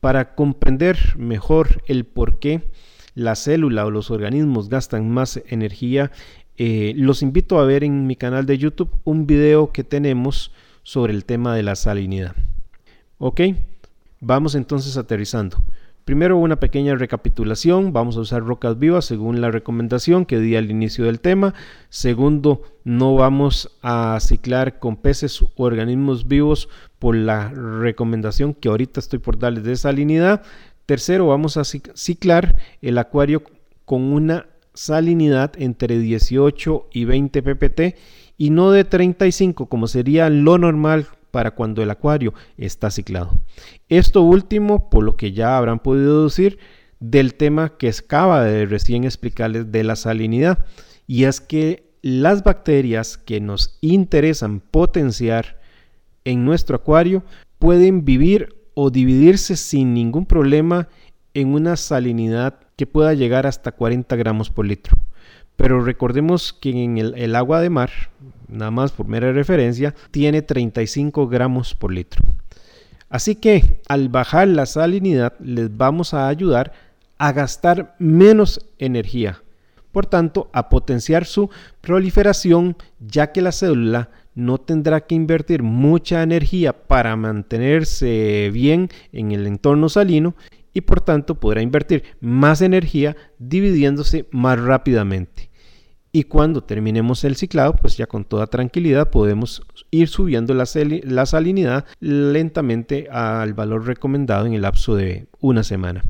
Para 0.00 0.34
comprender 0.34 1.16
mejor 1.16 1.82
el 1.86 2.04
por 2.04 2.38
qué 2.38 2.70
la 3.14 3.34
célula 3.34 3.84
o 3.84 3.90
los 3.90 4.10
organismos 4.10 4.68
gastan 4.68 5.10
más 5.10 5.42
energía, 5.46 6.12
eh, 6.56 6.92
los 6.96 7.22
invito 7.22 7.58
a 7.58 7.64
ver 7.64 7.84
en 7.84 8.06
mi 8.06 8.16
canal 8.16 8.46
de 8.46 8.58
YouTube 8.58 8.90
un 9.04 9.26
video 9.26 9.72
que 9.72 9.84
tenemos 9.84 10.52
sobre 10.82 11.12
el 11.12 11.24
tema 11.24 11.54
de 11.54 11.62
la 11.62 11.74
salinidad. 11.74 12.34
Vamos 14.20 14.54
entonces 14.54 14.96
aterrizando. 14.96 15.58
Primero 16.08 16.38
una 16.38 16.56
pequeña 16.56 16.94
recapitulación, 16.94 17.92
vamos 17.92 18.16
a 18.16 18.20
usar 18.20 18.42
rocas 18.42 18.78
vivas 18.78 19.04
según 19.04 19.42
la 19.42 19.50
recomendación 19.50 20.24
que 20.24 20.38
di 20.38 20.56
al 20.56 20.70
inicio 20.70 21.04
del 21.04 21.20
tema. 21.20 21.52
Segundo, 21.90 22.62
no 22.82 23.14
vamos 23.14 23.76
a 23.82 24.16
ciclar 24.22 24.78
con 24.78 24.96
peces 24.96 25.42
u 25.42 25.50
organismos 25.56 26.26
vivos 26.26 26.70
por 26.98 27.14
la 27.14 27.50
recomendación 27.50 28.54
que 28.54 28.70
ahorita 28.70 29.00
estoy 29.00 29.18
por 29.18 29.38
darles 29.38 29.64
de 29.64 29.76
salinidad. 29.76 30.42
Tercero, 30.86 31.26
vamos 31.26 31.58
a 31.58 31.64
ciclar 31.64 32.56
el 32.80 32.96
acuario 32.96 33.42
con 33.84 34.04
una 34.04 34.46
salinidad 34.72 35.52
entre 35.58 35.98
18 35.98 36.88
y 36.90 37.04
20 37.04 37.42
ppt 37.42 37.80
y 38.38 38.48
no 38.48 38.70
de 38.70 38.84
35 38.84 39.66
como 39.66 39.88
sería 39.88 40.30
lo 40.30 40.56
normal 40.56 41.08
para 41.30 41.52
cuando 41.52 41.82
el 41.82 41.90
acuario 41.90 42.34
está 42.56 42.90
ciclado. 42.90 43.40
Esto 43.88 44.22
último, 44.22 44.90
por 44.90 45.04
lo 45.04 45.16
que 45.16 45.32
ya 45.32 45.56
habrán 45.56 45.78
podido 45.78 46.18
deducir 46.18 46.58
del 47.00 47.34
tema 47.34 47.76
que 47.76 47.88
acaba 47.88 48.42
de 48.44 48.66
recién 48.66 49.04
explicarles 49.04 49.70
de 49.70 49.84
la 49.84 49.96
salinidad, 49.96 50.64
y 51.06 51.24
es 51.24 51.40
que 51.40 51.88
las 52.02 52.44
bacterias 52.44 53.18
que 53.18 53.40
nos 53.40 53.78
interesan 53.80 54.60
potenciar 54.60 55.58
en 56.24 56.44
nuestro 56.44 56.76
acuario 56.76 57.24
pueden 57.58 58.04
vivir 58.04 58.54
o 58.74 58.90
dividirse 58.90 59.56
sin 59.56 59.94
ningún 59.94 60.26
problema 60.26 60.88
en 61.34 61.48
una 61.48 61.76
salinidad 61.76 62.60
que 62.76 62.86
pueda 62.86 63.14
llegar 63.14 63.46
hasta 63.46 63.72
40 63.72 64.14
gramos 64.16 64.50
por 64.50 64.66
litro. 64.66 64.96
Pero 65.56 65.84
recordemos 65.84 66.52
que 66.52 66.70
en 66.70 66.98
el, 66.98 67.34
agua 67.34 67.60
de 67.60 67.70
mar, 67.70 67.90
nada 68.48 68.70
más 68.70 68.92
por 68.92 69.06
mera 69.06 69.32
referencia, 69.32 69.94
tiene 70.10 70.42
35 70.42 71.28
gramos 71.28 71.74
por 71.74 71.92
litro. 71.92 72.24
Así 73.08 73.36
que 73.36 73.80
al 73.88 74.08
bajar 74.08 74.48
la 74.48 74.66
salinidad 74.66 75.34
les 75.40 75.74
vamos 75.74 76.14
a 76.14 76.28
ayudar 76.28 76.72
a 77.16 77.32
gastar 77.32 77.94
menos 77.98 78.66
energía. 78.78 79.42
Por 79.92 80.06
tanto, 80.06 80.50
a 80.52 80.68
potenciar 80.68 81.24
su 81.24 81.50
proliferación, 81.80 82.76
ya 83.00 83.32
que 83.32 83.40
la 83.40 83.52
célula 83.52 84.10
no 84.34 84.58
tendrá 84.58 85.00
que 85.00 85.14
invertir 85.14 85.62
mucha 85.62 86.22
energía 86.22 86.72
para 86.72 87.16
mantenerse 87.16 88.50
bien 88.52 88.88
en 89.12 89.32
el 89.32 89.46
entorno 89.46 89.88
salino 89.88 90.36
y 90.72 90.82
por 90.82 91.00
tanto 91.00 91.34
podrá 91.34 91.60
invertir 91.60 92.04
más 92.20 92.62
energía 92.62 93.16
dividiéndose 93.38 94.26
más 94.30 94.60
rápidamente 94.60 95.47
y 96.10 96.24
cuando 96.24 96.62
terminemos 96.62 97.24
el 97.24 97.36
ciclado, 97.36 97.74
pues 97.74 97.96
ya 97.96 98.06
con 98.06 98.24
toda 98.24 98.46
tranquilidad 98.46 99.10
podemos 99.10 99.62
ir 99.90 100.08
subiendo 100.08 100.54
la, 100.54 100.66
salinidad 100.66 101.84
lentamente 102.00 103.08
al 103.10 103.52
valor 103.52 103.86
recomendado 103.86 104.46
en 104.46 104.54
el 104.54 104.62
lapso 104.62 104.94
de 104.96 105.26
una 105.40 105.62
semana. 105.62 106.04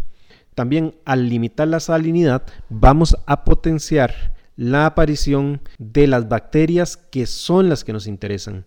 También 0.55 0.94
al 1.05 1.28
limitar 1.28 1.68
la 1.68 1.80
salinidad 1.80 2.42
vamos 2.68 3.16
a 3.26 3.44
potenciar 3.44 4.34
la 4.57 4.86
aparición 4.86 5.61
de 5.78 6.07
las 6.07 6.28
bacterias 6.28 6.96
que 6.96 7.26
son 7.26 7.68
las 7.68 7.84
que 7.84 7.92
nos 7.92 8.07
interesan. 8.07 8.64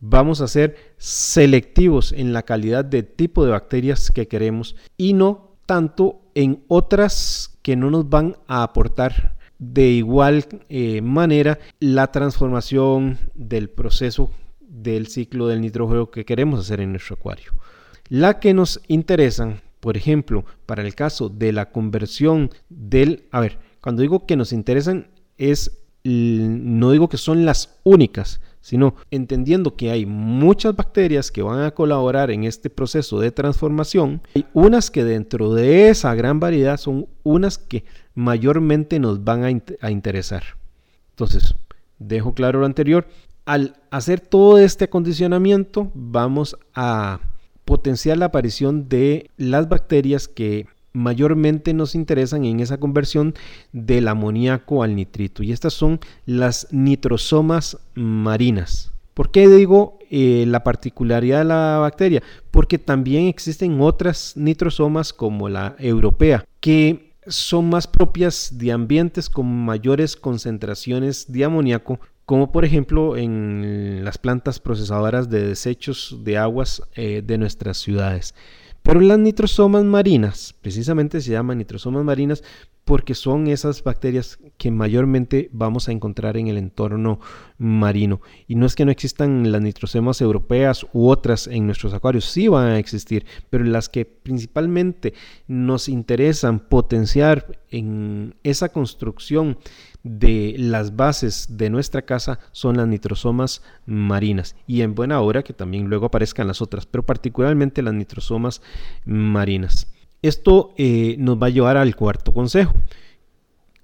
Vamos 0.00 0.40
a 0.40 0.48
ser 0.48 0.94
selectivos 0.98 2.12
en 2.12 2.32
la 2.32 2.42
calidad 2.42 2.84
de 2.84 3.04
tipo 3.04 3.44
de 3.44 3.52
bacterias 3.52 4.10
que 4.10 4.26
queremos 4.26 4.74
y 4.96 5.12
no 5.12 5.52
tanto 5.66 6.22
en 6.34 6.64
otras 6.66 7.56
que 7.62 7.76
no 7.76 7.90
nos 7.90 8.08
van 8.08 8.36
a 8.48 8.64
aportar 8.64 9.36
de 9.62 9.90
igual 9.90 10.44
eh, 10.68 11.00
manera 11.02 11.60
la 11.78 12.10
transformación 12.10 13.18
del 13.34 13.70
proceso 13.70 14.32
del 14.60 15.06
ciclo 15.06 15.46
del 15.46 15.60
nitrógeno 15.60 16.10
que 16.10 16.24
queremos 16.24 16.58
hacer 16.58 16.80
en 16.80 16.90
nuestro 16.90 17.14
acuario. 17.14 17.52
La 18.08 18.40
que 18.40 18.54
nos 18.54 18.80
interesan, 18.88 19.60
por 19.78 19.96
ejemplo, 19.96 20.44
para 20.66 20.82
el 20.82 20.96
caso 20.96 21.28
de 21.28 21.52
la 21.52 21.70
conversión 21.70 22.50
del, 22.70 23.28
a 23.30 23.38
ver, 23.38 23.60
cuando 23.80 24.02
digo 24.02 24.26
que 24.26 24.36
nos 24.36 24.52
interesan 24.52 25.06
es, 25.38 25.84
no 26.02 26.90
digo 26.90 27.08
que 27.08 27.16
son 27.16 27.44
las 27.44 27.78
únicas, 27.84 28.40
sino 28.62 28.94
entendiendo 29.10 29.76
que 29.76 29.90
hay 29.90 30.06
muchas 30.06 30.74
bacterias 30.74 31.30
que 31.30 31.42
van 31.42 31.60
a 31.62 31.72
colaborar 31.72 32.30
en 32.30 32.44
este 32.44 32.70
proceso 32.70 33.20
de 33.20 33.32
transformación, 33.32 34.22
hay 34.34 34.46
unas 34.54 34.90
que 34.90 35.04
dentro 35.04 35.52
de 35.52 35.90
esa 35.90 36.14
gran 36.14 36.40
variedad 36.40 36.78
son 36.78 37.08
unas 37.24 37.58
que 37.58 37.84
mayormente 38.14 38.98
nos 38.98 39.22
van 39.24 39.62
a, 39.80 39.90
interesar. 39.90 40.44
Entonces, 41.10 41.54
dejo 41.98 42.34
claro 42.34 42.60
lo 42.60 42.66
anterior, 42.66 43.06
al 43.44 43.76
hacer 43.90 44.20
todo 44.20 44.58
este 44.58 44.84
acondicionamiento 44.84 45.90
vamos 45.94 46.56
a 46.74 47.20
potenciar 47.64 48.16
la 48.18 48.26
aparición 48.26 48.88
de 48.88 49.28
las 49.36 49.68
bacterias 49.68 50.28
que 50.28 50.66
mayormente 50.92 51.74
nos 51.74 51.94
interesan 51.94 52.44
en 52.44 52.60
esa 52.60 52.78
conversión 52.78 53.34
del 53.72 54.08
amoníaco 54.08 54.82
al 54.82 54.94
nitrito. 54.94 55.42
Y 55.42 55.52
estas 55.52 55.72
son 55.72 56.00
las 56.26 56.68
nitrosomas 56.70 57.78
marinas. 57.94 58.92
¿Por 59.14 59.30
qué 59.30 59.46
digo 59.48 59.98
eh, 60.10 60.44
la 60.46 60.64
particularidad 60.64 61.40
de 61.40 61.44
la 61.44 61.78
bacteria? 61.78 62.22
Porque 62.50 62.78
también 62.78 63.26
existen 63.26 63.80
otras 63.80 64.34
nitrosomas 64.36 65.12
como 65.12 65.48
la 65.48 65.76
europea, 65.78 66.44
que 66.60 67.12
son 67.26 67.68
más 67.68 67.86
propias 67.86 68.58
de 68.58 68.72
ambientes 68.72 69.28
con 69.28 69.46
mayores 69.46 70.16
concentraciones 70.16 71.30
de 71.30 71.44
amoníaco, 71.44 72.00
como 72.24 72.50
por 72.50 72.64
ejemplo 72.64 73.16
en 73.16 74.00
las 74.04 74.18
plantas 74.18 74.58
procesadoras 74.58 75.28
de 75.28 75.46
desechos 75.46 76.18
de 76.24 76.38
aguas 76.38 76.82
eh, 76.94 77.22
de 77.24 77.38
nuestras 77.38 77.76
ciudades. 77.78 78.34
Pero 78.82 79.00
las 79.00 79.18
nitrosomas 79.18 79.84
marinas, 79.84 80.54
precisamente 80.60 81.20
se 81.20 81.30
llaman 81.30 81.58
nitrosomas 81.58 82.04
marinas 82.04 82.42
porque 82.84 83.14
son 83.14 83.46
esas 83.46 83.84
bacterias 83.84 84.38
que 84.58 84.72
mayormente 84.72 85.48
vamos 85.52 85.88
a 85.88 85.92
encontrar 85.92 86.36
en 86.36 86.48
el 86.48 86.58
entorno 86.58 87.20
marino. 87.58 88.20
Y 88.48 88.56
no 88.56 88.66
es 88.66 88.74
que 88.74 88.84
no 88.84 88.90
existan 88.90 89.52
las 89.52 89.62
nitrosomas 89.62 90.20
europeas 90.20 90.84
u 90.92 91.08
otras 91.08 91.46
en 91.46 91.66
nuestros 91.66 91.94
acuarios, 91.94 92.24
sí 92.24 92.48
van 92.48 92.68
a 92.68 92.78
existir, 92.78 93.24
pero 93.50 93.64
las 93.64 93.88
que 93.88 94.04
principalmente 94.04 95.14
nos 95.46 95.88
interesan 95.88 96.58
potenciar 96.58 97.60
en 97.70 98.34
esa 98.42 98.70
construcción 98.70 99.58
de 100.04 100.54
las 100.58 100.96
bases 100.96 101.56
de 101.56 101.70
nuestra 101.70 102.02
casa 102.02 102.40
son 102.50 102.76
las 102.76 102.88
nitrosomas 102.88 103.62
marinas 103.86 104.56
y 104.66 104.82
en 104.82 104.94
buena 104.94 105.20
hora 105.20 105.42
que 105.42 105.52
también 105.52 105.88
luego 105.88 106.06
aparezcan 106.06 106.48
las 106.48 106.60
otras, 106.60 106.86
pero 106.86 107.04
particularmente 107.04 107.82
las 107.82 107.94
nitrosomas 107.94 108.62
marinas. 109.04 109.92
Esto 110.22 110.72
eh, 110.76 111.16
nos 111.18 111.40
va 111.40 111.46
a 111.46 111.50
llevar 111.50 111.76
al 111.76 111.96
cuarto 111.96 112.32
consejo. 112.32 112.72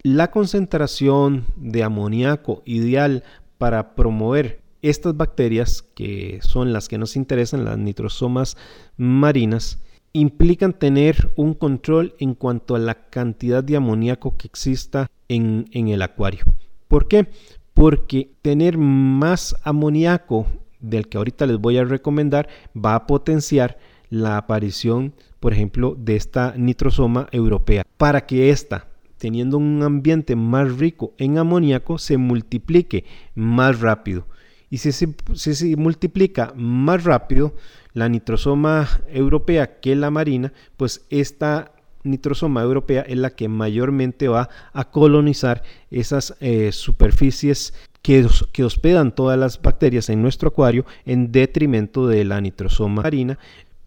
La 0.02 0.30
concentración 0.30 1.46
de 1.56 1.82
amoníaco 1.82 2.62
ideal 2.64 3.24
para 3.58 3.96
promover 3.96 4.60
estas 4.82 5.16
bacterias, 5.16 5.82
que 5.82 6.38
son 6.42 6.72
las 6.72 6.88
que 6.88 6.98
nos 6.98 7.16
interesan, 7.16 7.64
las 7.64 7.78
nitrosomas 7.78 8.56
marinas, 8.96 9.80
implican 10.18 10.72
tener 10.72 11.30
un 11.36 11.54
control 11.54 12.14
en 12.18 12.34
cuanto 12.34 12.74
a 12.74 12.78
la 12.78 12.94
cantidad 13.08 13.62
de 13.62 13.76
amoníaco 13.76 14.36
que 14.36 14.46
exista 14.46 15.10
en, 15.28 15.66
el 15.72 16.02
acuario. 16.02 16.44
¿Por 16.88 17.08
qué? 17.08 17.28
Porque 17.74 18.30
tener 18.42 18.78
más 18.78 19.54
amoníaco 19.62 20.46
del 20.80 21.08
que 21.08 21.18
ahorita 21.18 21.46
les 21.46 21.58
voy 21.58 21.78
a 21.78 21.84
recomendar 21.84 22.48
va 22.74 22.94
a 22.94 23.06
potenciar 23.06 23.78
la 24.10 24.36
aparición, 24.36 25.12
por 25.40 25.52
ejemplo, 25.52 25.94
de 25.98 26.16
esta 26.16 26.54
nitrosoma 26.56 27.28
europea, 27.30 27.84
para 27.96 28.26
que 28.26 28.50
ésta, 28.50 28.88
teniendo 29.18 29.58
un 29.58 29.82
ambiente 29.82 30.34
más 30.34 30.78
rico 30.78 31.12
en 31.18 31.38
amoníaco, 31.38 31.98
se 31.98 32.16
multiplique 32.16 33.04
más 33.34 33.80
rápido. 33.80 34.26
Y 34.70 34.78
si 34.78 34.92
se, 34.92 35.14
si 35.34 35.54
se 35.54 35.76
multiplica 35.76 36.52
más 36.56 37.04
rápido, 37.04 37.54
la 37.99 38.09
nitrosoma 38.09 38.88
europea 39.09 39.80
que 39.80 39.96
la 39.96 40.11
marina, 40.11 40.53
pues 40.76 41.05
esta 41.11 41.72
nitrosoma 42.05 42.62
europea 42.62 43.03
es 43.03 43.18
la 43.18 43.30
que 43.30 43.49
mayormente 43.49 44.28
va 44.28 44.49
a 44.72 44.90
colonizar 44.90 45.62
esas 45.90 46.36
eh, 46.40 46.70
superficies 46.72 47.74
que, 48.01 48.26
que, 48.53 48.64
hospedan 48.64 49.14
todas 49.14 49.38
las 49.38 49.61
bacterias 49.61 50.09
en 50.09 50.22
nuestro 50.22 50.51
acuario 50.51 50.86
en 51.05 51.32
detrimento 51.32 52.07
de 52.07 52.24
la 52.24 52.40
nitrosoma 52.40 53.03
marina. 53.03 53.38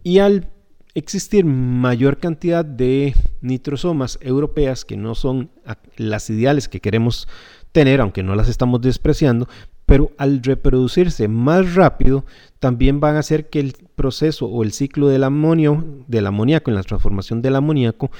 Y 0.02 0.18
al 0.18 0.48
existir 0.94 1.46
mayor 1.46 2.18
cantidad 2.18 2.66
de 2.66 3.14
nitrosomas 3.40 4.18
europeas 4.20 4.84
que 4.84 4.98
no 4.98 5.14
son 5.14 5.50
las 5.96 6.28
ideales 6.28 6.68
que 6.68 6.80
queremos 6.80 7.28
tener, 7.72 8.02
aunque 8.02 8.22
no 8.22 8.34
las 8.34 8.50
estamos 8.50 8.82
despreciando, 8.82 9.48
pero 9.86 10.10
al 10.18 10.42
reproducirse 10.42 11.28
más 11.28 11.74
rápido, 11.74 12.24
también 12.58 13.00
van 13.00 13.16
a 13.16 13.20
hacer 13.20 13.50
que 13.50 13.60
el 13.60 13.74
proceso 13.94 14.46
o 14.46 14.62
el 14.62 14.72
ciclo 14.72 15.08
del 15.08 15.24
amonio, 15.24 16.04
del 16.06 16.26
amoníaco 16.26 16.70
en 16.70 16.76
la 16.76 16.82
transformación 16.82 17.42
del 17.42 17.56
amoníaco, 17.56 18.10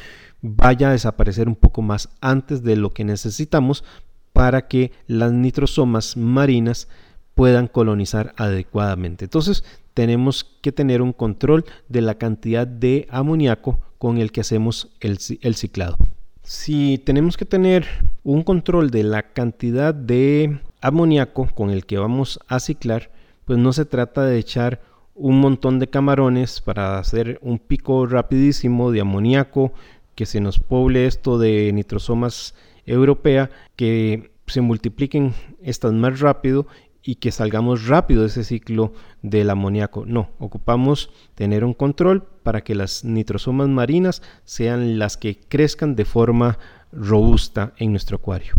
vaya 0.41 0.89
a 0.89 0.93
desaparecer 0.93 1.49
un 1.49 1.55
poco 1.57 1.83
más 1.83 2.09
antes 2.21 2.63
de 2.63 2.77
lo 2.77 2.91
que 2.91 3.05
necesitamos 3.05 3.85
para 4.33 4.67
que 4.67 4.93
las 5.07 5.33
nitrosomas 5.33 6.17
marinas 6.17 6.89
puedan 7.35 7.69
colonizar 7.69 8.35
adecuadamente. 8.37 9.25
Entonces, 9.25 9.65
tenemos 9.95 10.45
que 10.61 10.73
tener 10.73 11.03
un 11.03 11.13
control 11.13 11.65
de 11.89 12.01
la 12.01 12.17
cantidad 12.17 12.67
de 12.67 13.07
amoníaco 13.11 13.79
con 13.99 14.19
el 14.19 14.33
que 14.33 14.41
hacemos 14.41 14.91
el, 15.01 15.19
el 15.43 15.55
ciclado. 15.55 15.97
Si 16.43 16.99
tenemos 16.99 17.37
que 17.37 17.45
tener 17.45 17.87
un 18.25 18.43
control 18.43 18.91
de 18.91 19.05
la 19.05 19.23
cantidad 19.33 19.95
de 19.95 20.61
amoníaco 20.83 21.49
con 21.55 21.71
el 21.71 21.87
que 21.87 21.99
vamos 21.99 22.39
a 22.49 22.61
ciclar, 22.61 23.11
pues 23.45 23.59
no 23.59 23.73
se 23.73 23.85
trata 23.85 24.25
de 24.25 24.39
echar 24.39 24.83
un 25.15 25.41
montón 25.41 25.79
de 25.79 25.89
camarones 25.89 26.61
para 26.61 26.99
hacer 26.99 27.39
un 27.43 27.59
pico 27.59 28.07
rapidísimo 28.07 28.91
de 28.91 29.01
amoníaco 29.01 29.73
que 30.15 30.27
se 30.27 30.41
nos 30.41 30.59
poble 30.59 31.07
esto 31.07 31.39
de 31.39 31.73
nitrosomas 31.73 32.55
europea, 32.85 33.51
que 33.77 34.33
se 34.47 34.61
multipliquen 34.61 35.35
estas 35.63 35.93
más 35.93 36.21
rápido 36.21 36.67
y 37.03 37.17
que 37.17 37.33
salgamos 37.33 37.87
rápido 37.87 38.23
de 38.23 38.29
ese 38.29 38.45
ciclo 38.45 38.93
del 39.23 39.51
amoníaco. 39.51 40.05
No, 40.07 40.31
ocupamos 40.39 41.11
tener 41.35 41.65
un 41.65 41.75
control 41.75 42.23
para 42.43 42.63
que 42.63 42.75
las 42.75 43.05
nitrosomas 43.05 43.69
marinas 43.69 44.23
sean 44.45 44.99
las 44.99 45.17
que 45.17 45.39
crezcan 45.49 45.97
de 45.97 46.05
forma 46.05 46.59
robusta 46.93 47.73
en 47.79 47.91
nuestro 47.91 48.17
acuario. 48.17 48.55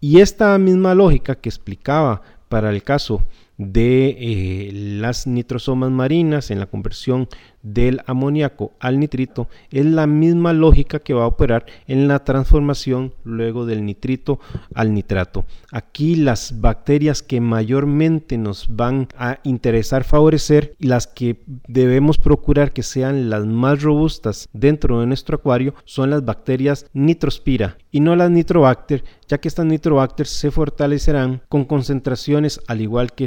Y 0.00 0.20
esta 0.20 0.56
misma 0.58 0.94
lógica 0.94 1.34
que 1.34 1.48
explicaba 1.48 2.22
para 2.48 2.70
el 2.70 2.82
caso 2.82 3.22
de 3.58 4.08
eh, 4.08 4.70
las 4.72 5.26
nitrosomas 5.26 5.90
marinas 5.90 6.50
en 6.50 6.60
la 6.60 6.66
conversión 6.66 7.28
del 7.66 8.00
amoníaco 8.06 8.72
al 8.78 9.00
nitrito 9.00 9.48
es 9.70 9.84
la 9.84 10.06
misma 10.06 10.52
lógica 10.52 11.00
que 11.00 11.14
va 11.14 11.24
a 11.24 11.28
operar 11.28 11.66
en 11.88 12.06
la 12.06 12.22
transformación 12.22 13.12
luego 13.24 13.66
del 13.66 13.84
nitrito 13.84 14.38
al 14.74 14.94
nitrato. 14.94 15.46
Aquí 15.72 16.14
las 16.14 16.60
bacterias 16.60 17.22
que 17.22 17.40
mayormente 17.40 18.38
nos 18.38 18.68
van 18.74 19.08
a 19.18 19.40
interesar 19.42 20.04
favorecer 20.04 20.74
y 20.78 20.86
las 20.86 21.08
que 21.08 21.42
debemos 21.66 22.18
procurar 22.18 22.72
que 22.72 22.84
sean 22.84 23.30
las 23.30 23.44
más 23.46 23.82
robustas 23.82 24.48
dentro 24.52 25.00
de 25.00 25.06
nuestro 25.06 25.36
acuario 25.36 25.74
son 25.84 26.10
las 26.10 26.24
bacterias 26.24 26.86
nitrospira 26.92 27.78
y 27.90 28.00
no 28.00 28.14
las 28.14 28.30
nitrobacter, 28.30 29.02
ya 29.26 29.38
que 29.38 29.48
estas 29.48 29.66
nitrobacter 29.66 30.26
se 30.26 30.50
fortalecerán 30.50 31.42
con 31.48 31.64
concentraciones 31.64 32.60
al 32.68 32.80
igual 32.80 33.12
que 33.12 33.26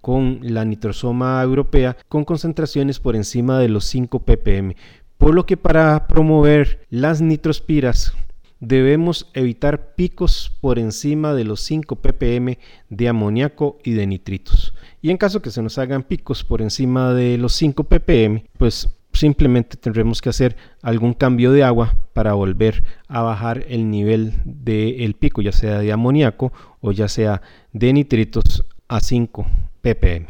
con 0.00 0.40
la 0.42 0.64
nitrosoma 0.64 1.42
europea 1.42 1.96
con 2.08 2.24
concentraciones 2.24 2.98
por 2.98 3.16
encima 3.16 3.58
de 3.58 3.68
los 3.68 3.84
5 3.84 4.20
ppm, 4.20 4.74
por 5.16 5.34
lo 5.34 5.46
que 5.46 5.56
para 5.56 6.06
promover 6.06 6.86
las 6.90 7.20
nitrospiras 7.20 8.14
debemos 8.60 9.28
evitar 9.34 9.94
picos 9.94 10.52
por 10.60 10.78
encima 10.78 11.34
de 11.34 11.44
los 11.44 11.60
5 11.60 11.96
ppm 11.96 12.58
de 12.88 13.08
amoníaco 13.08 13.78
y 13.84 13.92
de 13.92 14.06
nitritos. 14.06 14.74
Y 15.00 15.10
en 15.10 15.16
caso 15.16 15.42
que 15.42 15.50
se 15.50 15.62
nos 15.62 15.78
hagan 15.78 16.02
picos 16.02 16.44
por 16.44 16.60
encima 16.60 17.14
de 17.14 17.38
los 17.38 17.52
5 17.54 17.84
ppm, 17.84 18.44
pues 18.58 18.88
simplemente 19.12 19.76
tendremos 19.76 20.20
que 20.20 20.28
hacer 20.28 20.56
algún 20.82 21.14
cambio 21.14 21.52
de 21.52 21.64
agua 21.64 21.94
para 22.12 22.34
volver 22.34 22.84
a 23.08 23.22
bajar 23.22 23.64
el 23.68 23.90
nivel 23.90 24.34
del 24.44 25.14
pico, 25.14 25.42
ya 25.42 25.52
sea 25.52 25.78
de 25.78 25.92
amoníaco 25.92 26.52
o 26.80 26.92
ya 26.92 27.08
sea 27.08 27.42
de 27.72 27.92
nitritos 27.92 28.64
a 28.88 29.00
5 29.00 29.46
ppm. 29.82 30.26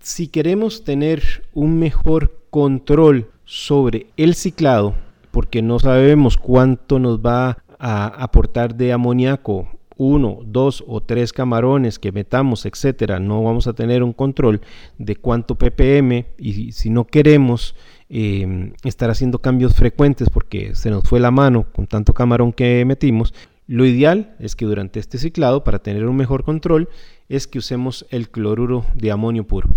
Si 0.00 0.28
queremos 0.28 0.82
tener 0.82 1.22
un 1.52 1.78
mejor 1.78 2.38
control 2.50 3.30
sobre 3.44 4.06
el 4.16 4.34
ciclado, 4.34 4.94
porque 5.30 5.62
no 5.62 5.78
sabemos 5.78 6.36
cuánto 6.36 6.98
nos 6.98 7.20
va 7.20 7.58
a 7.78 8.06
aportar 8.06 8.74
de 8.74 8.92
amoníaco, 8.92 9.68
uno, 9.96 10.38
dos 10.46 10.82
o 10.86 11.02
tres 11.02 11.30
camarones 11.30 11.98
que 11.98 12.10
metamos, 12.10 12.64
etcétera, 12.64 13.20
no 13.20 13.42
vamos 13.42 13.66
a 13.66 13.74
tener 13.74 14.02
un 14.02 14.14
control 14.14 14.62
de 14.96 15.14
cuánto 15.16 15.56
ppm 15.56 16.24
y 16.38 16.72
si 16.72 16.88
no 16.88 17.04
queremos 17.04 17.76
em, 18.08 18.72
estar 18.82 19.10
haciendo 19.10 19.40
cambios 19.40 19.74
frecuentes 19.74 20.30
porque 20.30 20.74
se 20.74 20.88
nos 20.88 21.04
fue 21.04 21.20
la 21.20 21.30
mano 21.30 21.66
con 21.74 21.86
tanto 21.86 22.14
camarón 22.14 22.54
que 22.54 22.82
metimos, 22.86 23.34
lo 23.70 23.86
ideal 23.86 24.34
es 24.40 24.56
que 24.56 24.64
durante 24.64 24.98
este 24.98 25.16
ciclado, 25.16 25.62
para 25.62 25.78
tener 25.78 26.04
un 26.04 26.16
mejor 26.16 26.42
control, 26.42 26.88
es 27.28 27.46
que 27.46 27.60
usemos 27.60 28.04
el 28.10 28.28
cloruro 28.28 28.84
de 28.94 29.12
amonio 29.12 29.46
puro. 29.46 29.68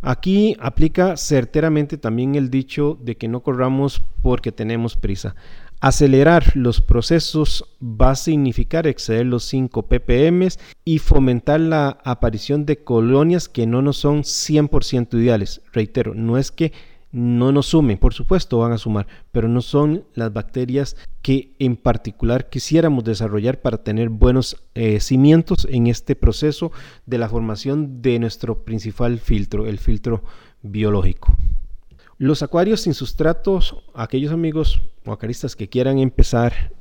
Aquí 0.00 0.56
aplica 0.58 1.18
certeramente 1.18 1.98
también 1.98 2.36
el 2.36 2.48
dicho 2.48 2.98
de 3.02 3.18
que 3.18 3.28
no 3.28 3.40
corramos 3.40 4.00
porque 4.22 4.50
tenemos 4.50 4.96
prisa. 4.96 5.34
Acelerar 5.80 6.56
los 6.56 6.80
procesos 6.80 7.66
va 7.82 8.12
a 8.12 8.16
significar 8.16 8.86
exceder 8.86 9.26
los 9.26 9.44
5 9.44 9.82
ppm 9.82 10.48
y 10.82 11.00
fomentar 11.00 11.60
la 11.60 11.98
aparición 12.02 12.64
de 12.64 12.82
colonias 12.82 13.50
que 13.50 13.66
no 13.66 13.82
nos 13.82 13.98
son 13.98 14.22
100% 14.22 15.20
ideales. 15.20 15.60
Reitero, 15.74 16.14
no 16.14 16.38
es 16.38 16.50
que 16.50 16.72
no 17.12 17.50
nos 17.50 17.66
sumen, 17.66 17.98
por 17.98 18.14
supuesto 18.14 18.58
van 18.58 18.72
a 18.72 18.78
sumar, 18.78 19.06
pero 19.32 19.48
no 19.48 19.62
son 19.62 20.04
las 20.14 20.32
bacterias 20.32 20.96
que 21.22 21.54
en 21.58 21.76
particular 21.76 22.48
quisiéramos 22.48 23.04
desarrollar 23.04 23.60
para 23.60 23.78
tener 23.78 24.08
buenos 24.08 24.62
eh, 24.74 25.00
cimientos 25.00 25.66
en 25.70 25.88
este 25.88 26.14
proceso 26.14 26.72
de 27.06 27.18
la 27.18 27.28
formación 27.28 28.00
de 28.00 28.18
nuestro 28.18 28.62
principal 28.64 29.18
filtro, 29.18 29.66
el 29.66 29.78
filtro 29.78 30.22
biológico. 30.62 31.36
Los 32.18 32.42
acuarios 32.42 32.82
sin 32.82 32.94
sustratos, 32.94 33.76
aquellos 33.94 34.32
amigos 34.32 34.82
o 35.06 35.12
acaristas 35.12 35.56
que 35.56 35.68
quieran 35.68 35.98
empezar 35.98 36.72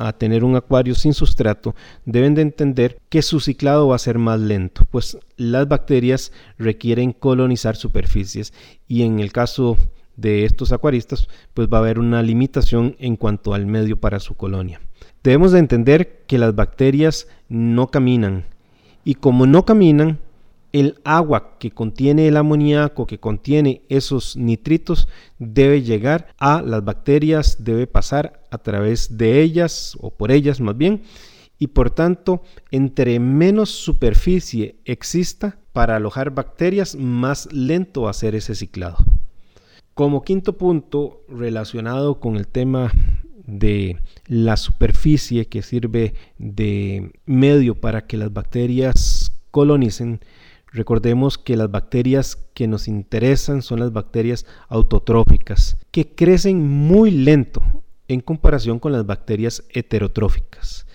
a 0.00 0.14
tener 0.14 0.44
un 0.44 0.56
acuario 0.56 0.94
sin 0.94 1.12
sustrato, 1.12 1.74
deben 2.06 2.34
de 2.34 2.42
entender 2.42 2.98
que 3.10 3.20
su 3.20 3.38
ciclado 3.38 3.88
va 3.88 3.96
a 3.96 3.98
ser 3.98 4.18
más 4.18 4.40
lento, 4.40 4.86
pues 4.90 5.18
las 5.36 5.68
bacterias 5.68 6.32
requieren 6.58 7.12
colonizar 7.12 7.76
superficies 7.76 8.54
y 8.88 9.02
en 9.02 9.20
el 9.20 9.30
caso 9.30 9.76
de 10.16 10.44
estos 10.46 10.72
acuaristas, 10.72 11.28
pues 11.52 11.68
va 11.68 11.78
a 11.78 11.80
haber 11.80 11.98
una 11.98 12.22
limitación 12.22 12.96
en 12.98 13.16
cuanto 13.16 13.52
al 13.52 13.66
medio 13.66 13.98
para 13.98 14.20
su 14.20 14.34
colonia. 14.34 14.80
Debemos 15.22 15.52
de 15.52 15.58
entender 15.58 16.22
que 16.26 16.38
las 16.38 16.54
bacterias 16.54 17.28
no 17.48 17.88
caminan 17.88 18.44
y 19.04 19.14
como 19.16 19.46
no 19.46 19.66
caminan, 19.66 20.18
el 20.72 21.00
agua 21.04 21.58
que 21.58 21.70
contiene 21.70 22.28
el 22.28 22.36
amoníaco, 22.36 23.06
que 23.06 23.18
contiene 23.18 23.82
esos 23.88 24.36
nitritos, 24.36 25.08
debe 25.38 25.82
llegar 25.82 26.28
a 26.38 26.62
las 26.62 26.84
bacterias, 26.84 27.64
debe 27.64 27.86
pasar 27.86 28.46
a 28.50 28.58
través 28.58 29.16
de 29.16 29.42
ellas 29.42 29.96
o 30.00 30.10
por 30.10 30.30
ellas 30.30 30.60
más 30.60 30.76
bien, 30.76 31.02
y 31.58 31.68
por 31.68 31.90
tanto, 31.90 32.42
entre 32.70 33.20
menos 33.20 33.70
superficie 33.70 34.76
exista 34.86 35.58
para 35.72 35.96
alojar 35.96 36.30
bacterias, 36.30 36.96
más 36.96 37.52
lento 37.52 38.02
va 38.02 38.10
a 38.10 38.14
ser 38.14 38.34
ese 38.34 38.54
ciclado. 38.54 38.96
Como 39.92 40.22
quinto 40.22 40.56
punto 40.56 41.22
relacionado 41.28 42.18
con 42.18 42.36
el 42.36 42.46
tema 42.46 42.90
de 43.46 43.98
la 44.26 44.56
superficie 44.56 45.48
que 45.48 45.60
sirve 45.60 46.14
de 46.38 47.12
medio 47.26 47.74
para 47.78 48.06
que 48.06 48.16
las 48.16 48.32
bacterias 48.32 49.32
colonicen, 49.50 50.20
Recordemos 50.72 51.36
que 51.36 51.56
las 51.56 51.70
bacterias 51.70 52.36
que 52.54 52.68
nos 52.68 52.86
interesan 52.86 53.62
son 53.62 53.80
las 53.80 53.92
bacterias 53.92 54.46
autotróficas, 54.68 55.76
que 55.90 56.14
crecen 56.14 56.66
muy 56.66 57.10
lento 57.10 57.62
en 58.06 58.20
comparación 58.20 58.78
con 58.78 58.92
las 58.92 59.04
bacterias 59.04 59.64
heterotróficas, 59.70 60.86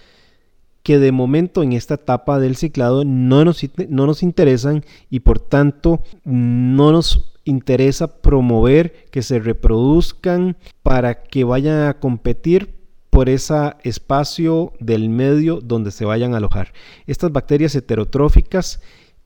que 0.82 0.98
de 1.00 1.12
momento 1.12 1.62
en 1.62 1.74
esta 1.74 1.96
etapa 1.96 2.40
del 2.40 2.56
ciclado 2.56 3.04
no 3.04 3.44
nos, 3.44 3.66
no 3.90 4.06
nos 4.06 4.24
interesan 4.24 4.86
y 5.10 5.22
por 5.22 5.40
tanto 5.40 6.02
no 6.24 6.92
nos 6.92 7.34
interesa 7.44 8.22
promover 8.22 9.06
que 9.12 9.22
se 9.22 9.40
reproduzcan 9.40 10.58
para 10.84 11.24
que 11.24 11.44
vayan 11.44 11.88
a 11.88 12.00
competir 12.00 12.76
por 13.10 13.30
ese 13.30 13.76
espacio 13.84 14.74
del 14.80 15.10
medio 15.10 15.62
donde 15.62 15.92
se 15.92 16.06
vayan 16.06 16.34
a 16.34 16.38
alojar. 16.38 16.74
Estas 17.08 17.32
bacterias 17.32 17.76
heterotróficas 17.76 18.82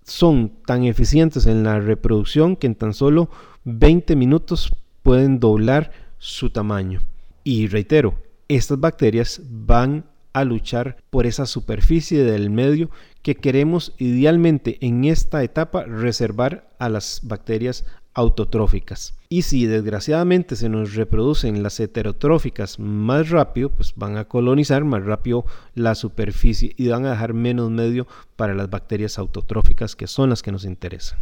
son 0.10 0.52
tan 0.66 0.84
eficientes 0.86 1.46
en 1.46 1.64
la 1.64 1.80
reproducción 1.80 2.56
que 2.56 2.68
en 2.68 2.76
tan 2.76 2.94
solo 2.94 3.30
20 3.66 4.16
minutos 4.16 4.72
pueden 5.04 5.40
doblar 5.40 5.92
su 6.18 6.50
tamaño. 6.50 7.02
Y 7.44 7.68
reitero, 7.68 8.16
estas 8.48 8.80
bacterias 8.80 9.42
van 9.50 10.06
a 10.34 10.44
luchar 10.44 10.98
por 11.10 11.26
esa 11.26 11.46
superficie 11.46 12.24
del 12.24 12.50
medio 12.50 12.90
que 13.22 13.36
queremos 13.36 13.94
idealmente 13.98 14.78
en 14.82 15.06
esta 15.06 15.44
etapa 15.44 15.84
reservar 15.84 16.70
a 16.80 16.90
las 16.90 17.22
bacterias 17.24 17.86
autotróficas. 18.14 19.14
Y 19.30 19.44
si 19.44 19.66
desgraciadamente 19.66 20.56
se 20.56 20.70
nos 20.70 20.96
reproducen 20.96 21.62
las 21.62 21.80
heterotróficas 21.80 22.80
más 22.80 23.30
rápido, 23.30 23.70
pues 23.70 23.94
van 23.96 24.18
a 24.18 24.26
colonizar 24.26 24.84
más 24.84 25.06
rápido 25.06 25.46
la 25.76 25.96
superficie 25.96 26.74
y 26.78 26.88
van 26.88 27.06
a 27.06 27.12
dejar 27.12 27.34
menos 27.34 27.70
medio 27.70 28.08
para 28.36 28.56
las 28.56 28.70
bacterias 28.70 29.20
autotróficas 29.20 29.96
que 29.96 30.08
son 30.08 30.30
las 30.30 30.42
que 30.42 30.52
nos 30.52 30.66
interesan. 30.66 31.20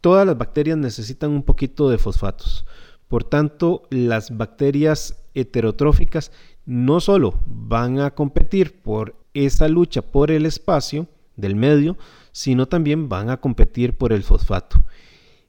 Todas 0.00 0.26
las 0.26 0.38
bacterias 0.38 0.78
necesitan 0.78 1.30
un 1.30 1.42
poquito 1.42 1.88
de 1.90 1.98
fosfatos. 1.98 2.64
Por 3.08 3.24
tanto, 3.24 3.82
las 3.90 4.36
bacterias 4.36 5.16
heterotróficas 5.34 6.30
no 6.66 7.00
solo 7.00 7.38
van 7.46 8.00
a 8.00 8.12
competir 8.12 8.80
por 8.80 9.16
esa 9.34 9.68
lucha 9.68 10.02
por 10.02 10.30
el 10.30 10.46
espacio 10.46 11.06
del 11.36 11.56
medio, 11.56 11.96
sino 12.32 12.66
también 12.66 13.08
van 13.08 13.30
a 13.30 13.38
competir 13.38 13.94
por 13.94 14.12
el 14.12 14.22
fosfato 14.22 14.84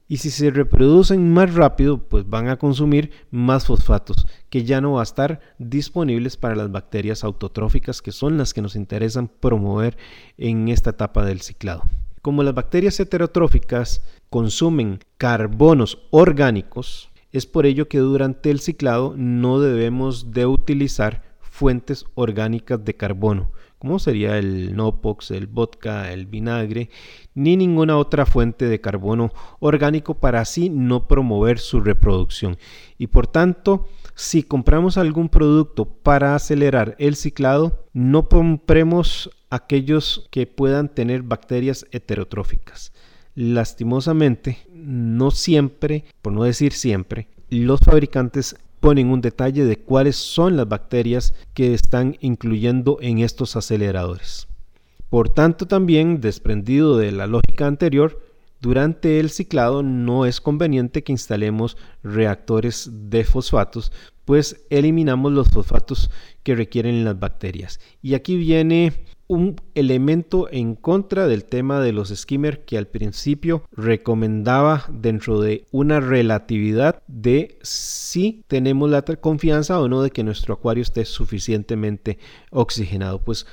y 0.08 0.18
si 0.18 0.30
se 0.30 0.50
reproducen 0.50 1.32
más 1.32 1.54
rápido, 1.54 1.98
pues 1.98 2.28
van 2.28 2.48
a 2.48 2.56
consumir 2.56 3.10
más 3.30 3.66
fosfatos 3.66 4.26
que 4.50 4.64
ya 4.64 4.80
no 4.80 4.92
va 4.92 5.00
a 5.00 5.04
estar 5.04 5.40
disponibles 5.58 6.36
para 6.36 6.54
las 6.54 6.70
bacterias 6.70 7.24
autotróficas 7.24 8.02
que 8.02 8.12
son 8.12 8.38
las 8.38 8.54
que 8.54 8.62
nos 8.62 8.76
interesan 8.76 9.28
promover 9.28 9.96
en 10.38 10.68
esta 10.68 10.90
etapa 10.90 11.24
del 11.24 11.40
ciclado. 11.40 11.82
Como 12.22 12.42
las 12.42 12.54
bacterias 12.54 12.98
heterotróficas 13.00 14.02
consumen 14.30 15.00
carbonos 15.18 15.98
orgánicos, 16.10 17.10
es 17.32 17.46
por 17.46 17.66
ello 17.66 17.88
que 17.88 17.98
durante 17.98 18.50
el 18.50 18.60
ciclado 18.60 19.14
no 19.16 19.60
debemos 19.60 20.32
de 20.32 20.46
utilizar 20.46 21.22
fuentes 21.40 22.04
orgánicas 22.14 22.84
de 22.84 22.94
carbono, 22.94 23.50
como 23.78 23.98
sería 23.98 24.38
el 24.38 24.74
Nopox, 24.74 25.30
el 25.30 25.46
vodka, 25.46 26.12
el 26.12 26.26
vinagre, 26.26 26.90
ni 27.34 27.56
ninguna 27.56 27.98
otra 27.98 28.26
fuente 28.26 28.66
de 28.66 28.80
carbono 28.80 29.30
orgánico 29.60 30.14
para 30.14 30.40
así 30.40 30.70
no 30.70 31.06
promover 31.06 31.58
su 31.58 31.80
reproducción. 31.80 32.56
Y 32.98 33.08
por 33.08 33.26
tanto, 33.26 33.86
si 34.14 34.42
compramos 34.42 34.96
algún 34.96 35.28
producto 35.28 35.84
para 35.84 36.34
acelerar 36.34 36.96
el 36.98 37.16
ciclado, 37.16 37.86
no 37.92 38.28
compremos 38.28 39.30
aquellos 39.50 40.26
que 40.30 40.46
puedan 40.46 40.88
tener 40.88 41.22
bacterias 41.22 41.86
heterotróficas. 41.90 42.92
Lastimosamente, 43.34 44.66
no 44.72 45.30
siempre, 45.30 46.04
por 46.22 46.32
no 46.32 46.44
decir 46.44 46.72
siempre, 46.72 47.28
los 47.50 47.80
fabricantes 47.80 48.56
ponen 48.86 49.10
un 49.10 49.20
detalle 49.20 49.64
de 49.64 49.78
cuáles 49.78 50.14
son 50.14 50.56
las 50.56 50.68
bacterias 50.68 51.34
que 51.54 51.74
están 51.74 52.16
incluyendo 52.20 52.98
en 53.00 53.18
estos 53.18 53.56
aceleradores. 53.56 54.46
Por 55.10 55.28
tanto, 55.28 55.66
también, 55.66 56.20
desprendido 56.20 56.96
de 56.96 57.10
la 57.10 57.26
lógica 57.26 57.66
anterior, 57.66 58.22
durante 58.66 59.20
el 59.20 59.30
ciclado 59.30 59.84
no 59.84 60.26
es 60.26 60.40
conveniente 60.40 61.04
que 61.04 61.12
instalemos 61.12 61.76
reactores 62.02 62.90
de 62.92 63.22
fosfatos, 63.22 63.92
pues 64.24 64.66
eliminamos 64.70 65.30
los 65.30 65.48
fosfatos 65.50 66.10
que 66.42 66.56
requieren 66.56 67.04
las 67.04 67.16
bacterias. 67.16 67.78
Y 68.02 68.14
aquí 68.14 68.36
viene 68.36 69.04
un 69.28 69.54
elemento 69.76 70.48
en 70.50 70.74
contra 70.74 71.28
del 71.28 71.44
tema 71.44 71.78
de 71.78 71.92
los 71.92 72.08
skimmer 72.08 72.64
que 72.64 72.76
al 72.76 72.88
principio 72.88 73.62
recomendaba 73.70 74.84
dentro 74.88 75.40
de 75.40 75.68
una 75.70 76.00
relatividad 76.00 77.04
de 77.06 77.60
si 77.62 78.42
tenemos 78.48 78.90
la 78.90 79.02
confianza 79.02 79.78
o 79.78 79.88
no 79.88 80.02
de 80.02 80.10
que 80.10 80.24
nuestro 80.24 80.54
acuario 80.54 80.82
esté 80.82 81.04
suficientemente 81.04 82.18
oxigenado. 82.50 83.20
Pues 83.20 83.46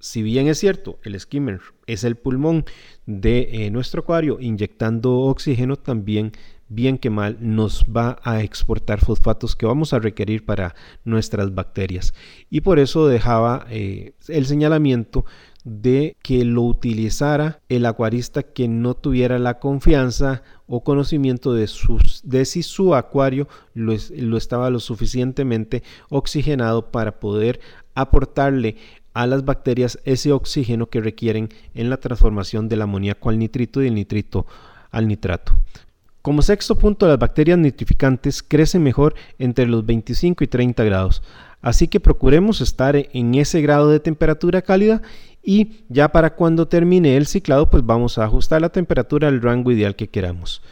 si 0.00 0.22
bien 0.22 0.48
es 0.48 0.58
cierto, 0.58 0.98
el 1.02 1.18
skimmer 1.18 1.60
es 1.86 2.04
el 2.04 2.16
pulmón 2.16 2.64
de 3.06 3.48
eh, 3.50 3.70
nuestro 3.70 4.02
acuario 4.02 4.38
inyectando 4.40 5.18
oxígeno, 5.20 5.76
también 5.76 6.32
bien 6.68 6.98
que 6.98 7.10
mal, 7.10 7.38
nos 7.40 7.84
va 7.84 8.18
a 8.22 8.42
exportar 8.42 9.00
fosfatos 9.00 9.56
que 9.56 9.66
vamos 9.66 9.92
a 9.92 9.98
requerir 9.98 10.44
para 10.44 10.74
nuestras 11.04 11.54
bacterias. 11.54 12.12
Y 12.50 12.60
por 12.60 12.78
eso 12.78 13.08
dejaba 13.08 13.66
eh, 13.70 14.12
el 14.28 14.46
señalamiento 14.46 15.24
de 15.64 16.16
que 16.22 16.44
lo 16.44 16.62
utilizara 16.62 17.60
el 17.68 17.84
acuarista 17.86 18.42
que 18.42 18.68
no 18.68 18.94
tuviera 18.94 19.38
la 19.38 19.58
confianza 19.58 20.42
o 20.66 20.82
conocimiento 20.82 21.52
de, 21.52 21.66
si 21.66 22.62
su 22.62 22.94
acuario 22.94 23.48
lo, 23.74 23.94
lo 24.16 24.36
estaba 24.36 24.70
lo 24.70 24.80
suficientemente 24.80 25.82
oxigenado 26.10 26.90
para 26.90 27.18
poder 27.18 27.60
aportarle 27.94 28.76
a 29.14 29.26
las 29.26 29.44
bacterias 29.44 29.98
ese 30.04 30.32
oxígeno 30.32 30.86
que 30.86 31.00
requieren 31.00 31.48
en 31.74 31.90
la 31.90 31.96
transformación 31.96 32.68
del 32.68 32.82
amoníaco 32.82 33.30
al 33.30 33.38
nitrito 33.38 33.80
y 33.80 33.84
del 33.84 33.94
nitrito 33.94 34.46
al 34.90 35.08
nitrato. 35.08 35.52
Como 36.22 36.42
sexto 36.42 36.76
punto, 36.76 37.06
las 37.06 37.18
bacterias 37.18 37.58
nitrificantes 37.58 38.42
crecen 38.42 38.82
mejor 38.82 39.14
entre 39.38 39.66
los 39.66 39.86
25 39.86 40.44
y 40.44 40.46
30 40.46 40.84
grados, 40.84 41.22
así 41.62 41.88
que 41.88 42.00
procuremos 42.00 42.60
estar 42.60 42.96
en 42.96 43.34
ese 43.34 43.62
grado 43.62 43.90
de 43.90 44.00
temperatura 44.00 44.62
cálida 44.62 45.00
y 45.42 45.84
ya 45.88 46.12
para 46.12 46.34
cuando 46.34 46.68
termine 46.68 47.16
el 47.16 47.26
ciclado 47.26 47.70
pues 47.70 47.86
vamos 47.86 48.18
a 48.18 48.24
ajustar 48.24 48.60
la 48.60 48.68
temperatura 48.68 49.28
al 49.28 49.40
rango 49.40 49.72
ideal 49.72 49.96
que 49.96 50.08
queramos. 50.08 50.62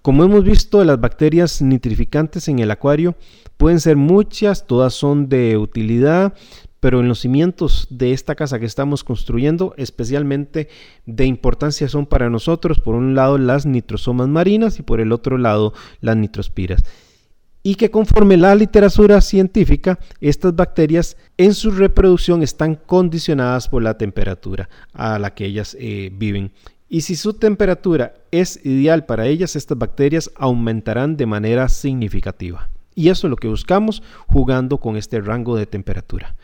Como 0.00 0.24
hemos 0.24 0.42
visto, 0.42 0.82
las 0.84 1.00
bacterias 1.00 1.62
nitrificantes 1.62 2.48
en 2.48 2.58
el 2.58 2.70
acuario 2.70 3.14
pueden 3.56 3.78
ser 3.78 3.96
muchas, 3.96 4.66
todas 4.66 4.94
son 4.94 5.28
de 5.28 5.56
utilidad, 5.56 6.34
pero 6.82 6.98
en 6.98 7.06
los 7.06 7.20
cimientos 7.20 7.86
de 7.90 8.12
esta 8.12 8.34
casa 8.34 8.58
que 8.58 8.66
estamos 8.66 9.04
construyendo, 9.04 9.72
especialmente 9.76 10.68
de 11.06 11.26
importancia 11.26 11.88
son 11.88 12.06
para 12.06 12.28
nosotros, 12.28 12.80
por 12.80 12.96
un 12.96 13.14
lado 13.14 13.38
las 13.38 13.66
nitrosomas 13.66 14.26
marinas 14.26 14.80
y 14.80 14.82
por 14.82 15.00
el 15.00 15.12
otro 15.12 15.38
lado 15.38 15.74
las 16.00 16.16
nitrospiras. 16.16 16.82
Y 17.62 17.76
que 17.76 17.92
conforme 17.92 18.36
la 18.36 18.56
literatura 18.56 19.20
científica, 19.20 20.00
estas 20.20 20.56
bacterias 20.56 21.16
en 21.36 21.54
su 21.54 21.70
reproducción 21.70 22.42
están 22.42 22.74
condicionadas 22.74 23.68
por 23.68 23.84
la 23.84 23.96
temperatura 23.96 24.68
a 24.92 25.20
la 25.20 25.34
que 25.34 25.46
ellas 25.46 25.76
eh, 25.78 26.10
viven. 26.12 26.50
Y 26.88 27.02
si 27.02 27.14
su 27.14 27.34
temperatura 27.34 28.14
es 28.32 28.58
ideal 28.66 29.06
para 29.06 29.28
ellas, 29.28 29.54
estas 29.54 29.78
bacterias 29.78 30.32
aumentarán 30.34 31.16
de 31.16 31.26
manera 31.26 31.68
significativa. 31.68 32.70
Y 32.96 33.08
eso 33.08 33.28
es 33.28 33.30
lo 33.30 33.36
que 33.36 33.46
buscamos 33.46 34.02
jugando 34.26 34.78
con 34.78 34.96
este 34.96 35.20
rango 35.20 35.56
de 35.56 35.66
temperatura 35.66 36.34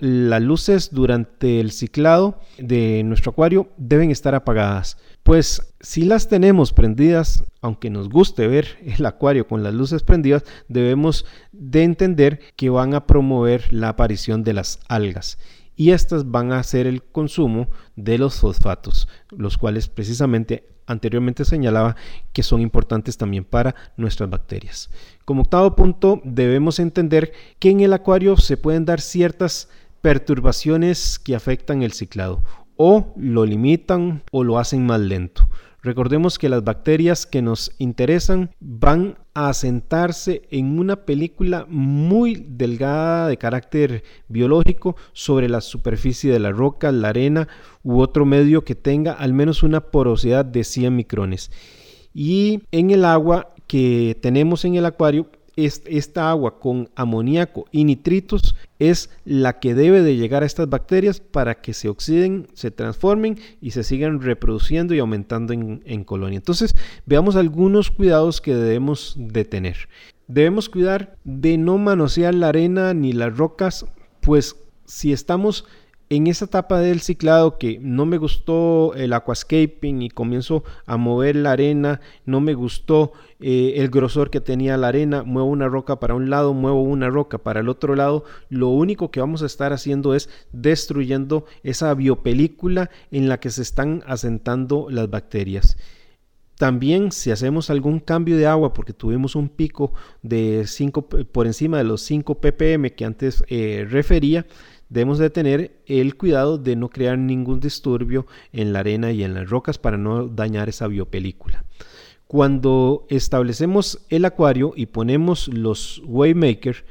las 0.00 0.42
luces 0.42 0.90
durante 0.92 1.60
el 1.60 1.70
ciclado 1.70 2.40
de 2.58 3.02
nuestro 3.04 3.32
acuario 3.32 3.68
deben 3.76 4.10
estar 4.10 4.34
apagadas. 4.34 4.96
Pues 5.22 5.74
si 5.80 6.04
las 6.04 6.28
tenemos 6.28 6.72
prendidas, 6.72 7.44
aunque 7.60 7.90
nos 7.90 8.08
guste 8.08 8.48
ver 8.48 8.78
el 8.84 9.04
acuario 9.04 9.46
con 9.46 9.62
las 9.62 9.74
luces 9.74 10.02
prendidas, 10.02 10.44
debemos 10.68 11.26
de 11.52 11.84
entender 11.84 12.40
que 12.56 12.70
van 12.70 12.94
a 12.94 13.06
promover 13.06 13.72
la 13.72 13.90
aparición 13.90 14.42
de 14.42 14.54
las 14.54 14.80
algas 14.88 15.38
y 15.76 15.92
estas 15.92 16.30
van 16.30 16.52
a 16.52 16.58
hacer 16.58 16.86
el 16.86 17.02
consumo 17.02 17.68
de 17.96 18.18
los 18.18 18.40
fosfatos, 18.40 19.08
los 19.30 19.56
cuales 19.56 19.88
precisamente 19.88 20.66
anteriormente 20.86 21.44
señalaba 21.44 21.96
que 22.32 22.42
son 22.42 22.60
importantes 22.60 23.16
también 23.16 23.44
para 23.44 23.74
nuestras 23.96 24.28
bacterias. 24.28 24.90
Como 25.24 25.42
octavo 25.42 25.76
punto, 25.76 26.20
debemos 26.24 26.80
entender 26.80 27.32
que 27.58 27.70
en 27.70 27.80
el 27.80 27.92
acuario 27.92 28.36
se 28.36 28.56
pueden 28.56 28.84
dar 28.84 29.00
ciertas 29.00 29.68
perturbaciones 30.00 31.18
que 31.18 31.34
afectan 31.34 31.82
el 31.82 31.92
ciclado 31.92 32.42
o 32.76 33.12
lo 33.16 33.44
limitan 33.44 34.22
o 34.32 34.42
lo 34.42 34.58
hacen 34.58 34.86
más 34.86 35.00
lento. 35.00 35.48
Recordemos 35.82 36.38
que 36.38 36.50
las 36.50 36.62
bacterias 36.62 37.24
que 37.24 37.40
nos 37.40 37.72
interesan 37.78 38.50
van 38.60 39.18
a 39.32 39.48
asentarse 39.48 40.42
en 40.50 40.78
una 40.78 41.04
película 41.06 41.66
muy 41.68 42.46
delgada 42.48 43.28
de 43.28 43.38
carácter 43.38 44.04
biológico 44.28 44.96
sobre 45.12 45.48
la 45.48 45.62
superficie 45.62 46.30
de 46.32 46.38
la 46.38 46.52
roca, 46.52 46.92
la 46.92 47.08
arena 47.08 47.48
u 47.82 48.00
otro 48.00 48.26
medio 48.26 48.62
que 48.62 48.74
tenga 48.74 49.12
al 49.12 49.32
menos 49.32 49.62
una 49.62 49.80
porosidad 49.80 50.44
de 50.44 50.64
100 50.64 50.94
micrones. 50.94 51.50
Y 52.12 52.62
en 52.72 52.90
el 52.90 53.04
agua 53.06 53.54
que 53.66 54.18
tenemos 54.20 54.64
en 54.64 54.74
el 54.74 54.84
acuario 54.84 55.30
esta 55.56 56.30
agua 56.30 56.58
con 56.58 56.88
amoníaco 56.94 57.66
y 57.70 57.84
nitritos 57.84 58.56
es 58.78 59.10
la 59.24 59.60
que 59.60 59.74
debe 59.74 60.02
de 60.02 60.16
llegar 60.16 60.42
a 60.42 60.46
estas 60.46 60.68
bacterias 60.68 61.20
para 61.20 61.60
que 61.60 61.74
se 61.74 61.88
oxiden, 61.88 62.48
se 62.54 62.70
transformen 62.70 63.38
y 63.60 63.72
se 63.72 63.84
sigan 63.84 64.22
reproduciendo 64.22 64.94
y 64.94 64.98
aumentando 64.98 65.52
en, 65.52 66.04
colonia. 66.04 66.38
Entonces, 66.38 66.74
veamos 67.06 67.36
algunos 67.36 67.90
cuidados 67.90 68.40
que 68.40 68.54
debemos 68.54 69.14
de 69.18 69.44
tener. 69.44 69.88
Debemos 70.28 70.68
cuidar 70.68 71.16
de 71.24 71.58
no 71.58 71.76
manosear 71.78 72.34
la 72.34 72.48
arena 72.48 72.94
ni 72.94 73.12
las 73.12 73.36
rocas, 73.36 73.86
pues 74.20 74.56
si 74.84 75.12
estamos 75.12 75.66
en 76.12 76.26
esa 76.26 76.46
etapa 76.46 76.80
del 76.80 77.00
ciclado 77.00 77.56
que 77.56 77.78
no 77.80 78.04
me 78.04 78.18
gustó 78.18 78.94
el 78.94 79.12
aquascaping 79.12 80.02
y 80.02 80.10
comienzo 80.10 80.64
a 80.84 80.96
mover 80.96 81.36
la 81.36 81.52
arena, 81.52 82.00
no 82.26 82.40
me 82.40 82.54
gustó 82.54 83.12
eh, 83.38 83.74
el 83.76 83.90
grosor 83.90 84.28
que 84.28 84.40
tenía 84.40 84.76
la 84.76 84.88
arena, 84.88 85.22
muevo 85.22 85.48
una 85.48 85.68
roca 85.68 86.00
para 86.00 86.16
un 86.16 86.28
lado, 86.28 86.52
muevo 86.52 86.82
una 86.82 87.08
roca 87.10 87.38
para 87.38 87.60
el 87.60 87.68
otro 87.68 87.94
lado, 87.94 88.24
lo 88.48 88.70
único 88.70 89.12
que 89.12 89.20
vamos 89.20 89.44
a 89.44 89.46
estar 89.46 89.72
haciendo 89.72 90.16
es 90.16 90.28
destruyendo 90.52 91.46
esa 91.62 91.94
biopelícula 91.94 92.90
en 93.12 93.28
la 93.28 93.38
que 93.38 93.50
se 93.50 93.62
están 93.62 94.02
asentando 94.04 94.88
las 94.90 95.08
bacterias. 95.08 95.76
También 96.56 97.12
si 97.12 97.30
hacemos 97.30 97.70
algún 97.70 98.00
cambio 98.00 98.36
de 98.36 98.46
agua 98.46 98.74
porque 98.74 98.92
tuvimos 98.92 99.36
un 99.36 99.48
pico 99.48 99.94
de 100.22 100.64
5 100.66 101.06
por 101.06 101.46
encima 101.46 101.78
de 101.78 101.84
los 101.84 102.02
5 102.02 102.34
ppm 102.34 102.92
que 102.94 103.04
antes 103.06 103.44
eh, 103.48 103.86
refería, 103.88 104.44
debemos 104.90 105.18
de 105.18 105.30
tener 105.30 105.80
el 105.86 106.16
cuidado 106.16 106.58
de 106.58 106.76
no 106.76 106.90
crear 106.90 107.16
ningún 107.16 107.60
disturbio 107.60 108.26
en 108.52 108.72
la 108.74 108.80
arena 108.80 109.12
y 109.12 109.24
en 109.24 109.32
las 109.32 109.48
rocas 109.48 109.78
para 109.78 109.96
no 109.96 110.28
dañar 110.28 110.68
esa 110.68 110.88
biopelícula. 110.88 111.64
Cuando 112.26 113.06
establecemos 113.08 114.04
el 114.08 114.24
acuario 114.24 114.72
y 114.76 114.86
ponemos 114.86 115.48
los 115.48 116.02
Waymaker, 116.04 116.84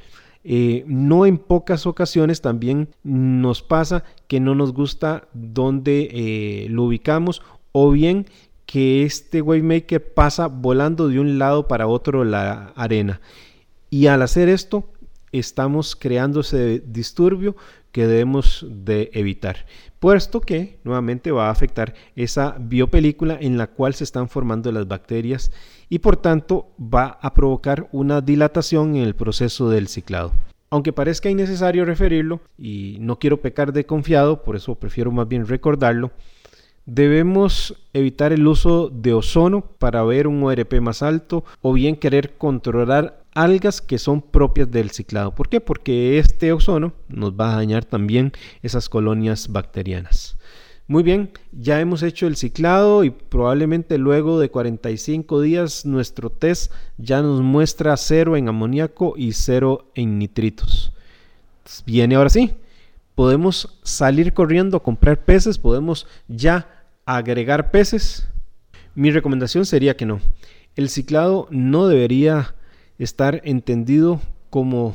eh, 0.43 0.83
no 0.87 1.25
en 1.25 1.37
pocas 1.37 1.85
ocasiones 1.85 2.41
también 2.41 2.89
nos 3.03 3.61
pasa 3.61 4.03
que 4.27 4.39
no 4.39 4.55
nos 4.55 4.73
gusta 4.73 5.27
donde 5.33 6.09
eh, 6.11 6.67
lo 6.69 6.83
ubicamos 6.83 7.41
o 7.73 7.91
bien 7.91 8.25
que 8.65 9.03
este 9.03 9.41
Waymaker 9.41 10.13
pasa 10.13 10.47
volando 10.47 11.07
de 11.07 11.19
un 11.19 11.39
lado 11.39 11.67
para 11.67 11.87
otro 11.87 12.23
la 12.23 12.73
arena. 12.75 13.19
Y 13.89 14.07
al 14.07 14.21
hacer 14.21 14.47
esto, 14.47 14.89
estamos 15.31 15.95
creando 15.95 16.41
ese 16.41 16.79
disturbio 16.85 17.55
que 17.91 18.07
debemos 18.07 18.65
de 18.69 19.09
evitar, 19.13 19.65
puesto 19.99 20.41
que 20.41 20.79
nuevamente 20.83 21.31
va 21.31 21.47
a 21.47 21.51
afectar 21.51 21.93
esa 22.15 22.55
biopelícula 22.59 23.37
en 23.39 23.57
la 23.57 23.67
cual 23.67 23.93
se 23.93 24.03
están 24.03 24.29
formando 24.29 24.71
las 24.71 24.87
bacterias 24.87 25.51
y 25.89 25.99
por 25.99 26.17
tanto 26.17 26.67
va 26.79 27.17
a 27.21 27.33
provocar 27.33 27.87
una 27.91 28.21
dilatación 28.21 28.95
en 28.95 29.03
el 29.03 29.15
proceso 29.15 29.69
del 29.69 29.87
ciclado. 29.87 30.31
Aunque 30.69 30.93
parezca 30.93 31.29
innecesario 31.29 31.83
referirlo 31.83 32.41
y 32.57 32.97
no 32.99 33.17
quiero 33.17 33.41
pecar 33.41 33.73
de 33.73 33.85
confiado, 33.85 34.43
por 34.43 34.55
eso 34.55 34.75
prefiero 34.75 35.11
más 35.11 35.27
bien 35.27 35.47
recordarlo, 35.47 36.11
Debemos 36.91 37.75
evitar 37.93 38.33
el 38.33 38.47
uso 38.47 38.89
de 38.89 39.13
ozono 39.13 39.61
para 39.61 40.01
ver 40.01 40.25
un 40.25 40.41
ORP 40.41 40.81
más 40.81 41.03
alto 41.03 41.43
o 41.61 41.71
bien 41.71 41.95
querer 41.95 42.35
controlar 42.35 43.18
algas 43.33 43.81
que 43.81 43.97
son 43.97 44.21
propias 44.21 44.69
del 44.71 44.91
ciclado. 44.91 45.33
¿Por 45.33 45.49
qué? 45.49 45.61
Porque 45.61 46.19
este 46.19 46.51
ozono 46.51 46.93
nos 47.07 47.33
va 47.33 47.53
a 47.53 47.55
dañar 47.57 47.85
también 47.85 48.31
esas 48.61 48.89
colonias 48.89 49.49
bacterianas. 49.49 50.37
Muy 50.87 51.03
bien, 51.03 51.31
ya 51.51 51.79
hemos 51.79 52.01
hecho 52.01 52.25
el 52.25 52.35
ciclado 52.35 53.03
y 53.03 53.11
probablemente 53.11 53.99
luego 53.99 54.39
de 54.39 54.49
45 54.49 55.41
días 55.41 55.85
nuestro 55.85 56.31
test 56.31 56.71
ya 56.97 57.21
nos 57.21 57.41
muestra 57.41 57.95
cero 57.95 58.35
en 58.35 58.47
amoníaco 58.49 59.13
y 59.15 59.33
cero 59.33 59.91
en 59.93 60.17
nitritos. 60.17 60.91
Viene 61.85 62.15
ahora 62.15 62.31
sí, 62.31 62.55
podemos 63.13 63.79
salir 63.83 64.33
corriendo 64.33 64.77
a 64.77 64.83
comprar 64.83 65.23
peces, 65.23 65.59
podemos 65.59 66.07
ya 66.27 66.79
agregar 67.05 67.71
peces? 67.71 68.27
Mi 68.95 69.11
recomendación 69.11 69.65
sería 69.65 69.97
que 69.97 70.05
no. 70.05 70.19
El 70.75 70.89
ciclado 70.89 71.47
no 71.49 71.87
debería 71.87 72.55
estar 72.99 73.41
entendido 73.45 74.21
como 74.49 74.93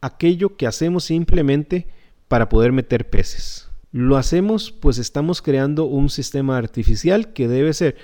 aquello 0.00 0.56
que 0.56 0.66
hacemos 0.66 1.04
simplemente 1.04 1.86
para 2.28 2.48
poder 2.48 2.72
meter 2.72 3.08
peces. 3.08 3.68
Lo 3.92 4.16
hacemos 4.16 4.72
pues 4.72 4.98
estamos 4.98 5.42
creando 5.42 5.84
un 5.84 6.08
sistema 6.08 6.56
artificial 6.56 7.32
que 7.32 7.46
debe 7.46 7.72
ser 7.74 7.96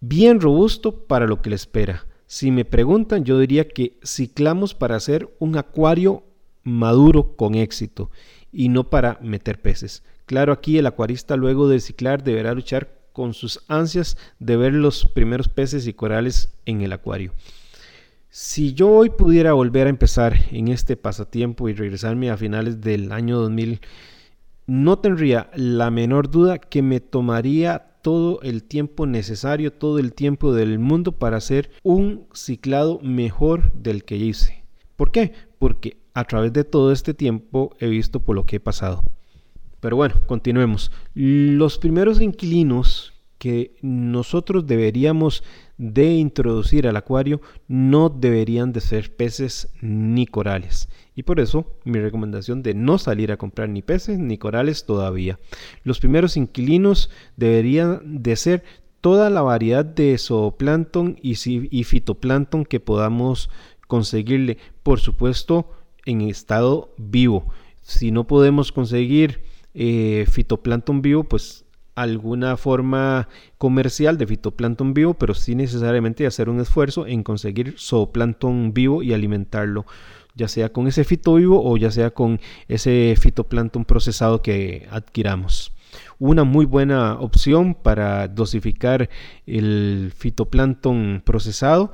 bien 0.00 0.40
robusto 0.40 1.06
para 1.06 1.26
lo 1.26 1.42
que 1.42 1.50
le 1.50 1.56
espera. 1.56 2.06
Si 2.26 2.50
me 2.50 2.64
preguntan, 2.64 3.24
yo 3.24 3.38
diría 3.38 3.68
que 3.68 3.98
ciclamos 4.02 4.74
para 4.74 4.96
hacer 4.96 5.34
un 5.38 5.56
acuario 5.56 6.24
maduro 6.62 7.36
con 7.36 7.54
éxito 7.54 8.10
y 8.50 8.70
no 8.70 8.88
para 8.88 9.18
meter 9.20 9.60
peces. 9.60 10.02
Claro, 10.26 10.52
aquí 10.52 10.78
el 10.78 10.86
acuarista 10.86 11.36
luego 11.36 11.68
de 11.68 11.80
ciclar 11.80 12.24
deberá 12.24 12.54
luchar 12.54 13.04
con 13.12 13.34
sus 13.34 13.60
ansias 13.68 14.16
de 14.38 14.56
ver 14.56 14.72
los 14.72 15.06
primeros 15.06 15.48
peces 15.48 15.86
y 15.86 15.92
corales 15.92 16.54
en 16.64 16.80
el 16.80 16.92
acuario. 16.92 17.32
Si 18.36 18.74
yo 18.74 18.90
hoy 18.90 19.10
pudiera 19.10 19.52
volver 19.52 19.86
a 19.86 19.90
empezar 19.90 20.34
en 20.50 20.66
este 20.66 20.96
pasatiempo 20.96 21.68
y 21.68 21.72
regresarme 21.72 22.30
a 22.30 22.36
finales 22.36 22.80
del 22.80 23.12
año 23.12 23.38
2000, 23.38 23.80
no 24.66 24.98
tendría 24.98 25.52
la 25.54 25.92
menor 25.92 26.28
duda 26.28 26.58
que 26.58 26.82
me 26.82 26.98
tomaría 26.98 27.92
todo 28.02 28.42
el 28.42 28.64
tiempo 28.64 29.06
necesario, 29.06 29.72
todo 29.72 30.00
el 30.00 30.14
tiempo 30.14 30.52
del 30.52 30.80
mundo 30.80 31.12
para 31.12 31.36
hacer 31.36 31.70
un 31.84 32.26
ciclado 32.34 32.98
mejor 33.04 33.72
del 33.72 34.02
que 34.02 34.16
hice. 34.16 34.64
¿Por 34.96 35.12
qué? 35.12 35.32
Porque 35.60 35.98
a 36.12 36.24
través 36.24 36.52
de 36.52 36.64
todo 36.64 36.90
este 36.90 37.14
tiempo 37.14 37.76
he 37.78 37.86
visto 37.86 38.18
por 38.18 38.34
lo 38.34 38.46
que 38.46 38.56
he 38.56 38.60
pasado. 38.60 39.04
Pero 39.78 39.94
bueno, 39.94 40.16
continuemos. 40.26 40.90
Los 41.14 41.78
primeros 41.78 42.20
inquilinos 42.20 43.13
que 43.38 43.76
nosotros 43.82 44.66
deberíamos 44.66 45.42
de 45.76 46.12
introducir 46.14 46.86
al 46.86 46.96
acuario 46.96 47.40
no 47.66 48.08
deberían 48.08 48.72
de 48.72 48.80
ser 48.80 49.14
peces 49.14 49.68
ni 49.80 50.26
corales. 50.26 50.88
Y 51.16 51.24
por 51.24 51.40
eso 51.40 51.66
mi 51.84 52.00
recomendación 52.00 52.62
de 52.62 52.74
no 52.74 52.98
salir 52.98 53.32
a 53.32 53.36
comprar 53.36 53.68
ni 53.68 53.82
peces 53.82 54.18
ni 54.18 54.38
corales 54.38 54.84
todavía. 54.84 55.38
Los 55.82 56.00
primeros 56.00 56.36
inquilinos 56.36 57.10
deberían 57.36 58.22
de 58.22 58.36
ser 58.36 58.64
toda 59.00 59.30
la 59.30 59.42
variedad 59.42 59.84
de 59.84 60.16
zooplancton 60.16 61.18
y, 61.20 61.34
fitoplancton 61.84 62.64
que 62.64 62.80
podamos 62.80 63.50
conseguirle. 63.86 64.58
Por 64.82 64.98
supuesto, 64.98 65.70
en 66.06 66.22
estado 66.22 66.94
vivo. 66.96 67.52
Si 67.82 68.10
no 68.10 68.26
podemos 68.26 68.72
conseguir 68.72 69.42
eh, 69.74 70.24
fitoplancton 70.30 71.02
vivo, 71.02 71.24
pues 71.24 71.63
alguna 71.94 72.56
forma 72.56 73.28
comercial 73.58 74.18
de 74.18 74.26
fitoplancton 74.26 74.94
vivo, 74.94 75.14
pero 75.14 75.34
sí 75.34 75.54
necesariamente 75.54 76.26
hacer 76.26 76.48
un 76.48 76.60
esfuerzo 76.60 77.06
en 77.06 77.22
conseguir 77.22 77.76
zooplancton 77.78 78.72
vivo 78.74 79.02
y 79.02 79.12
alimentarlo, 79.12 79.86
ya 80.34 80.48
sea 80.48 80.72
con 80.72 80.86
ese 80.86 81.04
fito 81.04 81.34
vivo 81.34 81.62
o 81.64 81.76
ya 81.76 81.90
sea 81.90 82.10
con 82.10 82.40
ese 82.68 83.14
fitoplancton 83.18 83.84
procesado 83.84 84.42
que 84.42 84.86
adquiramos. 84.90 85.72
Una 86.18 86.42
muy 86.44 86.64
buena 86.64 87.14
opción 87.20 87.74
para 87.74 88.26
dosificar 88.26 89.08
el 89.46 90.12
fitoplancton 90.16 91.22
procesado 91.24 91.92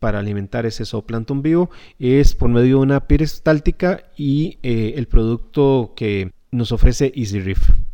para 0.00 0.18
alimentar 0.18 0.66
ese 0.66 0.84
zooplancton 0.84 1.42
vivo 1.42 1.70
es 1.98 2.34
por 2.34 2.48
medio 2.48 2.76
de 2.78 2.82
una 2.82 3.06
peristáltica 3.06 4.04
y 4.16 4.58
eh, 4.62 4.94
el 4.96 5.06
producto 5.06 5.94
que 5.96 6.32
nos 6.50 6.72
ofrece 6.72 7.12
EasyReef. 7.14 7.85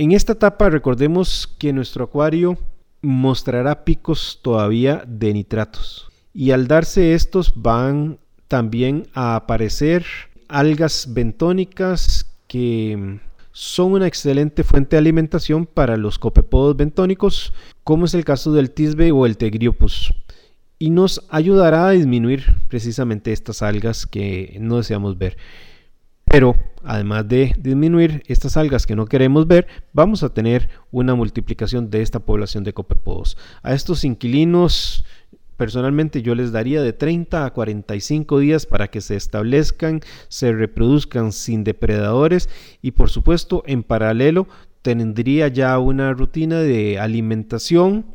En 0.00 0.12
esta 0.12 0.32
etapa 0.32 0.70
recordemos 0.70 1.46
que 1.58 1.74
nuestro 1.74 2.04
acuario 2.04 2.56
mostrará 3.02 3.84
picos 3.84 4.40
todavía 4.40 5.04
de 5.06 5.34
nitratos 5.34 6.10
y 6.32 6.52
al 6.52 6.68
darse 6.68 7.12
estos 7.12 7.52
van 7.54 8.18
también 8.48 9.08
a 9.12 9.36
aparecer 9.36 10.06
algas 10.48 11.08
bentónicas 11.12 12.24
que 12.46 13.20
son 13.52 13.92
una 13.92 14.06
excelente 14.06 14.64
fuente 14.64 14.96
de 14.96 15.00
alimentación 15.00 15.66
para 15.66 15.98
los 15.98 16.18
copepodos 16.18 16.78
bentónicos 16.78 17.52
como 17.84 18.06
es 18.06 18.14
el 18.14 18.24
caso 18.24 18.54
del 18.54 18.70
tisbe 18.70 19.12
o 19.12 19.26
el 19.26 19.36
tegriopus 19.36 20.14
y 20.78 20.88
nos 20.88 21.26
ayudará 21.28 21.88
a 21.88 21.90
disminuir 21.90 22.56
precisamente 22.68 23.32
estas 23.34 23.60
algas 23.60 24.06
que 24.06 24.56
no 24.62 24.78
deseamos 24.78 25.18
ver. 25.18 25.36
Pero 26.30 26.54
además 26.84 27.26
de 27.26 27.56
disminuir 27.58 28.22
estas 28.28 28.56
algas 28.56 28.86
que 28.86 28.94
no 28.94 29.06
queremos 29.06 29.48
ver, 29.48 29.66
vamos 29.92 30.22
a 30.22 30.32
tener 30.32 30.68
una 30.92 31.16
multiplicación 31.16 31.90
de 31.90 32.02
esta 32.02 32.20
población 32.20 32.62
de 32.62 32.72
copepodos. 32.72 33.36
A 33.64 33.74
estos 33.74 34.04
inquilinos, 34.04 35.04
personalmente 35.56 36.22
yo 36.22 36.36
les 36.36 36.52
daría 36.52 36.82
de 36.82 36.92
30 36.92 37.44
a 37.44 37.52
45 37.52 38.38
días 38.38 38.64
para 38.64 38.86
que 38.86 39.00
se 39.00 39.16
establezcan, 39.16 40.02
se 40.28 40.52
reproduzcan 40.52 41.32
sin 41.32 41.64
depredadores 41.64 42.48
y 42.80 42.92
por 42.92 43.10
supuesto 43.10 43.64
en 43.66 43.82
paralelo 43.82 44.46
tendría 44.82 45.48
ya 45.48 45.76
una 45.80 46.12
rutina 46.12 46.60
de 46.60 47.00
alimentación 47.00 48.06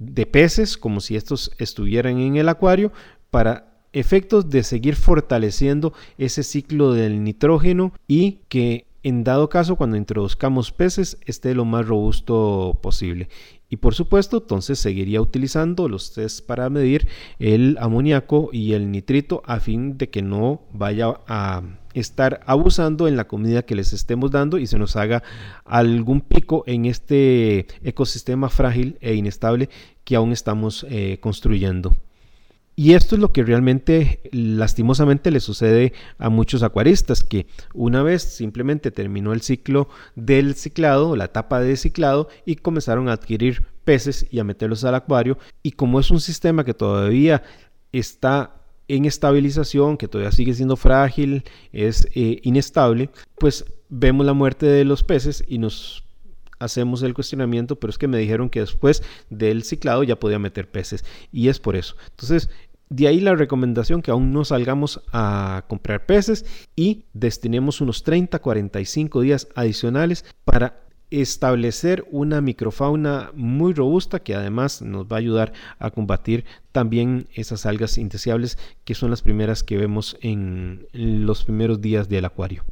de 0.00 0.26
peces 0.26 0.76
como 0.76 0.98
si 0.98 1.14
estos 1.14 1.52
estuvieran 1.58 2.18
en 2.18 2.36
el 2.36 2.48
acuario 2.48 2.90
para 3.30 3.69
efectos 3.92 4.50
de 4.50 4.62
seguir 4.62 4.96
fortaleciendo 4.96 5.92
ese 6.18 6.42
ciclo 6.42 6.92
del 6.92 7.24
nitrógeno 7.24 7.92
y 8.06 8.40
que 8.48 8.86
en 9.02 9.24
dado 9.24 9.48
caso 9.48 9.76
cuando 9.76 9.96
introduzcamos 9.96 10.72
peces 10.72 11.18
esté 11.24 11.54
lo 11.54 11.64
más 11.64 11.86
robusto 11.86 12.78
posible. 12.82 13.28
Y 13.72 13.76
por 13.76 13.94
supuesto, 13.94 14.38
entonces 14.38 14.80
seguiría 14.80 15.20
utilizando 15.20 15.88
los 15.88 16.12
test 16.12 16.44
para 16.44 16.68
medir 16.68 17.08
el 17.38 17.78
amoníaco 17.80 18.50
y 18.52 18.72
el 18.72 18.90
nitrito 18.90 19.42
a 19.46 19.60
fin 19.60 19.96
de 19.96 20.10
que 20.10 20.22
no 20.22 20.62
vaya 20.72 21.20
a 21.28 21.62
estar 21.94 22.40
abusando 22.46 23.06
en 23.06 23.16
la 23.16 23.28
comida 23.28 23.62
que 23.62 23.76
les 23.76 23.92
estemos 23.92 24.32
dando 24.32 24.58
y 24.58 24.66
se 24.66 24.78
nos 24.78 24.96
haga 24.96 25.22
algún 25.64 26.20
pico 26.20 26.64
en 26.66 26.84
este 26.84 27.66
ecosistema 27.82 28.48
frágil 28.48 28.98
e 29.00 29.14
inestable 29.14 29.68
que 30.04 30.16
aún 30.16 30.32
estamos 30.32 30.84
eh, 30.88 31.18
construyendo. 31.20 31.94
Y 32.80 32.94
esto 32.94 33.14
es 33.14 33.20
lo 33.20 33.30
que 33.30 33.42
realmente 33.42 34.22
lastimosamente 34.32 35.30
le 35.30 35.40
sucede 35.40 35.92
a 36.16 36.30
muchos 36.30 36.62
acuaristas, 36.62 37.22
que 37.22 37.46
una 37.74 38.02
vez 38.02 38.22
simplemente 38.22 38.90
terminó 38.90 39.34
el 39.34 39.42
ciclo 39.42 39.90
del 40.16 40.54
ciclado, 40.54 41.14
la 41.14 41.26
etapa 41.26 41.60
de 41.60 41.76
ciclado, 41.76 42.30
y 42.46 42.56
comenzaron 42.56 43.10
a 43.10 43.12
adquirir 43.12 43.66
peces 43.84 44.26
y 44.30 44.38
a 44.38 44.44
meterlos 44.44 44.82
al 44.84 44.94
acuario. 44.94 45.36
Y 45.62 45.72
como 45.72 46.00
es 46.00 46.10
un 46.10 46.22
sistema 46.22 46.64
que 46.64 46.72
todavía 46.72 47.42
está 47.92 48.54
en 48.88 49.04
estabilización, 49.04 49.98
que 49.98 50.08
todavía 50.08 50.32
sigue 50.32 50.54
siendo 50.54 50.76
frágil, 50.76 51.44
es 51.74 52.08
eh, 52.14 52.40
inestable, 52.44 53.10
pues 53.38 53.66
vemos 53.90 54.24
la 54.24 54.32
muerte 54.32 54.64
de 54.64 54.86
los 54.86 55.04
peces 55.04 55.44
y 55.46 55.58
nos 55.58 56.02
hacemos 56.60 57.02
el 57.02 57.14
cuestionamiento, 57.14 57.76
pero 57.76 57.90
es 57.90 57.98
que 57.98 58.06
me 58.06 58.18
dijeron 58.18 58.48
que 58.48 58.60
después 58.60 59.02
del 59.28 59.64
ciclado 59.64 60.02
ya 60.02 60.16
podía 60.16 60.38
meter 60.38 60.70
peces 60.70 61.04
y 61.32 61.48
es 61.48 61.58
por 61.58 61.74
eso. 61.74 61.96
Entonces, 62.10 62.48
de 62.90 63.06
ahí 63.06 63.20
la 63.20 63.36
recomendación 63.36 64.02
que 64.02 64.10
aún 64.10 64.32
no 64.32 64.44
salgamos 64.44 65.00
a 65.12 65.64
comprar 65.68 66.06
peces 66.06 66.44
y 66.74 67.04
destinemos 67.12 67.80
unos 67.80 68.04
30-45 68.04 69.22
días 69.22 69.48
adicionales 69.54 70.24
para 70.44 70.82
establecer 71.10 72.04
una 72.10 72.40
microfauna 72.40 73.30
muy 73.34 73.74
robusta 73.74 74.20
que 74.20 74.34
además 74.34 74.82
nos 74.82 75.06
va 75.06 75.16
a 75.16 75.18
ayudar 75.20 75.52
a 75.78 75.90
combatir 75.90 76.44
también 76.72 77.28
esas 77.34 77.64
algas 77.64 77.96
indeseables 77.96 78.58
que 78.84 78.94
son 78.94 79.10
las 79.10 79.22
primeras 79.22 79.62
que 79.62 79.76
vemos 79.76 80.16
en 80.20 80.86
los 80.92 81.44
primeros 81.44 81.80
días 81.80 82.08
del 82.08 82.24
acuario. 82.24 82.64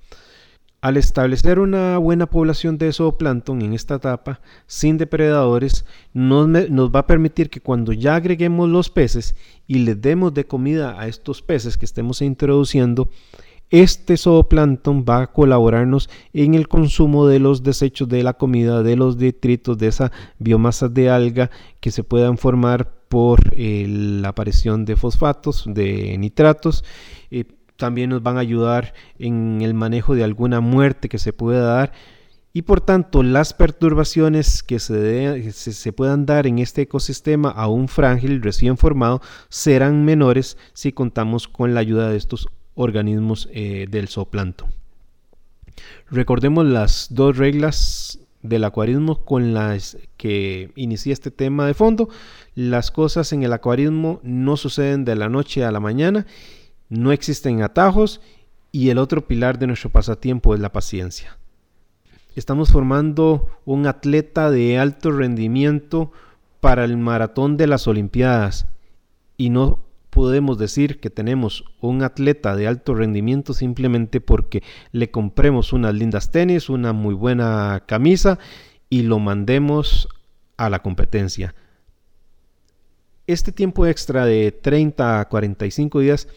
Al 0.81 0.97
establecer 0.97 1.59
una 1.59 1.99
buena 1.99 2.26
población 2.26 2.79
de 2.79 2.93
zooplancton 2.93 3.62
en 3.62 3.72
esta 3.72 3.97
etapa, 3.97 4.41
sin 4.68 4.97
depredadores, 4.97 5.85
nos, 6.14 6.49
va 6.49 7.01
a 7.01 7.07
permitir 7.09 7.51
que 7.51 7.61
cuando 7.61 7.93
ya 7.93 8.14
agreguemos 8.14 8.68
los 8.68 8.89
peces 8.89 9.35
y 9.66 9.81
les 9.81 10.01
demos 10.01 10.35
de 10.35 10.47
comida 10.47 11.01
a 11.01 11.09
estos 11.09 11.43
peces 11.43 11.76
que 11.76 11.85
estemos 11.85 12.22
introduciendo, 12.22 13.11
este 13.70 14.16
zooplancton 14.16 15.05
va 15.07 15.22
a 15.22 15.33
colaborarnos 15.33 16.09
en 16.33 16.55
el 16.55 16.68
consumo 16.68 17.26
de 17.26 17.41
los 17.41 17.64
desechos 17.64 18.09
de 18.09 18.22
la 18.22 18.35
comida, 18.35 18.85
de 18.85 18.95
los 18.95 19.18
detritos, 19.18 19.79
de 19.79 19.89
esa 19.89 20.12
biomasa 20.39 20.89
de 20.89 21.11
alga 21.11 21.51
que 21.81 21.91
se 21.91 22.05
puedan 22.05 22.39
formar 22.39 22.93
por 23.09 23.53
eh, 23.57 23.85
la 23.89 24.29
aparición 24.29 24.85
de 24.85 24.95
fosfatos, 24.95 25.64
de 25.66 26.16
nitratos. 26.18 26.85
Eh, 27.33 27.58
también 27.79 28.11
nos 28.11 28.22
van 28.22 28.37
a 28.37 28.41
ayudar 28.41 28.93
en 29.18 29.62
el 29.62 29.72
manejo 29.72 30.14
de 30.14 30.24
alguna 30.24 30.61
muerte 30.61 31.09
que 31.09 31.18
se 31.18 31.33
pueda 31.33 31.62
dar 31.62 31.93
y 32.53 32.62
por 32.62 32.81
tanto 32.81 33.22
las 33.22 33.55
perturbaciones 33.55 34.64
que 34.64 34.81
se, 34.81 35.53
se, 35.53 35.93
puedan 35.93 36.26
dar 36.26 36.47
en 36.49 36.59
este 36.59 36.83
ecosistema 36.83 37.51
aún 37.51 37.87
frágil, 37.87 38.43
recién 38.43 38.76
formado, 38.76 39.22
serán 39.49 40.05
menores 40.05 40.59
si 40.72 40.93
contamos 40.93 41.47
con 41.47 41.72
la 41.72 41.81
ayuda 41.81 42.11
de 42.11 42.16
estos 42.16 42.49
organismos 42.74 43.49
eh, 43.53 43.87
del 43.89 44.09
zooplancton. 44.09 44.70
Recordemos 46.11 46.66
las 46.66 47.09
dos 47.11 47.37
reglas 47.37 48.18
del 48.43 48.64
acuarismo 48.64 49.24
con 49.24 49.55
las 49.55 49.99
que 50.16 50.72
inicié 50.74 51.12
este 51.12 51.31
tema 51.31 51.66
de 51.66 51.74
fondo. 51.74 52.09
Las 52.55 52.91
cosas 52.91 53.33
en 53.33 53.45
el 53.45 53.53
acuarismo 53.53 54.20
no 54.24 54.57
suceden 54.57 55.05
de 55.05 55.14
la 55.14 55.29
noche 55.29 55.64
a 55.64 55.70
la 55.70 55.81
mañana 55.81 56.26
no 56.89 57.12
existen 57.12 57.62
atajos 57.62 58.20
y 58.72 58.91
el 58.91 58.99
otro 58.99 59.26
pilar 59.26 59.59
de 59.59 59.66
nuestro 59.66 59.91
pasatiempo 59.91 60.55
es 60.55 60.61
la 60.61 60.72
paciencia. 60.72 61.39
Estamos 62.34 62.70
formando 62.70 63.49
un 63.64 63.86
atleta 63.86 64.51
de 64.51 64.78
alto 64.78 65.11
rendimiento 65.11 66.12
para 66.61 66.84
el 66.84 66.97
maratón 66.97 67.57
de 67.57 67.66
las 67.66 67.86
Olimpiadas 67.89 68.66
y 69.36 69.51
no 69.51 69.84
podemos 70.11 70.59
decir 70.59 71.01
que 71.01 71.11
tenemos 71.11 71.64
un 71.80 72.03
atleta 72.03 72.57
de 72.57 72.66
alto 72.66 72.95
rendimiento 72.95 73.55
simplemente 73.55 74.20
porque 74.20 74.62
le 74.93 75.11
compremos 75.11 75.72
unas 75.72 75.95
lindas 75.95 76.30
tenis, 76.30 76.68
una 76.68 76.93
muy 76.93 77.14
buena 77.14 77.84
camisa 77.86 78.39
y 78.89 79.03
lo 79.03 79.18
mandemos 79.18 80.09
a 80.57 80.70
la 80.70 80.80
competencia. 80.82 81.55
Este 83.26 83.53
tiempo 83.53 83.86
extra 83.86 84.24
de 84.24 84.53
30 84.53 85.20
a 85.20 85.28
45 85.28 86.01
días 86.01 86.28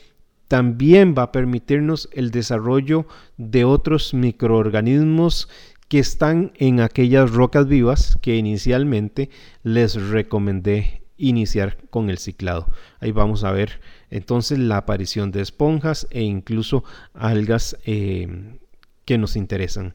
también 0.51 1.15
va 1.17 1.23
a 1.23 1.31
permitirnos 1.31 2.09
el 2.11 2.29
desarrollo 2.29 3.05
de 3.37 3.63
otros 3.63 4.13
microorganismos 4.13 5.47
que 5.87 5.99
están 5.99 6.51
en 6.55 6.81
aquellas 6.81 7.31
rocas 7.31 7.69
vivas 7.69 8.17
que 8.21 8.35
inicialmente 8.35 9.29
les 9.63 9.95
recomendé 10.09 11.03
iniciar 11.15 11.77
con 11.89 12.09
el 12.09 12.17
ciclado. 12.17 12.67
Ahí 12.99 13.13
vamos 13.13 13.45
a 13.45 13.53
ver 13.53 13.79
entonces 14.09 14.59
la 14.59 14.75
aparición 14.75 15.31
de 15.31 15.39
esponjas 15.39 16.05
e 16.09 16.21
incluso 16.21 16.83
algas 17.13 17.77
eh, 17.85 18.59
que 19.05 19.17
nos 19.17 19.37
interesan. 19.37 19.93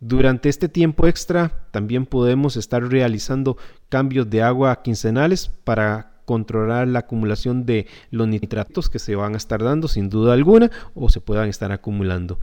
Durante 0.00 0.48
este 0.48 0.70
tiempo 0.70 1.06
extra 1.06 1.68
también 1.70 2.06
podemos 2.06 2.56
estar 2.56 2.82
realizando 2.82 3.58
cambios 3.90 4.30
de 4.30 4.40
agua 4.40 4.80
quincenales 4.80 5.48
para 5.64 6.17
controlar 6.28 6.86
la 6.88 6.98
acumulación 6.98 7.64
de 7.64 7.86
los 8.10 8.28
nitratos 8.28 8.90
que 8.90 8.98
se 8.98 9.16
van 9.16 9.32
a 9.32 9.38
estar 9.38 9.64
dando 9.64 9.88
sin 9.88 10.10
duda 10.10 10.34
alguna 10.34 10.70
o 10.94 11.08
se 11.08 11.22
puedan 11.22 11.48
estar 11.48 11.72
acumulando. 11.72 12.38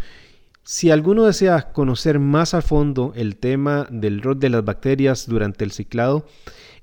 Si 0.63 0.89
alguno 0.89 1.25
desea 1.25 1.71
conocer 1.71 2.17
más 2.17 2.55
a 2.55 2.63
fondo 2.63 3.13
el 3.15 3.37
tema 3.37 3.85
del 3.91 4.23
rol 4.23 4.39
de 4.39 4.49
las 4.49 4.65
bacterias 4.65 5.27
durante 5.27 5.63
el 5.63 5.71
ciclado, 5.71 6.25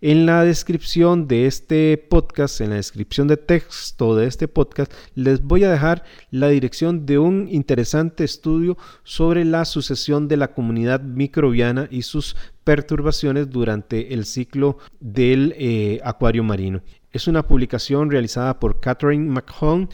en 0.03 0.27
la 0.27 0.45
descripción 0.45 1.29
de 1.29 1.47
este 1.47 1.97
podcast, 1.97 2.61
en 2.61 2.71
la 2.71 2.77
descripción 2.77 3.29
de 3.29 3.37
texto 3.37 4.17
de 4.17 4.27
este 4.27 4.49
podcast, 4.49 4.93
les 5.15 5.41
voy 5.43 5.63
a 5.63 5.71
dejar 5.71 6.03
la 6.33 6.49
dirección 6.49 7.07
de 7.07 7.21
un 7.21 7.47
interesante 7.49 8.25
estudio 8.25 8.77
sobre 9.05 9.45
la 9.45 9.65
sucesión 9.65 10.27
de 10.27 10.37
la 10.37 10.55
comunidad 10.55 11.01
microbiana 11.03 11.87
y 11.89 12.03
sus 12.03 12.37
perturbaciones 12.65 13.49
durante 13.49 14.13
el 14.13 14.25
ciclo 14.25 14.79
del 14.99 15.55
eh, 15.57 16.01
acuario 16.03 16.43
marino. 16.43 16.83
Es 17.13 17.29
una 17.29 17.47
publicación 17.47 18.11
realizada 18.11 18.59
por 18.59 18.81
Catherine 18.81 19.31
McHone 19.31 19.89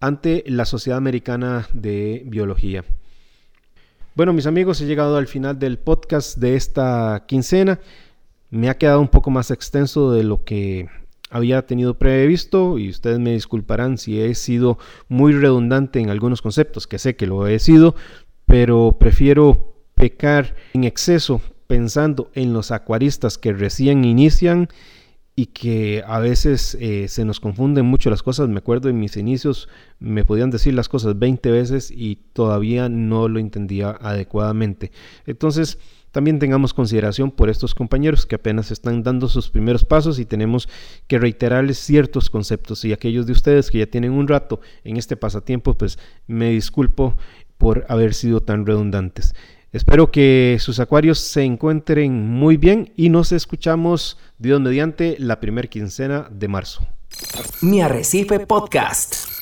ante 0.00 0.42
la 0.48 0.64
Sociedad 0.64 0.98
Americana 0.98 1.68
de 1.72 2.24
Biología. 2.26 2.84
Bueno, 4.16 4.32
mis 4.32 4.46
amigos, 4.46 4.80
he 4.80 4.86
llegado 4.86 5.16
al 5.16 5.28
final 5.28 5.60
del 5.60 5.78
podcast 5.78 6.38
de 6.38 6.56
esta 6.56 7.24
quincena 7.28 7.78
me 8.54 8.70
ha 8.70 8.78
quedado 8.78 9.00
un 9.00 9.08
poco 9.08 9.30
más 9.30 9.50
extenso 9.50 10.12
de 10.12 10.22
lo 10.22 10.44
que 10.44 10.88
había 11.28 11.66
tenido 11.66 11.98
previsto 11.98 12.78
y 12.78 12.88
ustedes 12.88 13.18
me 13.18 13.32
disculparán 13.32 13.98
si 13.98 14.20
he 14.20 14.34
sido 14.36 14.78
muy 15.08 15.32
redundante 15.32 15.98
en 15.98 16.08
algunos 16.08 16.40
conceptos, 16.40 16.86
que 16.86 17.00
sé 17.00 17.16
que 17.16 17.26
lo 17.26 17.48
he 17.48 17.58
sido, 17.58 17.96
pero 18.46 18.96
prefiero 18.98 19.74
pecar 19.96 20.54
en 20.72 20.84
exceso 20.84 21.40
pensando 21.66 22.30
en 22.34 22.52
los 22.52 22.70
acuaristas 22.70 23.38
que 23.38 23.52
recién 23.52 24.04
inician 24.04 24.68
y 25.34 25.46
que 25.46 26.04
a 26.06 26.20
veces 26.20 26.76
eh, 26.80 27.08
se 27.08 27.24
nos 27.24 27.40
confunden 27.40 27.86
mucho 27.86 28.08
las 28.08 28.22
cosas. 28.22 28.48
Me 28.48 28.58
acuerdo 28.58 28.88
en 28.88 29.00
mis 29.00 29.16
inicios 29.16 29.68
me 29.98 30.24
podían 30.24 30.50
decir 30.50 30.74
las 30.74 30.88
cosas 30.88 31.18
20 31.18 31.50
veces 31.50 31.90
y 31.90 32.20
todavía 32.32 32.88
no 32.88 33.26
lo 33.26 33.40
entendía 33.40 33.90
adecuadamente. 33.90 34.92
Entonces, 35.26 35.78
también 36.14 36.38
tengamos 36.38 36.72
consideración 36.72 37.32
por 37.32 37.50
estos 37.50 37.74
compañeros 37.74 38.24
que 38.24 38.36
apenas 38.36 38.70
están 38.70 39.02
dando 39.02 39.28
sus 39.28 39.50
primeros 39.50 39.84
pasos 39.84 40.20
y 40.20 40.24
tenemos 40.24 40.68
que 41.08 41.18
reiterarles 41.18 41.76
ciertos 41.76 42.30
conceptos 42.30 42.84
y 42.84 42.92
aquellos 42.92 43.26
de 43.26 43.32
ustedes 43.32 43.68
que 43.68 43.78
ya 43.78 43.86
tienen 43.86 44.12
un 44.12 44.28
rato 44.28 44.60
en 44.84 44.96
este 44.96 45.16
pasatiempo, 45.16 45.74
pues 45.74 45.98
me 46.28 46.50
disculpo 46.50 47.16
por 47.58 47.84
haber 47.88 48.14
sido 48.14 48.40
tan 48.40 48.64
redundantes. 48.64 49.34
Espero 49.72 50.12
que 50.12 50.56
sus 50.60 50.78
acuarios 50.78 51.18
se 51.18 51.42
encuentren 51.42 52.28
muy 52.28 52.58
bien 52.58 52.92
y 52.94 53.08
nos 53.08 53.32
escuchamos 53.32 54.16
Dios 54.38 54.60
mediante 54.60 55.16
la 55.18 55.40
primera 55.40 55.66
quincena 55.66 56.28
de 56.30 56.46
marzo. 56.46 56.86
Mi 57.60 57.82
Arrecife 57.82 58.38
Podcast. 58.46 59.33